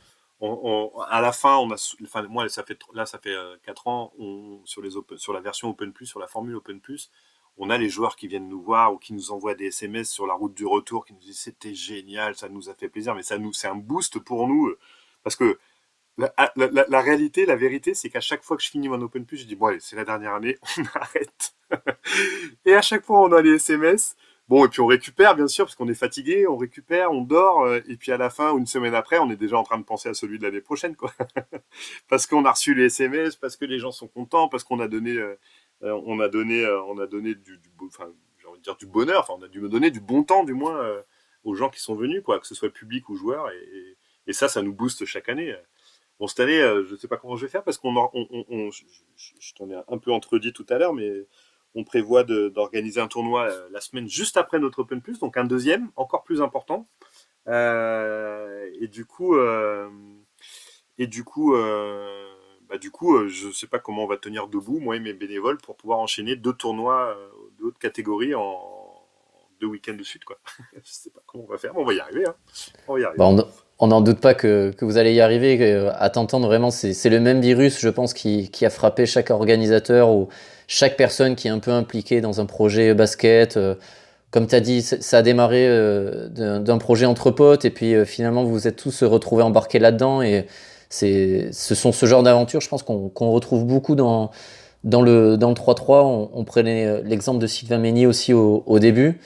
à 1.08 1.20
la 1.20 1.32
fin, 1.32 1.56
on 1.56 1.70
a, 1.70 1.94
enfin, 2.02 2.22
moi, 2.22 2.48
ça 2.48 2.62
fait, 2.62 2.78
là, 2.92 3.06
ça 3.06 3.18
fait 3.18 3.34
4 3.64 3.86
euh, 3.86 3.90
ans, 3.90 4.12
on, 4.18 4.60
sur, 4.64 4.82
les 4.82 4.90
sur 5.16 5.32
la 5.32 5.40
version 5.40 5.70
Open 5.70 5.92
Plus, 5.92 6.06
sur 6.06 6.20
la 6.20 6.26
formule 6.26 6.56
Open 6.56 6.80
Plus, 6.80 7.10
on 7.56 7.70
a 7.70 7.78
les 7.78 7.88
joueurs 7.88 8.16
qui 8.16 8.26
viennent 8.26 8.48
nous 8.48 8.60
voir 8.60 8.92
ou 8.92 8.98
qui 8.98 9.12
nous 9.12 9.30
envoient 9.30 9.54
des 9.54 9.66
SMS 9.66 10.10
sur 10.10 10.26
la 10.26 10.34
route 10.34 10.54
du 10.54 10.66
retour, 10.66 11.06
qui 11.06 11.12
nous 11.12 11.20
disent 11.20 11.38
c'était 11.38 11.74
génial, 11.74 12.34
ça 12.34 12.48
nous 12.48 12.68
a 12.68 12.74
fait 12.74 12.88
plaisir, 12.88 13.14
mais 13.14 13.22
ça 13.22 13.38
nous, 13.38 13.52
c'est 13.52 13.68
un 13.68 13.76
boost 13.76 14.18
pour 14.18 14.48
nous, 14.48 14.66
euh, 14.66 14.78
parce 15.22 15.36
que 15.36 15.58
la, 16.16 16.32
la, 16.56 17.00
réalité, 17.00 17.44
la 17.44 17.56
vérité, 17.56 17.94
c'est 17.94 18.08
qu'à 18.08 18.20
chaque 18.20 18.44
fois 18.44 18.56
que 18.56 18.62
je 18.62 18.70
finis 18.70 18.88
mon 18.88 19.00
Open 19.02 19.26
Plus, 19.26 19.38
je 19.38 19.46
dis 19.46 19.56
bon, 19.56 19.76
c'est 19.80 19.96
la 19.96 20.04
dernière 20.04 20.34
année, 20.34 20.58
on 20.78 20.82
arrête. 20.94 21.54
et 22.64 22.74
à 22.74 22.82
chaque 22.82 23.04
fois, 23.04 23.20
on 23.20 23.32
a 23.32 23.42
les 23.42 23.54
SMS. 23.54 24.16
Bon, 24.46 24.66
et 24.66 24.68
puis 24.68 24.82
on 24.82 24.86
récupère, 24.86 25.34
bien 25.34 25.48
sûr, 25.48 25.64
parce 25.64 25.74
qu'on 25.74 25.88
est 25.88 25.94
fatigué, 25.94 26.46
on 26.46 26.58
récupère, 26.58 27.10
on 27.12 27.22
dort, 27.22 27.62
euh, 27.62 27.80
et 27.88 27.96
puis 27.96 28.12
à 28.12 28.18
la 28.18 28.28
fin, 28.28 28.56
une 28.56 28.66
semaine 28.66 28.94
après, 28.94 29.18
on 29.18 29.30
est 29.30 29.36
déjà 29.36 29.56
en 29.56 29.62
train 29.62 29.78
de 29.78 29.84
penser 29.84 30.10
à 30.10 30.14
celui 30.14 30.38
de 30.38 30.44
l'année 30.44 30.60
prochaine, 30.60 30.96
quoi. 30.96 31.12
parce 32.08 32.26
qu'on 32.26 32.44
a 32.44 32.52
reçu 32.52 32.74
les 32.74 32.84
SMS, 32.84 33.36
parce 33.36 33.56
que 33.56 33.64
les 33.64 33.78
gens 33.78 33.90
sont 33.90 34.06
contents, 34.06 34.48
parce 34.48 34.62
qu'on 34.62 34.80
a 34.80 34.88
donné, 34.88 35.12
euh, 35.12 35.38
euh, 35.82 35.98
on 36.04 36.20
a 36.20 36.28
donné, 36.28 36.66
on 36.88 36.98
a 36.98 37.06
donné 37.06 37.34
du, 37.34 37.58
enfin, 37.86 38.12
j'ai 38.38 38.46
envie 38.46 38.58
de 38.58 38.64
dire 38.64 38.76
du 38.76 38.86
bonheur, 38.86 39.22
enfin, 39.22 39.34
on 39.38 39.42
a 39.42 39.48
dû 39.48 39.60
me 39.62 39.70
donner 39.70 39.90
du 39.90 40.00
bon 40.00 40.24
temps, 40.24 40.44
du 40.44 40.52
moins, 40.52 40.78
aux 41.44 41.54
gens 41.54 41.70
qui 41.70 41.80
sont 41.80 41.94
venus, 41.94 42.22
quoi, 42.22 42.38
que 42.38 42.46
ce 42.46 42.54
soit 42.54 42.70
public 42.70 43.08
ou 43.08 43.16
joueur, 43.16 43.50
et, 43.50 43.96
et, 44.26 44.32
ça, 44.34 44.48
ça 44.48 44.60
nous 44.60 44.74
booste 44.74 45.06
chaque 45.06 45.30
année. 45.30 45.56
Bon, 46.20 46.26
cette 46.26 46.40
année, 46.40 46.58
je 46.58 46.92
ne 46.92 46.96
sais 46.96 47.08
pas 47.08 47.16
comment 47.16 47.36
je 47.36 47.44
vais 47.44 47.50
faire, 47.50 47.64
parce 47.64 47.78
qu'on, 47.78 47.94
on, 48.12 48.70
je, 48.70 49.54
t'en 49.54 49.68
ai 49.70 49.74
un 49.88 49.98
peu 49.98 50.12
entredit 50.12 50.52
tout 50.52 50.66
à 50.68 50.78
l'heure, 50.78 50.94
mais 50.94 51.26
on 51.74 51.84
prévoit 51.84 52.24
d'organiser 52.24 53.00
un 53.00 53.08
tournoi 53.08 53.50
euh, 53.50 53.68
la 53.70 53.80
semaine 53.80 54.08
juste 54.08 54.36
après 54.36 54.58
notre 54.58 54.80
Open 54.80 55.00
Plus, 55.00 55.18
donc 55.18 55.36
un 55.36 55.44
deuxième, 55.44 55.90
encore 55.96 56.22
plus 56.22 56.40
important. 56.40 56.88
Euh, 57.48 58.70
et 58.80 58.88
du 58.88 59.04
coup, 59.04 59.34
euh, 59.34 59.90
et 60.98 61.06
du 61.06 61.24
coup, 61.24 61.54
bah, 62.68 62.78
du 62.78 62.90
coup, 62.90 63.28
je 63.28 63.48
ne 63.48 63.52
sais 63.52 63.66
pas 63.66 63.78
comment 63.78 64.04
on 64.04 64.06
va 64.06 64.16
tenir 64.16 64.48
debout, 64.48 64.78
moi 64.78 64.96
et 64.96 65.00
mes 65.00 65.12
bénévoles, 65.12 65.58
pour 65.58 65.76
pouvoir 65.76 65.98
enchaîner 65.98 66.36
deux 66.36 66.52
tournois 66.52 67.16
de 67.58 67.64
haute 67.64 67.78
catégorie 67.78 68.34
en 68.34 68.83
week-ends 69.66 69.96
de 69.96 70.02
suite. 70.02 70.24
Quoi. 70.24 70.38
je 70.74 70.80
sais 70.84 71.10
pas 71.10 71.20
comment 71.26 71.44
on 71.48 71.52
va 71.52 71.58
faire, 71.58 71.72
mais 71.74 71.80
on 71.80 71.84
va 71.84 71.94
y 71.94 72.00
arriver. 72.00 72.24
Hein. 72.26 72.34
On 72.88 72.98
y 72.98 73.04
on 73.80 73.88
n'en 73.88 74.00
doute 74.00 74.20
pas 74.20 74.34
que, 74.34 74.72
vous 74.80 74.98
allez 74.98 75.12
y 75.14 75.20
arriver. 75.20 75.88
À 75.98 76.08
t'entendre, 76.08 76.46
vraiment, 76.46 76.70
c'est 76.70 77.08
le 77.10 77.20
même 77.20 77.40
virus, 77.40 77.80
je 77.80 77.88
pense, 77.88 78.14
qui, 78.14 78.48
qui, 78.50 78.64
a 78.64 78.70
frappé 78.70 79.04
chaque 79.04 79.30
organisateur 79.30 80.10
ou 80.10 80.28
chaque 80.68 80.96
personne 80.96 81.34
qui 81.34 81.48
est 81.48 81.50
un 81.50 81.58
peu 81.58 81.72
impliquée 81.72 82.20
dans 82.20 82.40
un 82.40 82.46
projet 82.46 82.94
basket, 82.94 83.56
euh, 83.56 83.74
comme 84.30 84.46
tu 84.46 84.54
as 84.54 84.60
dit, 84.60 84.82
ça 84.82 85.18
a 85.18 85.22
démarré 85.22 85.68
d'un 86.30 86.78
projet 86.78 87.06
entre 87.06 87.30
potes 87.30 87.64
et 87.64 87.70
puis 87.70 88.04
finalement 88.04 88.42
vous 88.42 88.50
vous 88.50 88.66
êtes 88.66 88.74
tous 88.74 89.04
retrouvés 89.04 89.44
embarqués 89.44 89.78
là-dedans 89.78 90.22
et 90.22 90.46
ce 90.90 91.74
sont 91.74 91.92
ce 91.92 92.04
genre 92.06 92.24
d'aventures, 92.24 92.60
je 92.60 92.68
pense 92.68 92.82
qu'on 92.82 93.30
retrouve 93.30 93.64
beaucoup 93.64 93.94
dans, 93.94 94.32
dans 94.82 95.02
le, 95.02 95.36
dans 95.36 95.50
le 95.50 95.54
3-3. 95.54 96.30
On, 96.32 96.44
prenait 96.44 97.02
l'exemple 97.02 97.38
de 97.38 97.46
Sylvain 97.46 97.78
Meignier 97.78 98.06
aussi 98.06 98.32
au, 98.32 98.64
au 98.66 98.80
début. 98.80 99.20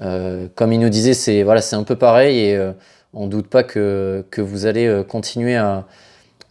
Comme 0.00 0.72
il 0.72 0.78
nous 0.78 0.88
disait, 0.88 1.14
c'est 1.14 1.42
voilà, 1.42 1.60
un 1.72 1.82
peu 1.82 1.96
pareil 1.96 2.38
et 2.38 2.72
on 3.14 3.26
ne 3.26 3.30
doute 3.30 3.48
pas 3.48 3.62
que, 3.62 4.24
que 4.30 4.40
vous 4.40 4.66
allez 4.66 5.02
continuer 5.08 5.56
à, 5.56 5.86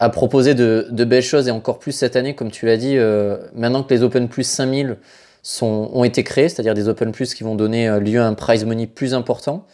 proposer 0.09 0.53
de, 0.53 1.03
belles 1.03 1.23
choses 1.23 1.47
et 1.47 1.51
encore 1.51 1.79
plus 1.79 1.91
cette 1.91 2.15
année, 2.15 2.35
comme 2.35 2.51
tu 2.51 2.65
l'as 2.65 2.77
dit, 2.77 2.97
euh, 2.97 3.37
maintenant 3.53 3.83
que 3.83 3.93
les 3.93 4.03
Open 4.03 4.27
Plus 4.27 4.43
5000 4.43 4.97
sont, 5.43 5.89
ont 5.93 6.03
été 6.03 6.23
créés, 6.23 6.49
c'est-à-dire 6.49 6.73
des 6.73 6.87
Open 6.87 7.11
Plus 7.11 7.33
qui 7.33 7.43
vont 7.43 7.55
donner 7.55 7.87
euh, 7.87 7.99
lieu 7.99 8.19
à 8.19 8.27
un 8.27 8.33
prize 8.33 8.65
money 8.65 8.87
plus 8.87 9.13
important, 9.13 9.65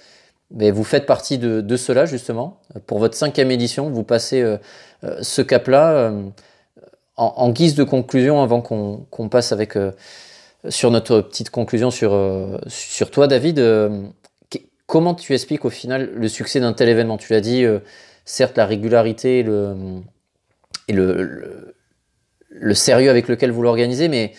mais 0.51 0.71
vous 0.71 0.83
faites 0.83 1.05
partie 1.05 1.37
de, 1.37 1.61
de 1.61 1.77
cela 1.77 2.05
justement. 2.05 2.59
Pour 2.85 2.99
votre 2.99 3.15
cinquième 3.15 3.51
édition, 3.51 3.89
vous 3.89 4.03
passez 4.03 4.41
euh, 4.41 4.57
ce 5.21 5.41
cap-là. 5.41 6.13
En, 7.15 7.33
en, 7.37 7.49
guise 7.51 7.75
de 7.75 7.83
conclusion, 7.83 8.41
avant 8.41 8.61
qu'on 8.61 9.29
passe 9.29 9.51
avec 9.51 9.77
sur 10.69 10.91
notre 10.91 11.21
petite 11.21 11.49
conclusion 11.49 11.91
sur, 11.91 12.17
sur 12.67 13.11
toi, 13.11 13.27
David, 13.27 13.61
comment 14.87 15.15
tu 15.15 15.33
expliques 15.33 15.65
au 15.65 15.69
final 15.69 16.11
le 16.13 16.27
succès 16.27 16.59
d'un 16.59 16.73
tel 16.73 16.89
événement? 16.89 17.17
Tu 17.17 17.33
l'as 17.33 17.41
dit, 17.41 17.65
certes, 18.25 18.57
la 18.57 18.65
régularité, 18.65 19.43
le, 19.43 19.75
et 20.87 20.93
le, 20.93 21.75
le, 22.49 22.73
sérieux 22.73 23.09
avec 23.09 23.27
lequel 23.27 23.51
vous 23.51 23.61
l'organisez, 23.61 24.07
mais 24.07 24.33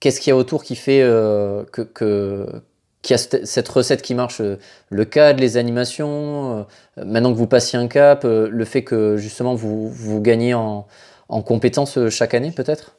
qu'est-ce 0.00 0.20
qu'il 0.20 0.30
y 0.30 0.32
a 0.32 0.36
autour 0.36 0.62
qui 0.64 0.76
fait 0.76 1.02
euh, 1.02 1.64
que, 1.72 1.82
que 1.82 2.46
qu'il 3.00 3.14
y 3.14 3.20
a 3.20 3.44
cette 3.44 3.68
recette 3.68 4.02
qui 4.02 4.14
marche 4.14 4.40
euh, 4.40 4.56
Le 4.90 5.04
cadre, 5.04 5.40
les 5.40 5.56
animations, 5.56 6.66
euh, 6.98 7.04
maintenant 7.04 7.32
que 7.32 7.38
vous 7.38 7.46
passiez 7.46 7.78
un 7.78 7.86
cap, 7.86 8.24
le 8.24 8.64
fait 8.64 8.82
que 8.82 9.16
justement 9.16 9.54
vous, 9.54 9.88
vous 9.88 10.20
gagnez 10.20 10.54
en, 10.54 10.86
en 11.28 11.42
compétences 11.42 12.08
chaque 12.08 12.34
année 12.34 12.50
peut-être? 12.50 12.96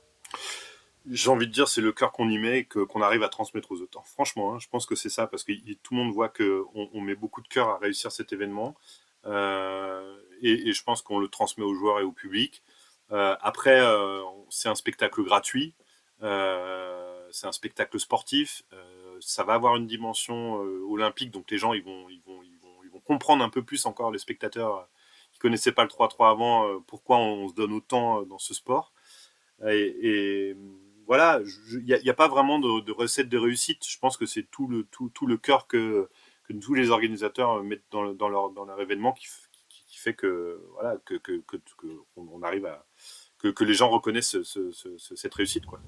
J'ai 1.09 1.29
envie 1.29 1.47
de 1.47 1.51
dire, 1.51 1.67
c'est 1.67 1.81
le 1.81 1.91
cœur 1.91 2.11
qu'on 2.11 2.29
y 2.29 2.37
met 2.37 2.59
et 2.59 2.65
qu'on 2.65 3.01
arrive 3.01 3.23
à 3.23 3.29
transmettre 3.29 3.71
aux 3.71 3.81
autres. 3.81 4.01
Franchement, 4.05 4.53
hein, 4.53 4.59
je 4.59 4.67
pense 4.67 4.85
que 4.85 4.95
c'est 4.95 5.09
ça, 5.09 5.27
parce 5.27 5.43
que 5.43 5.53
tout 5.83 5.93
le 5.95 6.01
monde 6.03 6.13
voit 6.13 6.29
qu'on 6.29 6.89
on 6.93 7.01
met 7.01 7.15
beaucoup 7.15 7.41
de 7.41 7.47
cœur 7.47 7.69
à 7.69 7.77
réussir 7.77 8.11
cet 8.11 8.33
événement. 8.33 8.75
Euh, 9.25 10.17
et, 10.41 10.71
je 10.71 10.83
pense 10.83 11.01
qu'on 11.01 11.19
le 11.19 11.27
transmet 11.27 11.63
aux 11.63 11.73
joueurs 11.73 11.99
et 11.99 12.03
au 12.03 12.11
public. 12.11 12.63
Euh, 13.11 13.35
après, 13.41 13.81
euh, 13.81 14.21
c'est 14.49 14.69
un 14.69 14.75
spectacle 14.75 15.23
gratuit, 15.23 15.73
c'est 16.21 17.47
un 17.47 17.51
spectacle 17.51 17.99
sportif, 17.99 18.63
ça 19.19 19.43
va 19.43 19.53
avoir 19.53 19.75
une 19.75 19.87
dimension 19.87 20.55
olympique, 20.89 21.31
donc 21.31 21.49
les 21.51 21.57
gens 21.57 21.73
ils 21.73 21.83
vont, 21.83 22.09
ils, 22.09 22.21
vont, 22.25 22.41
ils, 22.43 22.89
vont, 22.91 22.99
comprendre 23.01 23.43
un 23.43 23.49
peu 23.49 23.63
plus 23.63 23.85
encore, 23.85 24.11
les 24.11 24.19
spectateurs 24.19 24.87
qui 25.31 25.39
connaissaient 25.39 25.71
pas 25.71 25.83
le 25.83 25.89
3-3 25.89 26.29
avant, 26.29 26.79
pourquoi 26.81 27.17
on, 27.17 27.47
se 27.47 27.53
donne 27.53 27.73
autant 27.73 28.23
dans 28.23 28.39
ce 28.39 28.53
sport. 28.53 28.91
Et, 29.67 30.55
voilà, 31.09 31.41
il 31.71 31.83
n'y 31.85 32.09
a, 32.09 32.13
pas 32.13 32.27
vraiment 32.27 32.59
de, 32.59 32.91
recette 32.91 33.29
de 33.29 33.37
réussite. 33.39 33.79
Je 33.89 33.97
pense 33.97 34.15
que 34.15 34.27
c'est 34.27 34.43
tout 34.43 34.67
le, 34.67 34.83
tout, 34.91 35.09
tout 35.09 35.25
le 35.25 35.37
cœur 35.37 35.65
que, 35.65 36.07
que, 36.47 36.53
tous 36.53 36.75
les 36.75 36.91
organisateurs 36.91 37.63
mettent 37.63 37.81
dans, 37.91 38.13
dans, 38.13 38.29
leur, 38.29 38.51
dans 38.51 38.63
leur 38.63 38.79
événement 38.79 39.13
qui, 39.13 39.25
fait 39.97 40.13
que 40.13 40.61
voilà 40.75 40.97
que, 41.03 41.15
que, 41.15 41.41
que, 41.47 41.57
on 42.15 42.43
arrive 42.43 42.67
à 42.67 42.85
que, 43.39 43.63
les 43.63 43.73
gens 43.73 43.89
reconnaissent 43.89 44.37
cette 45.15 45.33
réussite 45.33 45.65
quoi. 45.65 45.79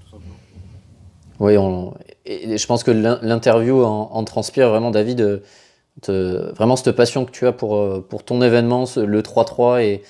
Oui, 1.40 1.56
on, 1.56 1.96
et 2.26 2.58
je 2.58 2.68
pense 2.68 2.84
que 2.84 2.92
l'interview 2.92 3.84
en, 3.84 4.24
transpire 4.24 4.70
vraiment, 4.70 4.90
David, 4.90 5.44
te, 6.02 6.52
vraiment 6.56 6.76
cette 6.76 6.96
passion 6.96 7.26
que 7.26 7.32
tu 7.32 7.46
as 7.46 7.54
pour, 7.54 8.08
pour 8.08 8.26
ton 8.26 8.42
événement, 8.42 8.86
le 8.98 9.22
3-3 9.22 9.84
et, 9.84 10.02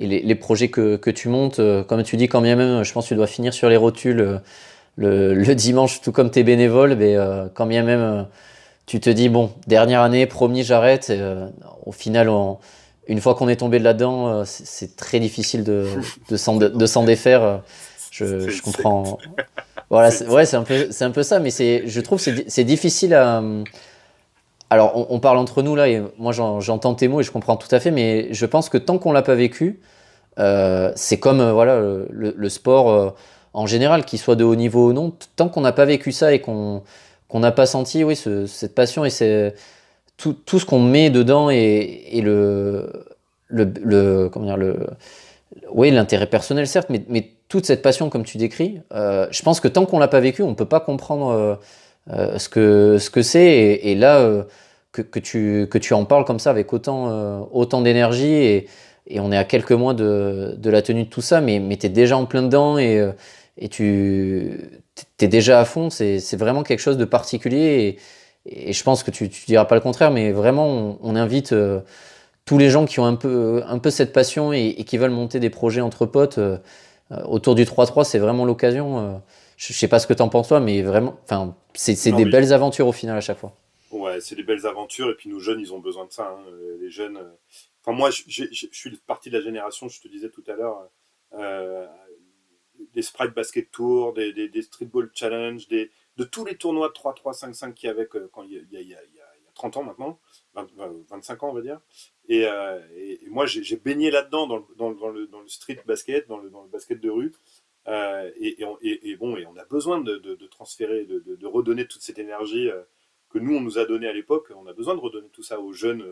et 0.00 0.06
les, 0.06 0.34
projets 0.34 0.68
que, 0.68 0.96
que, 0.96 1.10
tu 1.10 1.28
montes. 1.28 1.60
Comme 1.86 2.02
tu 2.02 2.16
dis, 2.16 2.26
quand 2.26 2.40
bien 2.40 2.56
même, 2.56 2.82
je 2.82 2.92
pense 2.92 3.04
que 3.04 3.08
tu 3.10 3.14
dois 3.14 3.26
finir 3.26 3.54
sur 3.54 3.68
les 3.68 3.76
rotules 3.76 4.40
le, 4.96 5.34
le 5.34 5.54
dimanche, 5.54 6.00
tout 6.00 6.10
comme 6.10 6.30
tes 6.30 6.42
bénévoles, 6.42 6.96
mais 6.96 7.16
quand 7.54 7.66
bien 7.66 7.82
même, 7.82 8.26
tu 8.86 8.98
te 8.98 9.10
dis, 9.10 9.28
bon, 9.28 9.52
dernière 9.66 10.00
année, 10.00 10.26
promis, 10.26 10.64
j'arrête. 10.64 11.12
au 11.86 11.92
final, 11.92 12.28
on 12.28 12.58
une 13.10 13.20
fois 13.20 13.34
qu'on 13.34 13.48
est 13.48 13.56
tombé 13.56 13.80
là-dedans, 13.80 14.28
euh, 14.28 14.42
c'est 14.46 14.94
très 14.96 15.18
difficile 15.18 15.64
de, 15.64 15.86
de 16.30 16.36
s'en 16.86 17.04
défaire. 17.04 17.42
Euh, 17.42 17.56
je, 18.12 18.48
je 18.48 18.62
comprends. 18.62 19.18
Voilà, 19.90 20.10
ouais, 20.28 20.46
c'est 20.46 20.56
un 20.56 20.62
peu, 20.62 20.88
c'est 20.90 21.04
un 21.04 21.10
peu 21.10 21.24
ça, 21.24 21.40
mais 21.40 21.50
c'est, 21.50 21.82
je 21.86 22.00
trouve, 22.00 22.20
c'est, 22.20 22.48
c'est 22.48 22.62
difficile 22.62 23.14
à. 23.14 23.42
Alors, 24.70 25.10
on, 25.10 25.18
parle 25.18 25.38
entre 25.38 25.62
nous 25.62 25.74
là, 25.74 25.88
et 25.88 26.00
moi 26.18 26.32
j'entends 26.32 26.94
tes 26.94 27.08
mots 27.08 27.20
et 27.20 27.24
je 27.24 27.32
comprends 27.32 27.56
tout 27.56 27.68
à 27.72 27.80
fait, 27.80 27.90
mais 27.90 28.32
je 28.32 28.46
pense 28.46 28.68
que 28.68 28.78
tant 28.78 28.98
qu'on 28.98 29.12
l'a 29.12 29.22
pas 29.22 29.34
vécu, 29.34 29.80
euh, 30.38 30.92
c'est 30.94 31.18
comme 31.18 31.50
voilà 31.50 31.80
le, 32.08 32.48
sport 32.48 33.14
en 33.52 33.66
général, 33.66 34.04
qu'il 34.04 34.20
soit 34.20 34.36
de 34.36 34.44
haut 34.44 34.54
niveau 34.54 34.90
ou 34.90 34.92
non, 34.92 35.12
tant 35.34 35.48
qu'on 35.48 35.60
n'a 35.60 35.72
pas 35.72 35.86
vécu 35.86 36.12
ça 36.12 36.32
et 36.32 36.40
qu'on 36.40 36.82
n'a 37.34 37.52
pas 37.52 37.66
senti, 37.66 38.04
oui, 38.04 38.14
ce, 38.14 38.46
cette 38.46 38.74
passion 38.76 39.04
et 39.04 39.10
tout, 40.16 40.58
ce 40.58 40.64
qu'on 40.64 40.80
met 40.80 41.10
dedans 41.10 41.50
et, 41.50 42.20
le, 42.22 43.06
le, 43.48 44.28
comment 44.28 44.46
dire, 44.46 44.56
le, 44.56 44.86
oui, 45.72 45.90
l'intérêt 45.90 46.26
personnel 46.26 46.66
certes, 46.66 46.88
mais, 46.90 47.02
mais, 47.08 47.32
toute 47.48 47.66
cette 47.66 47.82
passion 47.82 48.10
comme 48.10 48.22
tu 48.22 48.38
décris, 48.38 48.80
euh, 48.92 49.26
je 49.32 49.42
pense 49.42 49.58
que 49.58 49.66
tant 49.66 49.84
qu'on 49.84 49.98
l'a 49.98 50.06
pas 50.06 50.20
vécu, 50.20 50.44
on 50.44 50.54
peut 50.54 50.66
pas 50.66 50.78
comprendre 50.78 51.30
euh, 51.30 51.54
euh 51.54 51.56
ce 52.08 52.48
que 52.48 52.98
ce 52.98 53.10
que 53.10 53.22
c'est. 53.22 53.80
Et, 53.82 53.94
là, 53.94 54.18
euh, 54.18 54.44
que, 54.92 55.02
que, 55.02 55.18
tu 55.18 55.68
que 55.70 55.78
tu 55.78 55.94
en 55.94 56.04
parles 56.04 56.24
comme 56.24 56.38
ça 56.38 56.50
avec 56.50 56.72
autant 56.72 57.08
euh, 57.10 57.40
autant 57.52 57.80
d'énergie 57.82 58.32
et, 58.32 58.68
et 59.06 59.20
on 59.20 59.32
est 59.32 59.36
à 59.36 59.44
quelques 59.44 59.72
mois 59.72 59.94
de, 59.94 60.54
de 60.58 60.70
la 60.70 60.82
tenue 60.82 61.04
de 61.04 61.08
tout 61.08 61.20
ça, 61.20 61.40
mais 61.40 61.58
mais 61.60 61.78
es 61.82 61.88
déjà 61.88 62.16
en 62.16 62.26
plein 62.26 62.42
dedans 62.42 62.78
et 62.78 63.04
et 63.58 63.68
tu 63.68 64.80
es 65.20 65.28
déjà 65.28 65.60
à 65.60 65.64
fond. 65.64 65.90
C'est 65.90 66.36
vraiment 66.36 66.62
quelque 66.62 66.80
chose 66.80 66.96
de 66.96 67.04
particulier. 67.04 67.96
Et, 68.46 68.68
et 68.68 68.72
je 68.72 68.82
pense 68.82 69.02
que 69.02 69.10
tu, 69.10 69.28
tu 69.28 69.44
diras 69.46 69.64
pas 69.66 69.74
le 69.74 69.80
contraire, 69.80 70.10
mais 70.10 70.32
vraiment, 70.32 70.98
on, 71.02 71.16
invite 71.16 71.52
euh, 71.52 71.80
tous 72.44 72.58
les 72.58 72.70
gens 72.70 72.86
qui 72.86 73.00
ont 73.00 73.06
un 73.06 73.14
peu, 73.14 73.62
un 73.66 73.78
peu 73.78 73.90
cette 73.90 74.12
passion 74.12 74.52
et, 74.52 74.74
qui 74.84 74.96
veulent 74.98 75.10
monter 75.10 75.40
des 75.40 75.50
projets 75.50 75.82
entre 75.82 76.06
potes 76.06 76.38
euh, 76.38 76.58
euh, 77.12 77.22
autour 77.24 77.54
du 77.54 77.64
3-3, 77.64 78.04
c'est 78.04 78.18
vraiment 78.18 78.44
l'occasion. 78.44 79.20
Je, 79.68 79.72
sais 79.72 79.88
pas 79.88 79.98
ce 79.98 80.06
que 80.06 80.14
tu 80.14 80.22
en 80.22 80.28
penses 80.28 80.48
toi, 80.48 80.60
mais 80.60 80.82
vraiment, 80.82 81.18
enfin, 81.24 81.56
c'est 81.74 82.12
des 82.12 82.24
belles 82.24 82.52
aventures 82.52 82.86
au 82.88 82.92
final 82.92 83.16
à 83.16 83.20
chaque 83.20 83.38
fois. 83.38 83.56
Ouais, 83.90 84.20
c'est 84.20 84.36
des 84.36 84.42
belles 84.42 84.66
aventures 84.66 85.10
et 85.10 85.14
puis 85.14 85.28
nous 85.28 85.40
jeunes, 85.40 85.60
ils 85.60 85.74
ont 85.74 85.80
besoin 85.80 86.06
de 86.06 86.12
ça. 86.12 86.28
Hein. 86.28 86.44
Les 86.80 86.90
jeunes, 86.90 87.18
enfin 87.82 87.92
moi, 87.96 88.10
je, 88.10 88.46
suis 88.52 88.96
partie 89.06 89.30
de 89.30 89.36
la 89.36 89.44
génération, 89.44 89.88
je 89.88 90.00
te 90.00 90.08
disais 90.08 90.30
tout 90.30 90.44
à 90.46 90.54
l'heure, 90.54 90.88
des 92.94 93.02
Sprite 93.02 93.34
Basket 93.34 93.70
Tour, 93.70 94.14
des, 94.14 94.32
des, 94.32 94.48
des 94.48 94.62
Streetball 94.62 95.10
Challenge, 95.12 95.68
des, 95.68 95.90
de 96.16 96.24
tous 96.24 96.44
les 96.44 96.56
tournois 96.56 96.88
de 96.88 96.94
3-3-5-5 96.94 97.74
qu'il 97.74 97.88
y 97.88 97.90
avait 97.90 98.06
quand 98.06 98.42
il 98.44 98.52
y, 98.52 98.76
a, 98.76 98.80
il, 98.80 98.88
y 98.88 98.94
a, 98.94 98.98
30 99.54 99.76
ans 99.76 99.82
maintenant, 99.82 100.18
25 100.54 101.42
ans 101.42 101.50
on 101.50 101.52
va 101.52 101.60
dire. 101.60 101.80
Et, 102.28 102.46
euh, 102.46 102.80
moi 103.28 103.46
j'ai 103.46 103.76
baigné 103.76 104.10
là-dedans 104.10 104.46
dans, 104.46 104.66
dans, 104.76 105.08
le, 105.10 105.26
dans, 105.26 105.40
le, 105.40 105.48
street 105.48 105.80
basket, 105.86 106.28
dans 106.28 106.38
le, 106.38 106.48
dans 106.50 106.62
le 106.62 106.68
basket 106.68 107.00
de 107.00 107.10
rue. 107.10 107.32
Euh, 107.88 108.30
et, 108.38 108.58
et, 108.82 109.16
bon, 109.16 109.36
et 109.36 109.46
on 109.46 109.56
a 109.56 109.64
besoin 109.64 110.00
de, 110.00 110.46
transférer, 110.50 111.04
de, 111.04 111.46
redonner 111.46 111.86
toute 111.86 112.02
cette 112.02 112.18
énergie 112.18 112.68
euh, 112.68 112.82
que 113.30 113.38
nous 113.38 113.56
on 113.56 113.60
nous 113.60 113.78
a 113.78 113.84
donnée 113.84 114.08
à 114.08 114.12
l'époque. 114.12 114.52
On 114.54 114.66
a 114.66 114.72
besoin 114.72 114.94
de 114.94 115.00
redonner 115.00 115.28
tout 115.32 115.42
ça 115.42 115.60
aux 115.60 115.72
jeunes 115.72 116.04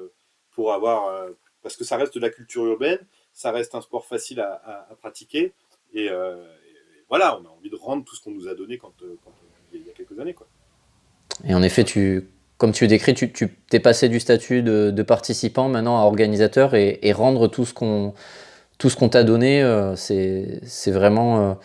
pour 0.50 0.72
avoir, 0.72 1.28
parce 1.62 1.76
que 1.76 1.84
ça 1.84 1.96
reste 1.96 2.14
de 2.14 2.20
la 2.20 2.30
culture 2.30 2.64
urbaine, 2.64 2.98
ça 3.32 3.52
reste 3.52 3.74
un 3.74 3.80
sport 3.80 4.06
facile 4.06 4.40
à, 4.40 4.88
pratiquer. 5.00 5.52
Et, 5.92 6.08
voilà, 7.08 7.40
on 7.40 7.44
a 7.44 7.48
envie 7.48 7.70
de 7.70 7.76
rendre 7.76 8.04
tout 8.04 8.14
ce 8.14 8.22
qu'on 8.22 8.32
nous 8.32 8.48
a 8.48 8.54
donné 8.54 8.80
il 9.72 9.86
y 9.86 9.90
a 9.90 9.92
quelques 9.92 10.18
années. 10.18 10.34
Quoi. 10.34 10.46
Et 11.44 11.54
en 11.54 11.62
effet, 11.62 11.84
tu, 11.84 12.28
comme 12.56 12.72
tu 12.72 12.86
décris, 12.86 13.14
tu, 13.14 13.30
t'es 13.68 13.80
passé 13.80 14.08
du 14.08 14.20
statut 14.20 14.62
de, 14.62 15.02
participant 15.02 15.68
maintenant 15.68 15.98
à 15.98 16.04
organisateur 16.04 16.74
et 16.74 17.12
rendre 17.12 17.48
tout 17.48 17.64
ce 17.64 17.74
qu'on 17.74 18.14
tout 18.78 18.88
ce 18.88 18.96
qu'on 18.96 19.08
t'a 19.08 19.24
donné, 19.24 19.62
euh, 19.62 19.96
c'est, 19.96 20.90
vraiment 20.90 21.56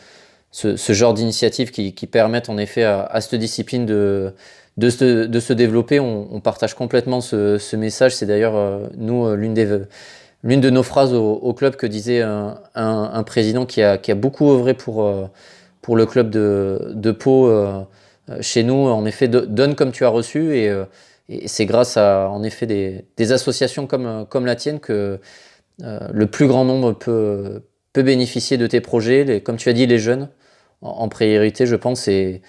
euh, 0.63 0.75
ce, 0.75 0.93
genre 0.93 1.13
d'initiative 1.13 1.71
qui, 1.71 2.07
permettent 2.07 2.49
en 2.49 2.57
effet 2.57 2.83
à, 2.83 3.21
cette 3.21 3.35
discipline 3.35 3.85
de, 3.85 4.33
se, 4.79 5.53
développer. 5.53 5.99
On, 5.99 6.39
partage 6.41 6.73
complètement 6.73 7.21
ce, 7.21 7.75
message. 7.75 8.15
C'est 8.15 8.25
d'ailleurs, 8.25 8.55
euh, 8.55 8.87
nous, 8.97 9.33
l'une 9.35 9.53
des 9.53 9.81
l'une 10.45 10.59
de 10.59 10.69
nos 10.69 10.83
phrases 10.83 11.13
au, 11.13 11.53
club 11.53 11.77
que 11.77 11.87
disait 11.87 12.21
un, 12.21 13.23
président 13.25 13.65
qui 13.65 13.81
a, 13.81 13.97
beaucoup 14.15 14.51
œuvré 14.51 14.73
pour, 14.73 15.03
le 15.03 16.05
club 16.05 16.29
de, 16.31 17.11
Pau 17.11 17.49
chez 18.41 18.63
nous, 18.63 18.87
en 18.87 19.05
effet, 19.05 19.27
donne 19.27 19.75
comme 19.75 19.91
tu 19.91 20.03
as 20.03 20.09
reçu 20.09 20.57
et, 20.57 20.73
c'est 21.45 21.65
grâce 21.65 21.95
à 21.95 22.27
en 22.29 22.43
effet 22.43 22.65
des, 22.65 23.05
des, 23.15 23.31
associations 23.31 23.87
comme, 23.87 24.45
la 24.45 24.55
tienne 24.57 24.81
que 24.81 25.21
le 25.79 26.25
plus 26.25 26.47
grand 26.47 26.65
nombre 26.65 26.93
peut, 26.93 27.63
peut 27.93 28.03
bénéficier 28.03 28.57
de 28.57 28.67
tes 28.67 28.81
projets, 28.81 29.41
comme 29.41 29.57
tu 29.57 29.69
as 29.69 29.73
dit, 29.73 29.85
les 29.85 29.99
jeunes 29.99 30.29
en, 30.81 31.07
priorité, 31.07 31.65
je 31.65 31.75
pense. 31.75 32.07
Et, 32.07 32.41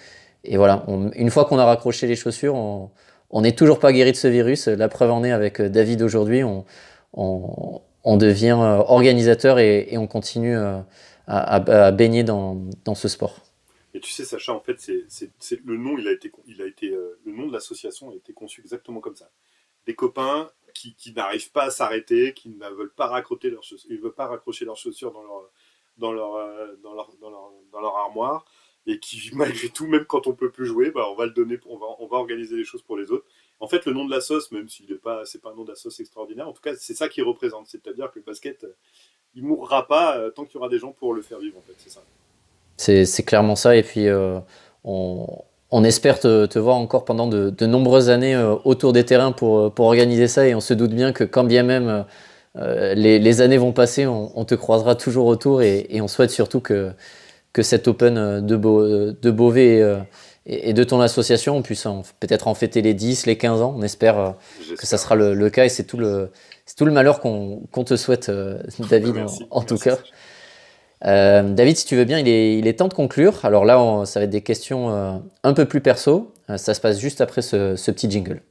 et 0.43 0.57
voilà, 0.57 0.85
une 0.87 1.29
fois 1.29 1.45
qu'on 1.45 1.57
a 1.57 1.65
raccroché 1.65 2.07
les 2.07 2.15
chaussures, 2.15 2.55
on, 2.55 3.41
n'est 3.41 3.55
toujours 3.55 3.79
pas 3.79 3.93
guéri 3.93 4.11
de 4.11 4.17
ce 4.17 4.27
virus. 4.27 4.67
La 4.67 4.87
preuve 4.89 5.11
en 5.11 5.23
est 5.23 5.31
avec 5.31 5.61
David 5.61 6.01
aujourd'hui. 6.01 6.43
On, 6.43 6.65
on, 7.13 8.17
devient 8.17 8.57
organisateur 8.87 9.59
et, 9.59 9.97
on 9.97 10.07
continue 10.07 10.57
à, 11.27 11.91
baigner 11.91 12.23
dans, 12.23 12.69
ce 12.95 13.07
sport. 13.07 13.39
Et 13.93 13.99
tu 14.01 14.11
sais, 14.11 14.25
Sacha, 14.25 14.53
en 14.53 14.59
fait, 14.59 14.77
c'est 14.77 15.65
le 15.65 15.77
nom, 15.77 15.97
il 15.97 16.07
a 16.07 16.11
été, 16.11 16.31
il 16.47 16.61
a 16.61 16.65
été, 16.65 16.89
le 16.89 17.31
nom 17.31 17.47
de 17.47 17.53
l'association 17.53 18.11
a 18.11 18.15
été 18.15 18.33
conçu 18.33 18.61
exactement 18.61 18.99
comme 18.99 19.15
ça. 19.15 19.29
Des 19.87 19.95
copains 19.95 20.49
qui, 20.75 21.13
n'arrivent 21.15 21.51
pas 21.51 21.65
à 21.65 21.69
s'arrêter, 21.69 22.33
qui 22.33 22.49
ne 22.49 22.69
veulent 22.69 22.93
pas 22.93 23.07
raccrocher 23.07 23.49
leurs 23.49 23.63
chaussures, 23.63 23.89
ils 23.89 23.99
veulent 23.99 24.13
pas 24.13 24.27
raccrocher 24.27 24.65
leurs 24.65 24.77
chaussures 24.77 25.11
dans 25.11 25.23
leur, 25.23 25.49
dans 25.97 26.11
leur, 26.11 26.35
euh, 26.35 26.75
dans 26.83 26.93
leur, 26.93 27.11
dans 27.21 27.79
leur, 27.79 27.97
armoire 27.97 28.45
et 28.85 28.99
qui 28.99 29.29
malgré 29.33 29.69
tout, 29.69 29.87
même 29.87 30.05
quand 30.05 30.27
on 30.27 30.33
peut 30.33 30.51
plus 30.51 30.65
jouer, 30.65 30.91
bah, 30.91 31.07
on 31.09 31.15
va 31.15 31.25
le 31.25 31.31
donner, 31.31 31.57
on 31.67 31.77
va, 31.77 31.87
on 31.99 32.07
va 32.07 32.17
organiser 32.17 32.55
les 32.55 32.65
choses 32.65 32.81
pour 32.81 32.97
les 32.97 33.11
autres. 33.11 33.25
En 33.59 33.67
fait, 33.67 33.85
le 33.85 33.93
nom 33.93 34.05
de 34.05 34.11
la 34.11 34.21
sauce, 34.21 34.51
même 34.51 34.67
s'il 34.67 34.89
n'est 34.91 34.97
pas, 34.97 35.25
c'est 35.25 35.41
pas 35.41 35.51
un 35.51 35.55
nom 35.55 35.63
de 35.63 35.69
la 35.69 35.75
sauce 35.75 35.99
extraordinaire, 35.99 36.47
en 36.47 36.53
tout 36.53 36.61
cas, 36.61 36.75
c'est 36.75 36.93
ça 36.93 37.07
qui 37.07 37.21
représente, 37.21 37.67
c'est-à-dire 37.67 38.11
que 38.11 38.19
le 38.19 38.25
basket, 38.25 38.67
il 39.33 39.43
mourra 39.43 39.87
pas 39.87 40.17
euh, 40.17 40.29
tant 40.29 40.45
qu'il 40.45 40.55
y 40.55 40.57
aura 40.57 40.69
des 40.69 40.79
gens 40.79 40.91
pour 40.91 41.13
le 41.13 41.21
faire 41.21 41.39
vivre. 41.39 41.57
En 41.57 41.61
fait, 41.61 41.75
c'est 41.77 41.89
ça. 41.89 42.01
C'est, 42.77 43.23
clairement 43.23 43.55
ça, 43.55 43.77
et 43.77 43.83
puis 43.83 44.07
euh, 44.07 44.39
on, 44.83 45.25
on, 45.71 45.83
espère 45.83 46.19
te, 46.19 46.45
te, 46.45 46.59
voir 46.59 46.77
encore 46.77 47.05
pendant 47.05 47.27
de, 47.27 47.49
de 47.49 47.65
nombreuses 47.65 48.09
années 48.09 48.35
autour 48.63 48.93
des 48.93 49.03
terrains 49.03 49.31
pour, 49.31 49.73
pour 49.73 49.85
organiser 49.85 50.27
ça, 50.27 50.47
et 50.47 50.55
on 50.55 50.61
se 50.61 50.73
doute 50.73 50.91
bien 50.91 51.11
que 51.11 51.23
quand 51.23 51.43
bien 51.43 51.63
même 51.63 52.05
euh, 52.57 52.93
les, 52.93 53.41
années 53.41 53.57
vont 53.57 53.73
passer, 53.73 54.05
on, 54.07 54.45
te 54.45 54.55
croisera 54.55 54.95
toujours 54.95 55.25
autour. 55.25 55.61
Et, 55.61 55.99
on 56.01 56.07
souhaite 56.07 56.31
surtout 56.31 56.59
que, 56.59 56.91
que 57.53 57.61
cet 57.61 57.87
Open 57.87 58.45
de, 58.45 59.17
de 59.21 59.31
Beauvais 59.31 59.81
euh, 59.81 59.97
et, 60.45 60.73
de 60.73 60.83
ton 60.83 61.01
association, 61.01 61.57
on 61.57 61.61
puisse 61.61 61.87
peut-être 62.19 62.47
en 62.47 62.53
fêter 62.53 62.81
les 62.81 62.93
10, 62.93 63.25
les 63.25 63.37
15 63.37 63.61
ans. 63.61 63.75
On 63.77 63.81
espère 63.81 64.19
euh, 64.19 64.31
que 64.77 64.85
ça 64.85 64.97
sera 64.97 65.15
le, 65.15 65.49
cas. 65.49 65.65
Et 65.65 65.69
c'est 65.69 65.83
tout 65.83 65.97
le, 65.97 66.31
tout 66.77 66.85
le 66.85 66.91
malheur 66.91 67.19
qu'on 67.19 67.83
te 67.85 67.95
souhaite, 67.95 68.31
David, 68.89 69.15
en, 69.51 69.61
tout 69.61 69.77
cas. 69.77 69.97
David, 71.05 71.77
si 71.77 71.85
tu 71.85 71.95
veux 71.95 72.05
bien, 72.05 72.19
il 72.19 72.27
est, 72.27 72.73
temps 72.73 72.87
de 72.87 72.93
conclure. 72.93 73.45
Alors 73.45 73.63
là, 73.63 74.03
ça 74.05 74.19
va 74.19 74.23
être 74.23 74.31
des 74.31 74.41
questions 74.41 75.21
un 75.43 75.53
peu 75.53 75.65
plus 75.65 75.81
perso. 75.81 76.33
ça 76.57 76.73
se 76.73 76.81
passe 76.81 76.99
juste 76.99 77.21
après 77.21 77.41
ce 77.41 77.91
petit 77.91 78.09
jingle. 78.09 78.41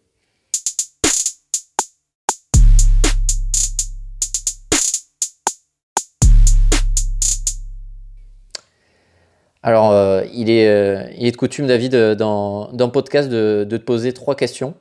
Alors, 9.65 9.93
euh, 9.93 10.25
il, 10.35 10.51
est, 10.51 10.69
euh, 10.69 11.31
de 11.31 11.37
coutume, 11.37 11.67
David, 11.67 11.95
euh, 11.95 12.15
dans, 12.15 12.91
podcast, 12.91 13.31
de, 13.31 13.67
de, 13.67 13.77
te 13.79 13.83
poser 13.83 14.13
trois 14.13 14.37
questions 14.37 14.75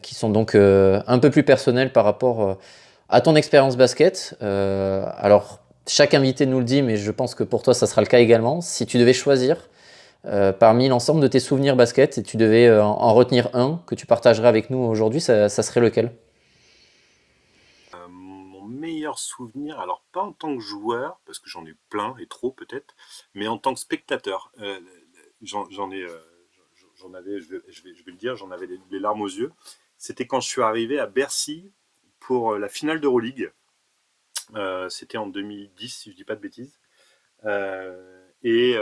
qui 0.00 0.14
sont 0.14 0.30
donc 0.30 0.54
un 0.54 1.18
peu 1.18 1.28
plus 1.28 1.42
personnelles 1.42 1.92
par 1.92 2.06
rapport 2.06 2.58
à 3.10 3.20
ton 3.20 3.36
expérience 3.36 3.76
basket. 3.76 4.34
alors, 4.40 5.63
chaque 5.86 6.14
invité 6.14 6.46
nous 6.46 6.58
le 6.58 6.64
dit, 6.64 6.82
mais 6.82 6.96
je 6.96 7.10
pense 7.10 7.34
que 7.34 7.44
pour 7.44 7.62
toi, 7.62 7.74
ça 7.74 7.86
sera 7.86 8.00
le 8.00 8.06
cas 8.06 8.18
également. 8.18 8.60
Si 8.60 8.86
tu 8.86 8.98
devais 8.98 9.12
choisir 9.12 9.68
parmi 10.58 10.88
l'ensemble 10.88 11.20
de 11.20 11.28
tes 11.28 11.38
souvenirs 11.38 11.76
basket 11.76 12.16
et 12.16 12.22
tu 12.22 12.38
devais 12.38 12.70
en, 12.80 13.12
retenir 13.12 13.50
un 13.52 13.82
que 13.86 13.94
tu 13.94 14.06
partagerais 14.06 14.48
avec 14.48 14.70
nous 14.70 14.78
aujourd'hui, 14.78 15.20
ça, 15.20 15.50
serait 15.50 15.82
lequel? 15.82 16.16
Meilleur 18.66 19.18
souvenir, 19.18 19.80
alors 19.80 20.04
pas 20.12 20.22
en 20.22 20.32
tant 20.32 20.54
que 20.56 20.62
joueur, 20.62 21.18
parce 21.26 21.38
que 21.38 21.48
j'en 21.48 21.64
ai 21.66 21.74
plein 21.88 22.14
et 22.18 22.26
trop 22.26 22.50
peut-être, 22.50 22.94
mais 23.34 23.48
en 23.48 23.58
tant 23.58 23.74
que 23.74 23.80
spectateur. 23.80 24.50
Euh, 24.60 24.78
j'en 25.42 25.90
ai, 25.90 26.02
euh, 26.02 26.18
j'en 26.96 27.12
avais, 27.14 27.40
je 27.40 27.48
vais, 27.50 27.62
le 28.06 28.12
dire, 28.12 28.36
j'en 28.36 28.50
avais 28.50 28.66
les, 28.66 28.98
larmes 28.98 29.22
aux 29.22 29.28
yeux. 29.28 29.52
C'était 29.98 30.26
quand 30.26 30.40
je 30.40 30.48
suis 30.48 30.62
arrivé 30.62 30.98
à 30.98 31.06
Bercy 31.06 31.72
pour 32.20 32.52
euh, 32.52 32.58
la 32.58 32.68
finale 32.68 33.00
d'Euroleague. 33.00 33.52
C'était 34.88 35.18
en 35.18 35.26
2010, 35.26 35.88
si 35.88 36.10
je 36.10 36.16
dis 36.16 36.24
pas 36.24 36.36
de 36.36 36.40
bêtises. 36.40 36.78
Et, 38.42 38.76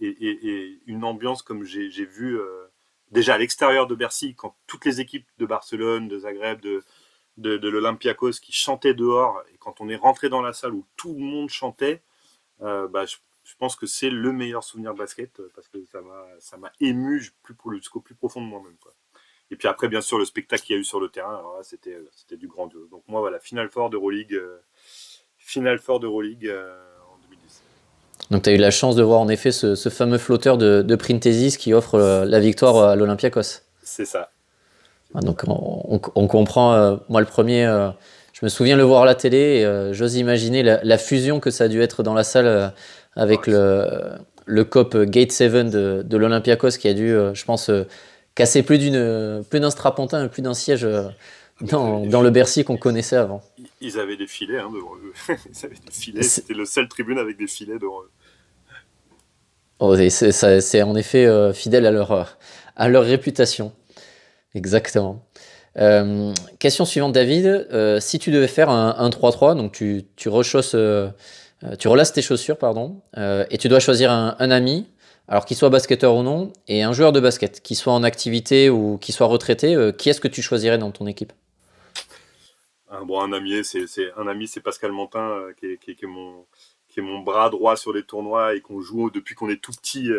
et, 0.00 0.78
une 0.86 1.04
ambiance 1.04 1.42
comme 1.42 1.64
j'ai 1.64 2.04
vu 2.04 2.38
déjà 3.10 3.34
à 3.34 3.38
l'extérieur 3.38 3.86
de 3.86 3.94
Bercy, 3.94 4.34
quand 4.34 4.56
toutes 4.66 4.84
les 4.84 5.00
équipes 5.00 5.28
de 5.38 5.46
Barcelone, 5.46 6.08
de 6.08 6.18
Zagreb, 6.18 6.60
de, 6.60 6.84
de, 7.36 7.56
de 7.56 7.68
l'Olympiakos 7.68 8.40
qui 8.40 8.52
chantait 8.52 8.94
dehors, 8.94 9.42
et 9.52 9.58
quand 9.58 9.80
on 9.80 9.88
est 9.88 9.96
rentré 9.96 10.28
dans 10.28 10.42
la 10.42 10.52
salle 10.52 10.74
où 10.74 10.86
tout 10.96 11.14
le 11.14 11.24
monde 11.24 11.48
chantait, 11.48 12.02
euh, 12.62 12.88
bah, 12.88 13.04
je, 13.06 13.16
pense 13.58 13.76
que 13.76 13.86
c'est 13.86 14.10
le 14.10 14.32
meilleur 14.32 14.64
souvenir 14.64 14.94
basket 14.94 15.40
euh, 15.40 15.50
parce 15.54 15.68
que 15.68 15.78
ça 16.38 16.56
m'a 16.56 16.72
ému 16.80 17.22
plus, 17.42 17.56
jusqu'au 17.76 18.00
plus 18.00 18.14
profond 18.14 18.40
de 18.40 18.46
moi-même. 18.46 18.76
Et 19.52 19.56
puis 19.56 19.68
après, 19.68 19.86
bien 19.86 20.00
sûr, 20.00 20.18
le 20.18 20.24
spectacle 20.24 20.64
qu'il 20.64 20.74
y 20.74 20.78
a 20.78 20.80
eu 20.80 20.84
sur 20.84 20.98
le 20.98 21.08
terrain, 21.08 21.40
c'était 21.62 22.36
du 22.36 22.48
grandiose. 22.48 22.90
Donc 22.90 23.02
moi, 23.06 23.20
voilà, 23.20 23.38
Final 23.38 23.68
Four 23.68 23.90
d'Euroleague, 23.90 24.34
euh, 24.34 24.58
Final 25.38 25.78
Four 25.78 26.00
d'Euroleague 26.00 26.50
en 26.50 27.18
2010. 27.28 27.62
Donc 28.30 28.42
tu 28.42 28.50
as 28.50 28.54
eu 28.54 28.56
la 28.56 28.70
chance 28.70 28.96
de 28.96 29.02
voir 29.04 29.20
en 29.20 29.28
effet 29.28 29.52
ce, 29.52 29.76
fameux 29.88 30.18
flotteur 30.18 30.58
de, 30.58 30.82
de 30.82 30.96
Printesis 30.96 31.56
qui 31.56 31.72
offre 31.72 32.24
la 32.24 32.40
victoire 32.40 32.76
à 32.78 32.96
l'Olympiakos. 32.96 33.60
C'est 33.82 34.06
ça, 34.06 34.30
donc 35.20 35.42
on, 35.46 36.26
comprend, 36.26 36.74
euh, 36.74 36.96
moi 37.08 37.20
le 37.20 37.26
premier, 37.26 37.66
euh, 37.66 37.90
je 38.32 38.44
me 38.44 38.48
souviens 38.48 38.76
le 38.76 38.82
voir 38.82 39.02
à 39.02 39.06
la 39.06 39.14
télé 39.14 39.36
et 39.36 39.66
euh, 39.66 39.92
j'ose 39.92 40.16
imaginer 40.16 40.62
la, 40.62 40.98
fusion 40.98 41.38
que 41.38 41.50
ça 41.50 41.64
a 41.64 41.68
dû 41.68 41.82
être 41.82 42.02
dans 42.02 42.14
la 42.14 42.24
salle 42.24 42.72
avec 43.14 43.46
le, 43.46 44.12
le 44.46 44.64
COP 44.64 44.96
Gate 44.96 45.32
7 45.32 45.68
de, 45.68 46.02
de 46.02 46.16
l'Olympiakos 46.16 46.78
qui 46.78 46.88
a 46.88 46.94
dû, 46.94 47.08
je 47.08 47.44
pense, 47.44 47.70
casser 48.34 48.62
plus 48.62 48.78
d'une 48.78 49.44
plus 49.48 49.60
d'un 49.60 49.70
strapontin, 49.70 50.28
plus 50.28 50.42
d'un 50.42 50.54
siège 50.54 50.86
dans, 51.60 52.06
dans, 52.06 52.22
le 52.22 52.30
Bercy 52.30 52.64
qu'on 52.64 52.76
connaissait 52.76 53.16
avant. 53.16 53.42
Ils 53.80 53.98
avaient 53.98 54.16
des 54.16 54.26
filets 54.26 54.58
hein, 54.58 54.70
devant 54.72 54.96
eux. 54.96 55.12
Ils 55.50 55.64
avaient 55.64 55.74
des 55.74 55.92
filets. 55.92 56.22
C'était 56.22 56.54
le 56.54 56.64
seul 56.64 56.88
tribune 56.88 57.18
avec 57.18 57.36
des 57.36 57.46
filets 57.46 57.78
devant 57.78 58.00
eux. 58.02 58.10
Oh, 59.78 59.96
c'est 59.96 60.82
en 60.82 60.94
effet 60.94 61.52
fidèle 61.52 61.86
à 61.86 61.90
leur, 61.90 62.38
à 62.76 62.88
leur 62.88 63.04
réputation. 63.04 63.72
Exactement. 64.54 65.24
Euh, 65.78 66.32
question 66.58 66.84
suivante, 66.84 67.12
David. 67.12 67.46
Euh, 67.46 68.00
si 68.00 68.18
tu 68.18 68.30
devais 68.30 68.48
faire 68.48 68.68
un 68.70 69.08
3-3, 69.08 69.56
donc 69.56 69.72
tu, 69.72 70.04
tu 70.16 70.28
rechausses, 70.28 70.74
euh, 70.74 71.08
tu 71.78 71.88
relasses 71.88 72.12
tes 72.12 72.22
chaussures, 72.22 72.58
pardon, 72.58 73.00
et 73.16 73.58
tu 73.58 73.68
dois 73.68 73.80
choisir 73.80 74.10
un, 74.10 74.50
ami, 74.50 74.86
alors 75.28 75.44
qu'il 75.44 75.56
soit 75.56 75.70
basketteur 75.70 76.14
ou 76.14 76.22
non, 76.22 76.52
et 76.68 76.82
un 76.82 76.92
joueur 76.92 77.12
de 77.12 77.20
basket, 77.20 77.60
qui 77.62 77.74
soit 77.74 77.92
en 77.92 78.02
activité 78.02 78.70
ou 78.70 78.98
qui 78.98 79.12
soit 79.12 79.26
retraité, 79.26 79.92
qui 79.96 80.10
est-ce 80.10 80.20
que 80.20 80.28
tu 80.28 80.42
choisirais 80.42 80.78
dans 80.78 80.90
ton 80.90 81.06
équipe? 81.06 81.32
Un, 82.90 83.04
Bon, 83.04 83.20
ami, 83.32 83.64
c'est 83.64 83.86
un 84.16 84.26
ami, 84.26 84.48
c'est 84.48 84.60
Pascal 84.60 84.92
Montin, 84.92 85.46
qui 85.58 85.66
est, 85.66 85.78
qui, 85.78 85.92
est, 85.92 87.00
mon, 87.00 87.20
bras 87.20 87.50
droit 87.50 87.76
sur 87.76 87.92
les 87.92 88.02
tournois 88.02 88.54
et 88.54 88.60
qu'on 88.60 88.80
joue 88.80 89.10
depuis 89.10 89.34
qu'on 89.34 89.48
est 89.48 89.62
tout 89.62 89.72
petit 89.72 90.10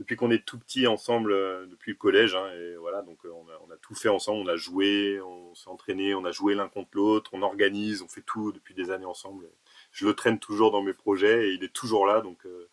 depuis 0.00 0.16
qu'on 0.16 0.30
est 0.30 0.44
tout 0.44 0.58
petit 0.58 0.86
ensemble, 0.86 1.32
euh, 1.32 1.66
depuis 1.66 1.92
le 1.92 1.98
collège. 1.98 2.34
Hein, 2.34 2.50
et 2.54 2.76
voilà, 2.76 3.02
donc 3.02 3.18
euh, 3.26 3.30
on 3.30 3.70
a, 3.70 3.76
tout 3.82 3.94
fait 3.94 4.08
ensemble. 4.08 4.40
On 4.40 4.48
a 4.50 4.56
joué, 4.56 5.20
on 5.20 5.54
s'est 5.54 5.68
entraîné, 5.68 6.14
on 6.14 6.24
a 6.24 6.32
joué 6.32 6.54
l'un 6.54 6.68
contre 6.68 6.90
l'autre, 6.94 7.30
on 7.34 7.42
organise, 7.42 8.02
on 8.02 8.08
fait 8.08 8.22
tout 8.22 8.50
depuis 8.50 8.74
des 8.74 8.90
années 8.90 9.04
ensemble. 9.04 9.46
Je 9.92 10.06
le 10.06 10.14
traîne 10.14 10.38
toujours 10.38 10.70
dans 10.70 10.82
mes 10.82 10.94
projets 10.94 11.48
et 11.48 11.52
il 11.52 11.62
est 11.62 11.72
toujours 11.72 12.06
là. 12.06 12.22
Donc, 12.22 12.38
euh, 12.46 12.68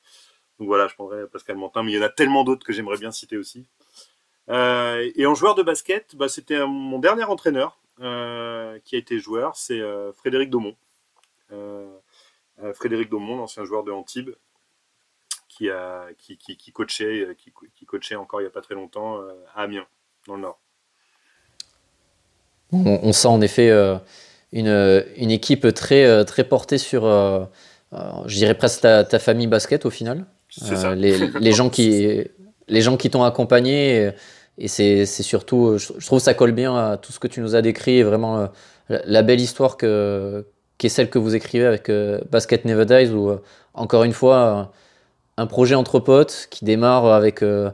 donc 0.60 0.68
voilà, 0.68 0.88
je 0.88 0.96
prendrais 0.96 1.28
Pascal 1.28 1.58
Mantin. 1.58 1.84
Mais 1.84 1.92
il 1.92 1.96
y 1.96 2.00
en 2.00 2.04
a 2.04 2.10
tellement 2.10 2.44
d'autres 2.44 2.66
que 2.66 2.74
j'aimerais 2.74 2.98
bien 2.98 3.12
citer 3.12 3.38
aussi. 3.38 3.66
et 4.50 5.26
en 5.26 5.36
joueur 5.36 5.56
de 5.56 5.64
basket, 5.64 6.16
bah, 6.16 6.30
c'était 6.30 6.66
mon 6.66 7.00
dernier 7.00 7.24
entraîneur 7.24 7.80
qui 7.98 8.96
a 8.96 8.98
été 8.98 9.20
joueur, 9.20 9.56
c'est 9.56 9.82
Frédéric 10.14 10.50
Daumont. 10.50 10.76
Frédéric 12.74 13.10
Daumont, 13.10 13.38
l'ancien 13.38 13.66
joueur 13.66 13.84
de 13.84 13.92
Antibes, 13.92 14.32
qui, 15.58 15.70
a, 15.70 16.08
coachait, 16.74 17.26
euh, 17.26 18.18
encore 18.18 18.42
il 18.42 18.44
n'y 18.44 18.48
a 18.48 18.52
pas 18.52 18.62
très 18.62 18.76
longtemps 18.76 19.22
euh, 19.22 19.34
à 19.56 19.64
Amiens, 19.64 19.86
dans 20.28 20.36
le 20.36 20.42
Nord. 20.42 20.60
On, 22.72 23.14
sent 23.14 23.30
en 23.30 23.40
effet 23.40 23.70
euh, 23.70 23.98
une, 24.52 24.68
une, 25.16 25.32
équipe 25.32 25.74
très, 25.74 26.26
très 26.26 26.44
portée 26.44 26.78
sur, 26.78 27.04
je 27.04 28.36
dirais 28.36 28.56
presque 28.56 28.82
ta, 28.82 29.20
famille 29.20 29.48
basket 29.48 29.86
au 29.86 29.90
final. 29.90 30.26
Les, 30.96 31.18
les, 31.40 31.52
gens 31.52 31.70
qui, 31.70 32.24
les 32.68 32.82
gens 32.82 32.98
qui 32.98 33.10
t'ont 33.10 33.24
accompagné. 33.24 34.12
Et, 34.58 34.68
c'est 34.68 35.06
surtout, 35.06 35.78
je, 35.78 36.06
trouve 36.06 36.20
ça 36.20 36.34
colle 36.34 36.52
bien 36.52 36.76
à 36.76 36.98
tout 36.98 37.12
ce 37.12 37.20
que 37.20 37.28
tu 37.28 37.42
nous 37.42 37.56
as 37.56 37.62
décrit, 37.62 38.02
vraiment 38.02 38.50
la, 38.90 39.22
belle 39.22 39.40
histoire 39.40 39.78
que, 39.78 40.48
qui 40.78 40.88
est 40.88 40.90
celle 40.90 41.10
que 41.10 41.20
vous 41.20 41.36
écrivez 41.36 41.66
avec 41.66 41.92
Basket 42.32 42.66
Never 42.66 42.86
Dies, 42.86 43.12
où 43.12 43.38
encore 43.76 44.04
une 44.04 44.14
fois, 44.14 44.72
un 45.38 45.46
projet 45.46 45.76
entre 45.76 46.00
potes 46.00 46.48
qui 46.50 46.66
démarre 46.66 47.06
avec 47.06 47.44
euh, 47.44 47.70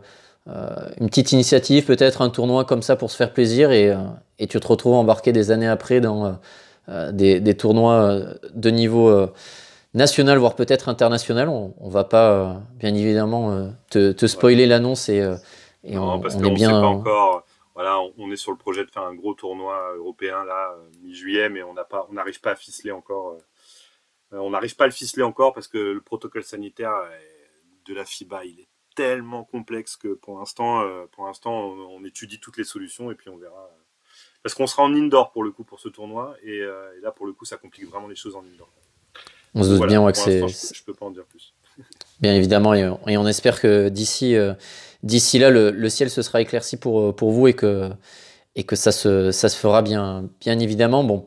euh, 0.49 0.67
une 0.99 1.07
petite 1.07 1.31
initiative, 1.31 1.85
peut-être 1.85 2.21
un 2.21 2.29
tournoi 2.29 2.65
comme 2.65 2.81
ça 2.81 2.95
pour 2.95 3.09
se 3.09 3.15
faire 3.15 3.33
plaisir, 3.33 3.71
et, 3.71 3.89
euh, 3.89 3.97
et 4.37 4.47
tu 4.47 4.59
te 4.59 4.67
retrouves 4.67 4.93
embarqué 4.93 5.31
des 5.31 5.51
années 5.51 5.67
après 5.67 6.01
dans 6.01 6.37
des, 7.13 7.39
des, 7.39 7.55
tournois 7.55 8.19
de 8.53 8.69
niveau 8.69 9.29
national, 9.93 10.37
voire 10.37 10.55
peut-être 10.55 10.89
international. 10.89 11.49
On, 11.49 11.73
on 11.79 11.89
va 11.89 12.03
pas, 12.03 12.61
bien 12.75 12.93
évidemment, 12.93 13.73
te, 13.89 14.11
te, 14.11 14.27
spoiler 14.27 14.65
l'annonce 14.65 15.09
et, 15.09 15.19
et 15.83 15.97
on, 15.97 16.19
parce 16.19 16.35
on 16.35 16.43
est 16.43 16.51
bien. 16.51 16.69
Sait 16.69 16.81
pas 16.81 16.87
encore, 16.87 17.45
voilà, 17.75 17.99
on, 18.17 18.31
est 18.31 18.35
sur 18.35 18.51
le 18.51 18.57
projet 18.57 18.85
de 18.85 18.91
faire 18.91 19.03
un 19.03 19.15
gros 19.15 19.33
tournoi 19.33 19.95
européen 19.95 20.43
là 20.45 20.75
mi-juillet, 21.01 21.49
mais 21.49 21.63
on 21.63 21.73
n'a 21.73 21.83
pas, 21.83 22.07
on 22.09 22.13
n'arrive 22.13 22.39
pas 22.39 22.51
à 22.51 22.55
ficeler 22.55 22.91
encore. 22.91 23.37
on 24.31 24.51
n'arrive 24.51 24.75
pas 24.75 24.83
à 24.83 24.87
le 24.87 24.93
ficeler 24.93 25.23
encore 25.23 25.53
parce 25.53 25.67
que 25.67 25.77
le 25.77 26.01
protocole 26.01 26.43
sanitaire 26.43 26.93
de 27.85 27.93
la 27.93 28.05
FIBA, 28.05 28.45
il 28.45 28.59
est 28.59 28.69
tellement 28.95 29.43
complexe 29.43 29.97
que 29.97 30.13
pour 30.13 30.37
l'instant, 30.37 30.87
pour 31.11 31.25
l'instant, 31.25 31.51
on, 31.51 32.05
étudie 32.05 32.39
toutes 32.39 32.57
les 32.57 32.63
solutions 32.63 33.09
et 33.09 33.15
puis 33.15 33.29
on 33.29 33.37
verra. 33.37 33.69
Parce 34.43 34.53
qu'on 34.53 34.67
sera 34.67 34.83
en 34.83 34.93
indoor 34.93 35.31
pour 35.31 35.43
le 35.43 35.51
coup 35.51 35.63
pour 35.63 35.79
ce 35.79 35.89
tournoi 35.89 36.35
et, 36.43 36.57
et 36.57 37.01
là 37.01 37.11
pour 37.11 37.25
le 37.25 37.33
coup 37.33 37.45
ça 37.45 37.57
complique 37.57 37.87
vraiment 37.89 38.07
les 38.07 38.15
choses 38.15 38.35
en 38.35 38.43
indoor. 38.43 38.69
On 39.55 39.63
se 39.63 39.69
doute 39.69 39.87
bien 39.87 40.11
que 40.11 40.17
c'est. 40.17 40.39
Je, 40.47 40.83
peux 40.85 40.93
pas 40.93 41.05
en 41.05 41.11
dire 41.11 41.25
plus. 41.25 41.53
Bien 42.21 42.33
évidemment, 42.33 42.73
et, 42.73 42.87
on 43.17 43.27
espère 43.27 43.59
que 43.59 43.89
d'ici 43.89 44.35
euh, 44.35 44.53
d'ici 45.03 45.39
là, 45.39 45.49
le, 45.49 45.89
ciel 45.89 46.09
se 46.09 46.21
sera 46.21 46.41
éclairci 46.41 46.77
pour, 46.77 46.99
euh, 47.01 47.11
pour 47.11 47.31
vous 47.31 47.47
et 47.47 47.53
que, 47.53 47.89
et 48.55 48.63
que 48.63 48.75
ça, 48.75 48.91
se, 48.91 49.31
ça 49.31 49.49
se 49.49 49.57
fera 49.57 49.81
bien, 49.81 50.29
bien 50.39 50.57
évidemment. 50.59 51.03
Bon, 51.03 51.25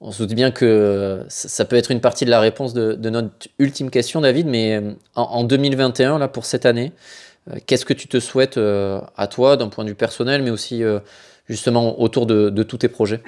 on 0.00 0.12
se 0.12 0.22
doute 0.22 0.34
bien 0.34 0.50
que 0.50 1.24
ça, 1.28 1.64
peut 1.66 1.76
être 1.76 1.90
une 1.90 2.00
partie 2.00 2.24
de 2.24 2.30
la 2.30 2.40
réponse 2.40 2.72
de, 2.72 3.10
notre 3.10 3.48
ultime 3.58 3.90
question, 3.90 4.22
David, 4.22 4.46
mais 4.46 4.76
euh, 4.76 4.94
en, 5.14 5.44
2021, 5.44 6.18
là, 6.18 6.28
pour 6.28 6.46
cette 6.46 6.64
année, 6.64 6.92
qu'est-ce 7.66 7.84
que 7.84 7.92
tu 7.92 8.08
te 8.08 8.18
souhaites 8.18 8.58
à 8.58 9.26
toi, 9.26 9.56
d'un 9.56 9.68
point 9.68 9.84
de 9.84 9.90
vue 9.90 9.94
personnel, 9.94 10.42
mais 10.42 10.50
aussi 10.50 10.82
justement 11.48 12.00
autour 12.00 12.26
de, 12.26 12.48
de 12.48 12.62
tous 12.62 12.78
tes 12.78 12.88
projets? 12.88 13.22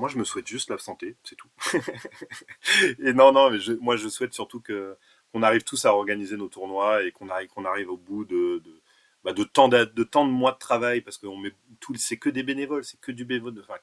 Moi, 0.00 0.08
je 0.08 0.18
me 0.18 0.24
souhaite 0.24 0.46
juste 0.46 0.70
la 0.70 0.78
santé, 0.78 1.16
c'est 1.24 1.36
tout. 1.36 1.48
et 2.98 3.12
non, 3.12 3.32
non, 3.32 3.50
mais 3.50 3.58
moi, 3.80 3.96
je 3.96 4.08
souhaite 4.08 4.32
surtout 4.34 4.60
que 4.60 4.96
qu'on 5.32 5.42
arrive 5.42 5.62
tous 5.62 5.84
à 5.84 5.94
organiser 5.94 6.36
nos 6.36 6.48
tournois 6.48 7.04
et 7.04 7.12
qu'on 7.12 7.28
arrive, 7.28 7.48
qu'on 7.50 7.64
arrive 7.64 7.88
au 7.90 7.96
bout 7.96 8.24
de, 8.24 8.60
de, 8.64 8.80
bah, 9.22 9.32
de, 9.32 9.44
tant 9.44 9.68
de, 9.68 9.84
de, 9.84 10.02
de 10.02 10.22
mois 10.24 10.52
de 10.52 10.58
travail, 10.58 11.02
parce 11.02 11.18
que 11.18 11.26
met 11.40 11.52
tout, 11.78 11.94
c'est 11.96 12.16
que 12.16 12.30
des 12.30 12.42
bénévoles, 12.42 12.84
c'est 12.84 13.00
que 13.00 13.12
du 13.12 13.24
bénévole, 13.24 13.54
enfin, 13.60 13.78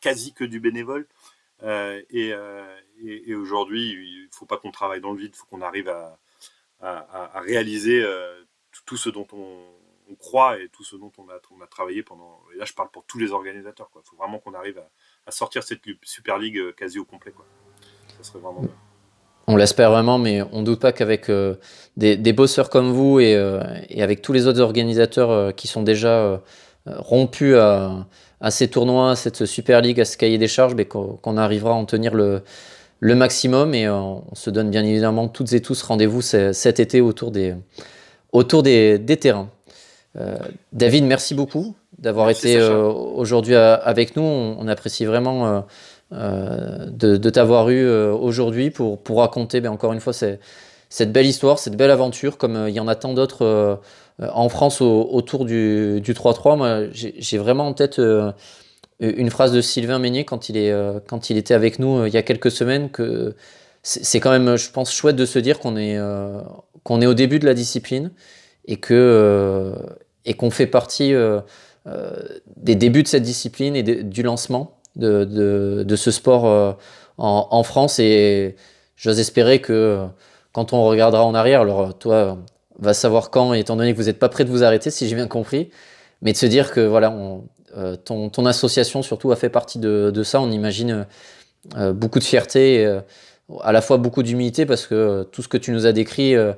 quasi 0.00 0.34
que 0.34 0.44
du 0.44 0.60
bénévole. 0.60 1.06
Euh, 1.62 2.02
euh, 2.14 2.80
et, 3.02 3.30
et, 3.30 3.34
aujourd'hui, 3.34 3.92
il 3.92 4.28
faut 4.32 4.46
pas 4.46 4.56
qu'on 4.56 4.70
travaille 4.70 5.00
dans 5.00 5.12
le 5.12 5.18
vide, 5.18 5.32
il 5.34 5.36
faut 5.36 5.46
qu'on 5.46 5.62
arrive 5.62 5.88
à, 5.88 6.18
à, 6.80 7.38
à 7.38 7.40
réaliser 7.40 8.02
euh, 8.02 8.42
tout, 8.86 8.96
ce 8.96 9.10
dont 9.10 9.26
on, 9.32 9.66
on, 10.10 10.14
croit 10.16 10.58
et 10.60 10.68
tout 10.70 10.84
ce 10.84 10.96
dont 10.96 11.12
on 11.18 11.28
a, 11.28 11.38
on 11.50 11.60
a 11.60 11.66
travaillé 11.66 12.02
pendant. 12.02 12.42
Et 12.54 12.58
là, 12.58 12.64
je 12.64 12.72
parle 12.72 12.90
pour 12.90 13.04
tous 13.04 13.18
les 13.18 13.32
organisateurs. 13.32 13.90
Il 13.94 14.08
faut 14.08 14.16
vraiment 14.16 14.38
qu'on 14.38 14.54
arrive 14.54 14.78
à, 14.78 14.90
à 15.26 15.30
sortir 15.30 15.62
cette 15.62 15.80
Super 16.02 16.38
League 16.38 16.58
euh, 16.58 16.72
quasi 16.76 16.98
au 16.98 17.04
complet. 17.04 17.32
Quoi. 17.32 17.44
Ça 18.18 18.30
serait 18.30 18.38
vraiment 18.38 18.60
bien. 18.60 18.70
On 19.46 19.56
l'espère 19.56 19.90
vraiment, 19.90 20.18
mais 20.18 20.42
on 20.52 20.60
ne 20.60 20.64
doute 20.64 20.80
pas 20.80 20.92
qu'avec 20.92 21.28
euh, 21.28 21.56
des, 21.96 22.32
bosseurs 22.32 22.70
comme 22.70 22.92
vous 22.92 23.18
et, 23.18 23.34
euh, 23.34 23.60
et, 23.88 24.02
avec 24.02 24.22
tous 24.22 24.32
les 24.32 24.46
autres 24.46 24.60
organisateurs 24.60 25.54
qui 25.56 25.66
sont 25.66 25.82
déjà 25.82 26.40
rompus 26.86 27.56
à, 27.56 28.06
ces 28.50 28.68
tournois, 28.68 29.10
à 29.10 29.16
cette 29.16 29.46
Super 29.46 29.80
League, 29.80 30.00
à 30.00 30.04
ce 30.04 30.16
cahier 30.16 30.38
des 30.38 30.46
charges, 30.46 30.76
qu'on 30.84 31.36
arrivera 31.36 31.72
à 31.72 31.74
en 31.74 31.84
tenir 31.84 32.14
le, 32.14 32.42
maximum. 33.00 33.74
Et 33.74 33.88
on 33.88 34.22
se 34.34 34.50
donne 34.50 34.70
bien 34.70 34.84
évidemment 34.84 35.26
toutes 35.26 35.52
et 35.52 35.60
tous 35.60 35.82
rendez-vous 35.82 36.22
cet 36.22 36.78
été 36.78 37.00
autour 37.00 37.32
des 37.32 37.58
terrains. 39.20 39.50
David, 40.72 41.04
merci 41.06 41.34
beaucoup 41.34 41.74
d'avoir 42.00 42.30
été 42.30 42.56
euh, 42.56 42.82
aujourd'hui 42.82 43.54
euh, 43.54 43.76
avec 43.82 44.16
nous. 44.16 44.22
On, 44.22 44.66
apprécie 44.68 45.04
vraiment 45.04 45.64
euh, 46.12 46.86
de, 46.90 47.30
t'avoir 47.30 47.70
eu 47.70 47.88
aujourd'hui 47.88 48.70
pour, 48.70 48.98
pour 48.98 49.18
raconter, 49.18 49.60
ben, 49.60 49.70
encore 49.70 49.92
une 49.92 50.00
fois, 50.00 50.12
cette 50.12 51.12
belle 51.12 51.26
histoire, 51.26 51.58
cette 51.58 51.76
belle 51.76 51.90
aventure, 51.90 52.38
comme 52.38 52.66
il 52.68 52.74
y 52.74 52.80
en 52.80 52.88
a 52.88 52.94
tant 52.94 53.12
d'autres 53.14 53.80
en 54.20 54.48
France 54.48 54.80
autour 54.80 55.44
du 55.44 56.02
3-3. 56.02 56.56
Moi, 56.56 56.80
j'ai 56.92 57.38
vraiment 57.38 57.68
en 57.68 57.74
tête 57.74 58.00
une 59.00 59.30
phrase 59.30 59.52
de 59.52 59.60
Sylvain 59.60 59.98
Meignet 59.98 60.24
quand 60.24 60.48
il, 60.48 60.56
est, 60.56 60.74
quand 61.06 61.30
il 61.30 61.36
était 61.36 61.54
avec 61.54 61.78
nous 61.78 62.06
il 62.06 62.12
y 62.12 62.18
a 62.18 62.22
quelques 62.22 62.50
semaines 62.50 62.90
que 62.90 63.34
c'est 63.82 64.20
quand 64.20 64.30
même, 64.30 64.56
je 64.56 64.70
pense, 64.70 64.92
chouette 64.92 65.16
de 65.16 65.24
se 65.24 65.38
dire 65.38 65.58
qu'on 65.58 65.76
est, 65.76 65.98
qu'on 66.82 67.00
est 67.00 67.06
au 67.06 67.14
début 67.14 67.38
de 67.38 67.46
la 67.46 67.54
discipline 67.54 68.10
et 68.66 68.76
que 68.76 69.74
et 70.24 70.34
qu'on 70.34 70.50
fait 70.50 70.66
partie 70.66 71.14
euh, 71.14 71.40
des 72.56 72.74
débuts 72.74 73.02
de 73.02 73.08
cette 73.08 73.22
discipline 73.22 73.74
et 73.74 73.82
du 73.82 74.22
lancement 74.22 74.80
de, 74.96 75.96
ce 75.96 76.10
sport 76.10 76.46
euh, 76.46 76.72
en, 77.18 77.62
France. 77.62 77.98
Et 77.98 78.56
j'ose 78.96 79.20
espérer 79.20 79.60
que 79.60 80.06
quand 80.52 80.72
on 80.72 80.84
regardera 80.84 81.24
en 81.24 81.34
arrière, 81.34 81.62
alors 81.62 81.96
toi, 81.96 82.38
va 82.78 82.94
savoir 82.94 83.30
quand, 83.30 83.52
étant 83.52 83.76
donné 83.76 83.92
que 83.92 83.98
vous 83.98 84.04
n'êtes 84.04 84.18
pas 84.18 84.28
prêt 84.28 84.44
de 84.44 84.50
vous 84.50 84.64
arrêter, 84.64 84.90
si 84.90 85.08
j'ai 85.08 85.14
bien 85.14 85.28
compris, 85.28 85.70
mais 86.22 86.32
de 86.32 86.36
se 86.36 86.46
dire 86.46 86.72
que 86.72 86.80
voilà, 86.80 87.10
on, 87.10 87.44
euh, 87.76 87.96
ton, 87.96 88.46
association 88.46 89.02
surtout 89.02 89.32
a 89.32 89.36
fait 89.36 89.50
partie 89.50 89.78
de, 89.78 90.22
ça. 90.22 90.40
On 90.40 90.50
imagine 90.50 91.06
beaucoup 91.94 92.18
de 92.18 92.24
fierté, 92.24 93.00
à 93.62 93.72
la 93.72 93.80
fois 93.80 93.96
beaucoup 93.96 94.22
d'humilité, 94.22 94.66
parce 94.66 94.86
que 94.86 95.24
tout 95.32 95.42
ce 95.42 95.48
que 95.48 95.56
tu 95.56 95.72
nous 95.72 95.86
as 95.86 95.92
décrit 95.92 96.34
euh, 96.34 96.52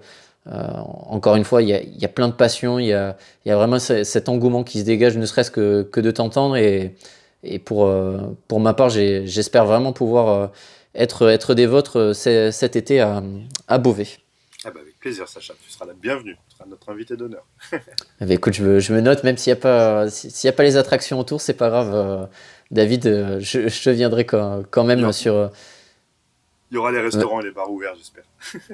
encore 0.46 1.36
une 1.36 1.44
fois, 1.44 1.62
il 1.62 1.68
y, 1.68 1.74
a, 1.74 1.82
y, 1.82 2.04
a, 2.04 2.08
plein 2.08 2.28
de 2.28 2.32
passion, 2.32 2.78
il 2.78 2.86
y 2.86 2.92
a, 2.92 3.16
y 3.44 3.50
a, 3.50 3.56
vraiment 3.56 3.78
cet 3.78 4.28
engouement 4.28 4.64
qui 4.64 4.80
se 4.80 4.84
dégage, 4.84 5.16
ne 5.16 5.26
serait-ce 5.26 5.50
que, 5.50 5.82
que, 5.82 6.00
de 6.00 6.10
t'entendre. 6.10 6.56
Et, 6.56 6.96
et 7.44 7.58
pour, 7.58 7.86
euh, 7.86 8.18
pour 8.48 8.60
ma 8.60 8.74
part, 8.74 8.90
j'espère 8.90 9.66
vraiment 9.66 9.92
pouvoir 9.92 10.28
euh, 10.28 10.46
être, 10.94 11.28
être 11.28 11.54
des 11.54 11.66
vôtres 11.66 12.12
cet 12.12 12.76
été 12.76 13.00
à, 13.00 13.22
à 13.68 13.78
Beauvais. 13.78 14.08
Ah 14.64 14.70
bah 14.70 14.80
avec 14.80 14.98
plaisir, 14.98 15.28
Sacha. 15.28 15.54
Tu 15.64 15.72
seras 15.72 15.86
la 15.86 15.94
bienvenue. 15.94 16.36
Tu 16.48 16.56
seras 16.56 16.68
notre 16.68 16.88
invité 16.90 17.16
d'honneur. 17.16 17.44
Eh 18.20 18.24
ben, 18.24 18.34
écoute, 18.34 18.54
je 18.54 18.62
me, 18.62 18.78
je 18.78 18.92
me, 18.92 19.00
note, 19.00 19.24
même 19.24 19.36
s'il 19.36 19.52
n'y 19.52 19.58
a, 19.58 19.60
pas, 19.60 20.08
s'il 20.08 20.48
a 20.48 20.52
pas 20.52 20.62
les 20.62 20.76
attractions 20.76 21.18
autour, 21.18 21.40
c'est 21.40 21.54
pas 21.54 21.68
grave. 21.68 22.28
David, 22.70 23.38
je, 23.40 23.68
je 23.68 23.82
te 23.82 23.90
viendrai 23.90 24.24
quand, 24.24 24.62
quand 24.70 24.84
même 24.84 25.12
sur 25.12 25.50
il 26.72 26.76
y 26.76 26.78
aura 26.78 26.90
les 26.90 27.02
restaurants 27.02 27.40
et 27.42 27.44
les 27.44 27.50
bars 27.50 27.70
ouverts, 27.70 27.92
j'espère. 27.98 28.24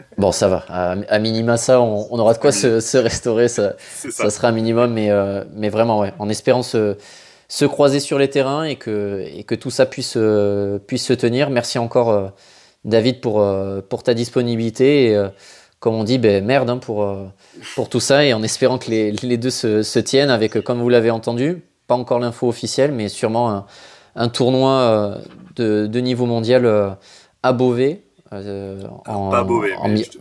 bon, 0.19 0.31
ça 0.31 0.47
va. 0.47 0.59
À, 0.69 1.19
minima, 1.19 1.57
ça, 1.57 1.81
on, 1.81 2.17
aura 2.17 2.33
de 2.33 2.39
quoi 2.39 2.53
se, 2.53 2.97
restaurer. 2.97 3.49
Ça, 3.49 3.75
ça. 3.79 4.31
sera 4.31 4.49
un 4.49 4.53
minimum, 4.53 4.93
mais, 4.93 5.11
euh, 5.11 5.43
mais 5.53 5.69
vraiment, 5.69 5.99
ouais, 5.99 6.15
en 6.21 6.29
espérant 6.29 6.63
se, 6.63 6.97
se, 7.49 7.65
croiser 7.65 7.99
sur 7.99 8.17
les 8.17 8.31
terrains 8.31 8.63
et 8.63 8.77
que, 8.77 9.27
et 9.35 9.43
que 9.43 9.57
tout 9.57 9.71
ça 9.71 9.85
puisse, 9.85 10.15
euh, 10.17 10.79
puisse 10.79 11.07
se 11.07 11.13
tenir. 11.13 11.51
Merci 11.51 11.81
encore, 11.81 12.11
euh, 12.11 12.29
David, 12.85 13.21
pour, 13.21 13.45
pour 13.89 14.05
ta 14.05 14.15
disponibilité. 14.15 15.11
Et, 15.11 15.29
comme 15.81 15.95
on 15.95 16.05
dit, 16.05 16.19
ben, 16.19 16.45
merde 16.45 16.71
hein, 16.71 16.79
pour, 16.79 17.05
pour 17.75 17.89
tout 17.89 18.01
ça. 18.01 18.25
Et 18.25 18.33
en 18.33 18.45
espérant 18.45 18.79
que 18.79 18.93
les, 18.93 19.11
les 19.11 19.39
deux 19.39 19.51
se, 19.51 19.83
se, 19.83 19.99
tiennent 19.99 20.31
avec, 20.31 20.61
comme 20.61 20.81
vous 20.81 20.89
l'avez 20.89 21.11
entendu, 21.11 21.65
pas 21.89 21.97
encore 21.97 22.21
l'info 22.21 22.47
officielle, 22.47 22.93
mais 22.93 23.09
sûrement 23.09 23.51
un, 23.51 23.67
un 24.15 24.29
tournoi 24.29 25.19
de, 25.57 25.89
de, 25.89 26.01
niveau 26.01 26.27
mondial 26.27 26.97
à 27.43 27.53
Beauvais. 27.53 28.03
Euh, 28.33 28.83
en, 29.07 29.31
pas 29.31 29.43
Beauvais, 29.43 29.73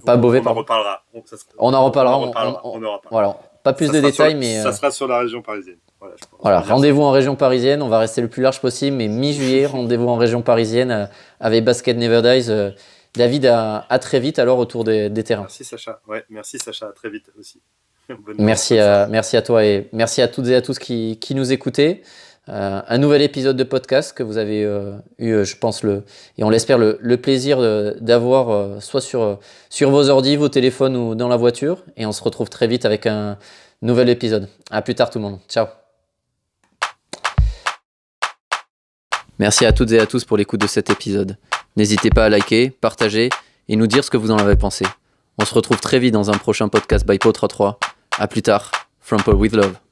pas 0.05 0.15
on, 0.15 0.17
Beauvais, 0.17 0.41
on 0.45 0.49
en 0.49 0.53
reparlera. 0.53 1.03
On, 1.13 1.23
on 1.57 1.73
en 1.73 1.85
reparlera. 1.85 2.17
On, 2.17 2.21
reparlera. 2.27 2.61
On, 2.63 2.81
aura 2.81 3.01
pas. 3.01 3.09
Voilà, 3.11 3.37
pas 3.63 3.73
plus 3.73 3.91
de 3.91 3.99
détails, 3.99 4.35
mais 4.35 4.61
ça 4.61 4.69
euh, 4.69 4.71
sera 4.71 4.91
sur 4.91 5.07
la 5.07 5.19
région 5.19 5.41
parisienne. 5.41 5.77
Voilà, 5.99 6.15
voilà 6.39 6.59
rendez-vous 6.61 7.01
en 7.01 7.11
région 7.11 7.35
parisienne. 7.35 7.81
On 7.81 7.89
va 7.89 7.99
rester 7.99 8.21
le 8.21 8.29
plus 8.29 8.41
large 8.41 8.61
possible, 8.61 8.95
mais 8.95 9.07
mi-juillet, 9.07 9.65
rendez-vous 9.67 10.07
en 10.07 10.15
région 10.15 10.41
parisienne 10.41 10.91
euh, 10.91 11.05
avec 11.39 11.65
Basket 11.65 11.97
Never 11.97 12.21
Dies. 12.21 12.49
David, 13.15 13.47
à, 13.47 13.85
à, 13.89 13.99
très 13.99 14.19
vite 14.19 14.37
alors 14.39 14.59
autour 14.59 14.83
des, 14.83 15.09
des, 15.09 15.23
terrains. 15.23 15.41
Merci 15.41 15.63
Sacha. 15.63 15.99
Ouais, 16.07 16.23
merci 16.29 16.59
Sacha. 16.59 16.87
À 16.87 16.91
très 16.91 17.09
vite 17.09 17.29
aussi. 17.37 17.61
merci 18.37 18.77
à, 18.79 19.07
merci 19.07 19.37
à 19.37 19.41
toi 19.41 19.65
et 19.65 19.89
merci 19.91 20.21
à 20.21 20.27
toutes 20.27 20.47
et 20.47 20.55
à 20.55 20.61
tous 20.61 20.79
qui, 20.79 21.17
qui 21.19 21.35
nous 21.35 21.51
écoutaient. 21.51 22.03
Euh, 22.49 22.81
un 22.87 22.97
nouvel 22.97 23.21
épisode 23.21 23.57
de 23.57 23.63
podcast 23.63 24.15
que 24.15 24.23
vous 24.23 24.37
avez 24.37 24.63
euh, 24.63 24.93
eu, 25.19 25.31
euh, 25.31 25.43
je 25.43 25.57
pense, 25.57 25.83
le, 25.83 26.03
et 26.37 26.43
on 26.43 26.49
l'espère, 26.49 26.77
le, 26.77 27.17
plaisir 27.17 27.59
d'avoir 27.99 28.81
soit 28.81 29.01
sur, 29.01 29.39
sur 29.69 29.89
vos 29.89 30.09
ordi, 30.09 30.35
vos 30.35 30.49
téléphones 30.49 30.95
ou 30.95 31.15
dans 31.15 31.27
la 31.27 31.35
voiture. 31.35 31.83
Et 31.97 32.05
on 32.05 32.11
se 32.11 32.23
retrouve 32.23 32.49
très 32.49 32.67
vite 32.67 32.85
avec 32.85 33.05
un 33.05 33.37
nouvel 33.81 34.09
épisode. 34.09 34.47
À 34.71 34.81
plus 34.81 34.95
tard 34.95 35.09
tout 35.09 35.19
le 35.19 35.25
monde. 35.25 35.39
Ciao. 35.49 35.67
Merci 39.39 39.65
à 39.65 39.73
toutes 39.73 39.91
et 39.91 39.99
à 39.99 40.05
tous 40.05 40.25
pour 40.25 40.37
l'écoute 40.37 40.61
de 40.61 40.67
cet 40.67 40.89
épisode. 40.89 41.37
N'hésitez 41.75 42.09
pas 42.09 42.25
à 42.25 42.29
liker, 42.29 42.69
partager 42.69 43.29
et 43.67 43.75
nous 43.75 43.87
dire 43.87 44.03
ce 44.03 44.09
que 44.09 44.17
vous 44.17 44.31
en 44.31 44.37
avez 44.37 44.55
pensé. 44.55 44.85
On 45.37 45.45
se 45.45 45.53
retrouve 45.53 45.79
très 45.79 45.99
vite 45.99 46.13
dans 46.13 46.31
un 46.31 46.37
prochain 46.37 46.69
podcast 46.69 47.05
by 47.05 47.17
Po33. 47.17 47.75
À 48.17 48.27
plus 48.27 48.41
tard. 48.41 48.71
From 48.99 49.21
Paul 49.21 49.35
with 49.35 49.53
Love. 49.53 49.86